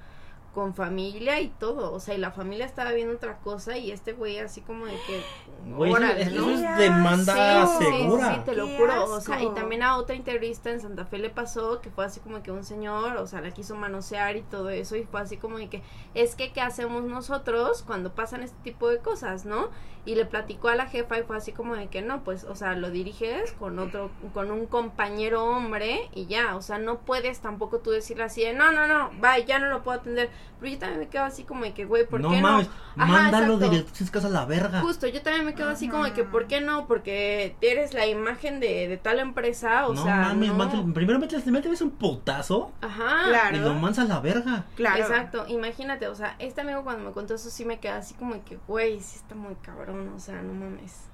con 0.53 0.73
familia 0.73 1.39
y 1.39 1.49
todo, 1.49 1.93
o 1.93 1.99
sea, 1.99 2.15
y 2.15 2.17
la 2.17 2.31
familia 2.31 2.65
estaba 2.65 2.91
viendo 2.91 3.13
otra 3.15 3.37
cosa 3.37 3.77
y 3.77 3.91
este 3.91 4.13
güey 4.13 4.39
así 4.39 4.61
como 4.61 4.85
de 4.85 4.93
que 5.07 5.21
Güey, 5.65 5.91
eso, 5.91 5.99
órale, 5.99 6.21
eso 6.21 6.41
¿no? 6.41 6.49
es 6.51 6.61
¡Qué 6.61 6.83
demanda 6.83 7.67
segura. 7.77 8.29
Sí, 8.29 8.35
sí, 8.35 8.41
te 8.45 8.55
lo 8.55 8.65
¡Qué 8.65 8.77
juro. 8.77 9.05
O 9.05 9.21
sea, 9.21 9.41
y 9.43 9.49
también 9.49 9.83
a 9.83 9.97
otra 9.97 10.15
entrevista 10.15 10.71
en 10.71 10.79
Santa 10.79 11.05
Fe 11.05 11.19
le 11.19 11.29
pasó 11.29 11.81
que 11.81 11.89
fue 11.89 12.05
así 12.05 12.19
como 12.19 12.41
que 12.41 12.51
un 12.51 12.63
señor, 12.63 13.17
o 13.17 13.27
sea, 13.27 13.41
la 13.41 13.51
quiso 13.51 13.75
manosear 13.75 14.37
y 14.37 14.41
todo 14.41 14.69
eso. 14.69 14.95
Y 14.95 15.03
fue 15.03 15.21
así 15.21 15.37
como 15.37 15.57
de 15.57 15.69
que, 15.69 15.83
es 16.13 16.35
que, 16.35 16.51
¿qué 16.53 16.61
hacemos 16.61 17.03
nosotros 17.03 17.83
cuando 17.85 18.13
pasan 18.13 18.41
este 18.43 18.57
tipo 18.63 18.89
de 18.89 18.99
cosas, 18.99 19.45
no? 19.45 19.69
Y 20.05 20.15
le 20.15 20.25
platicó 20.25 20.69
a 20.69 20.75
la 20.75 20.87
jefa 20.87 21.19
y 21.19 21.23
fue 21.23 21.37
así 21.37 21.51
como 21.51 21.75
de 21.75 21.87
que 21.87 22.01
no, 22.01 22.23
pues, 22.23 22.45
o 22.45 22.55
sea, 22.55 22.73
lo 22.73 22.89
diriges 22.89 23.51
con 23.53 23.77
otro, 23.79 24.09
con 24.33 24.49
un 24.49 24.65
compañero 24.65 25.43
hombre 25.45 26.09
y 26.15 26.25
ya, 26.25 26.55
o 26.55 26.61
sea, 26.61 26.79
no 26.79 26.99
puedes 26.99 27.41
tampoco 27.41 27.79
tú 27.79 27.91
decirle 27.91 28.23
así 28.23 28.41
de, 28.43 28.53
no, 28.53 28.71
no, 28.71 28.87
no, 28.87 29.11
bye, 29.19 29.45
ya 29.45 29.59
no 29.59 29.67
lo 29.67 29.83
puedo 29.83 29.99
atender. 29.99 30.29
Pero 30.59 30.73
yo 30.73 30.77
también 30.79 30.99
me 30.99 31.07
quedo 31.07 31.23
así 31.23 31.45
como 31.45 31.63
de 31.63 31.73
que, 31.73 31.85
güey, 31.85 32.05
¿por 32.05 32.19
no 32.19 32.31
qué 32.31 32.41
mames, 32.41 32.67
no? 32.97 33.03
Ajá, 33.03 33.11
mándalo 33.13 33.57
directo 33.57 33.93
a 34.25 34.29
la 34.29 34.43
verga. 34.45 34.81
Justo, 34.81 35.07
yo 35.07 35.21
también 35.21 35.45
me 35.45 35.55
quedo 35.55 35.69
así 35.69 35.87
como 35.87 36.03
de 36.03 36.11
que, 36.11 36.23
Ajá. 36.23 36.31
¿por 36.31 36.47
qué 36.47 36.59
no? 36.59 36.85
Porque 36.85 37.55
eres 37.61 37.93
la 37.93 38.05
imagen 38.07 38.59
de, 38.59 38.89
de 38.89 38.97
tal 38.97 39.19
empresa, 39.19 39.87
o 39.87 39.93
no 39.93 40.03
sea, 40.03 40.17
mames, 40.17 40.49
no. 40.49 40.55
mándale- 40.57 40.93
primero 40.93 41.17
métele, 41.17 41.49
métele 41.49 41.77
un 41.81 41.91
putazo 41.91 42.73
Ajá. 42.81 43.29
Claro. 43.29 43.55
y 43.55 43.59
lo 43.61 43.73
mansa 43.75 44.01
a 44.01 44.05
la 44.05 44.19
verga. 44.19 44.65
Claro. 44.75 45.01
Exacto, 45.01 45.45
imagínate, 45.47 46.09
o 46.09 46.15
sea, 46.15 46.35
este 46.39 46.59
amigo 46.59 46.83
cuando 46.83 47.05
me 47.05 47.11
contó 47.13 47.35
eso 47.35 47.49
sí 47.49 47.63
me 47.63 47.79
queda 47.79 47.95
así 47.99 48.13
como 48.15 48.33
de 48.33 48.41
que, 48.41 48.57
güey, 48.67 48.99
sí 48.99 49.15
está 49.15 49.35
muy 49.35 49.55
cabrón, 49.61 50.11
o 50.13 50.19
sea, 50.19 50.41
no 50.41 50.51
mames. 50.53 51.05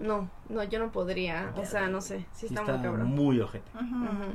No, 0.00 0.28
no, 0.48 0.64
yo 0.64 0.80
no 0.80 0.90
podría, 0.90 1.52
o 1.56 1.64
sea, 1.64 1.86
no 1.86 2.00
sé, 2.00 2.26
sí 2.32 2.46
está, 2.46 2.62
muy 2.64 2.82
cabrón. 2.82 3.06
muy 3.06 3.38
ojete. 3.40 3.70
Ujú. 3.76 4.32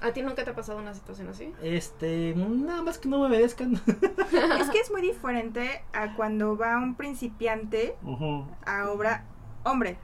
¿A 0.00 0.12
ti 0.12 0.22
nunca 0.22 0.44
te 0.44 0.50
ha 0.50 0.54
pasado 0.54 0.78
una 0.78 0.94
situación 0.94 1.28
así? 1.28 1.52
Este, 1.62 2.34
nada 2.36 2.82
más 2.82 2.98
que 2.98 3.08
no 3.08 3.18
me 3.18 3.26
obedezcan. 3.26 3.74
Es 4.60 4.70
que 4.70 4.78
es 4.78 4.90
muy 4.92 5.02
diferente 5.02 5.82
a 5.92 6.14
cuando 6.14 6.56
va 6.56 6.76
un 6.78 6.94
principiante 6.94 7.96
a 8.64 8.90
obra 8.90 9.24
hombre. 9.64 9.98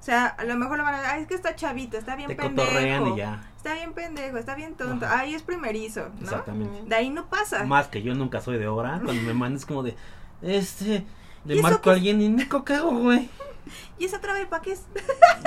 O 0.00 0.02
sea, 0.02 0.26
a 0.26 0.44
lo 0.44 0.56
mejor 0.56 0.78
lo 0.78 0.84
van 0.84 0.94
a 0.94 1.00
decir, 1.00 1.22
es 1.22 1.26
que 1.26 1.34
está 1.34 1.56
chavito, 1.56 1.96
está 1.96 2.14
bien 2.14 2.28
Te 2.28 2.36
pendejo. 2.36 3.14
y 3.14 3.16
ya. 3.16 3.50
Está 3.56 3.74
bien 3.74 3.94
pendejo, 3.94 4.36
está 4.36 4.54
bien 4.54 4.74
tonto. 4.74 5.06
Ajá. 5.06 5.20
Ay, 5.20 5.34
es 5.34 5.42
primerizo, 5.42 6.10
¿no? 6.18 6.24
Exactamente. 6.24 6.82
De 6.86 6.94
ahí 6.94 7.08
no 7.10 7.26
pasa. 7.26 7.64
Más 7.64 7.88
que 7.88 8.02
yo 8.02 8.14
nunca 8.14 8.40
soy 8.40 8.58
de 8.58 8.66
obra. 8.66 9.00
Cuando 9.02 9.22
me 9.22 9.32
mandas 9.32 9.64
como 9.64 9.82
de, 9.82 9.96
este, 10.42 11.04
¿Y 11.46 11.54
le 11.54 11.62
marco 11.62 11.80
qué 11.80 11.90
a 11.90 11.92
alguien 11.94 12.20
y 12.20 12.28
me 12.28 12.46
cago, 12.46 12.90
güey. 12.90 13.30
¿Y 13.98 14.04
esa 14.04 14.18
otra 14.18 14.32
vez 14.34 14.46
para 14.46 14.62
qué 14.62 14.72
es? 14.72 14.84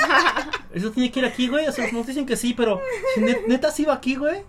Eso 0.74 0.92
tiene 0.92 1.12
que 1.12 1.20
ir 1.20 1.26
aquí, 1.26 1.48
güey. 1.48 1.68
O 1.68 1.72
sea, 1.72 1.92
nos 1.92 2.06
dicen 2.08 2.26
que 2.26 2.36
sí, 2.38 2.54
pero 2.54 2.82
si 3.16 3.22
net- 3.22 3.46
neta 3.48 3.72
sí 3.72 3.86
va 3.86 3.94
aquí, 3.94 4.16
güey. 4.16 4.44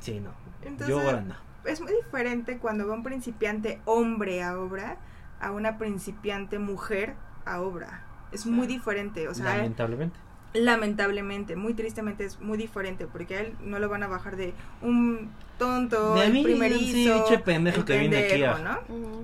Sí, 0.00 0.20
no. 0.20 0.32
Entonces, 0.62 0.88
yo 0.88 1.00
ahora 1.00 1.20
no. 1.20 1.34
es 1.64 1.80
muy 1.80 1.92
diferente 1.92 2.58
cuando 2.58 2.86
va 2.86 2.94
un 2.94 3.02
principiante 3.02 3.80
hombre 3.84 4.42
a 4.42 4.58
obra 4.58 4.98
a 5.40 5.52
una 5.52 5.78
principiante 5.78 6.58
mujer 6.58 7.14
a 7.46 7.60
obra. 7.62 8.04
Es 8.30 8.46
muy 8.46 8.66
diferente, 8.66 9.26
o 9.28 9.34
sea, 9.34 9.56
Lamentablemente. 9.56 10.18
Lamentablemente, 10.54 11.56
muy 11.56 11.74
tristemente 11.74 12.24
es 12.24 12.40
muy 12.40 12.58
diferente 12.58 13.06
porque 13.06 13.36
a 13.36 13.40
él 13.40 13.54
no 13.62 13.78
lo 13.78 13.88
van 13.88 14.02
a 14.02 14.08
bajar 14.08 14.36
de 14.36 14.52
un 14.82 15.30
tonto, 15.58 16.14
De 16.14 16.24
el 16.26 16.32
mí, 16.32 16.42
primerizo, 16.42 17.26
sí, 17.28 17.36
pendejo 17.44 17.78
el 17.80 17.84
que 17.84 17.98
viene 17.98 18.18
aquí 18.26 18.42
a- 18.44 18.58
¿no? 18.58 18.78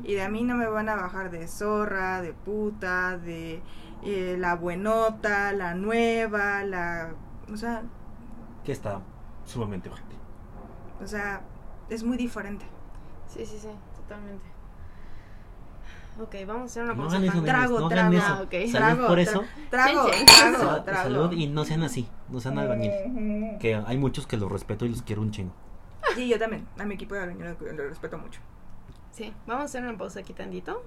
Y 0.05 0.14
de 0.14 0.22
a 0.22 0.29
mí 0.29 0.43
no 0.45 0.55
me 0.55 0.66
van 0.68 0.89
a 0.89 0.97
bajar 0.97 1.31
de 1.31 1.49
zorra, 1.49 2.20
de 2.22 2.33
puta, 2.33 3.18
de 3.18 3.61
eh, 4.05 4.37
la 4.39 4.55
buenota, 4.55 5.53
la 5.53 5.74
nueva, 5.74 6.62
la... 6.62 7.14
O 7.53 7.57
sea, 7.57 7.83
Que 8.64 8.72
está 8.72 9.01
sumamente 9.45 9.89
ojete. 9.89 10.14
o 11.03 11.07
sea, 11.07 11.41
es 11.89 12.03
muy 12.05 12.16
diferente. 12.16 12.66
Sí, 13.29 13.45
sí, 13.47 13.59
sí, 13.61 13.68
totalmente. 13.97 14.45
Ok, 16.19 16.35
vamos 16.47 16.62
a 16.62 16.64
hacer 16.67 16.83
una 16.85 16.95
No 16.95 17.03
pausa. 17.09 17.43
Trago, 17.45 17.81
no 17.81 17.89
trago. 17.89 18.12
eso. 18.14 18.27
Ah, 18.27 18.41
ok. 18.43 18.51
Salud 18.53 18.73
Trago, 18.73 19.07
por 19.07 19.19
eso. 19.19 19.45
Trago, 19.71 20.07
trago, 20.27 20.59
Sa- 20.59 20.85
trago. 20.85 21.03
salud 21.03 21.33
y 21.33 21.47
no 21.49 21.64
sean 21.64 21.83
así, 21.83 22.09
no 22.31 22.41
sean 22.41 22.59
albañil. 22.59 22.91
Que 23.61 23.75
hay 23.87 23.99
muchos 23.99 24.27
que 24.27 24.37
los 24.37 24.51
respeto 24.51 24.87
y 24.87 24.89
los 24.91 25.03
quiero 25.03 25.23
un 25.23 25.31
chingo. 25.31 25.53
Sí, 26.14 26.29
yo 26.29 26.39
también. 26.39 26.67
A 26.79 26.85
mi 26.87 26.95
equipo 26.95 27.14
de 27.14 27.21
albañil 27.23 27.55
lo 27.77 27.89
respeto 27.89 28.17
mucho. 28.19 28.41
Sí, 29.11 29.33
vamos 29.47 29.62
a 29.62 29.64
hacer 29.67 29.83
una 29.83 29.97
pausa 29.99 30.21
aquí 30.21 30.33
tantito. 30.33 30.83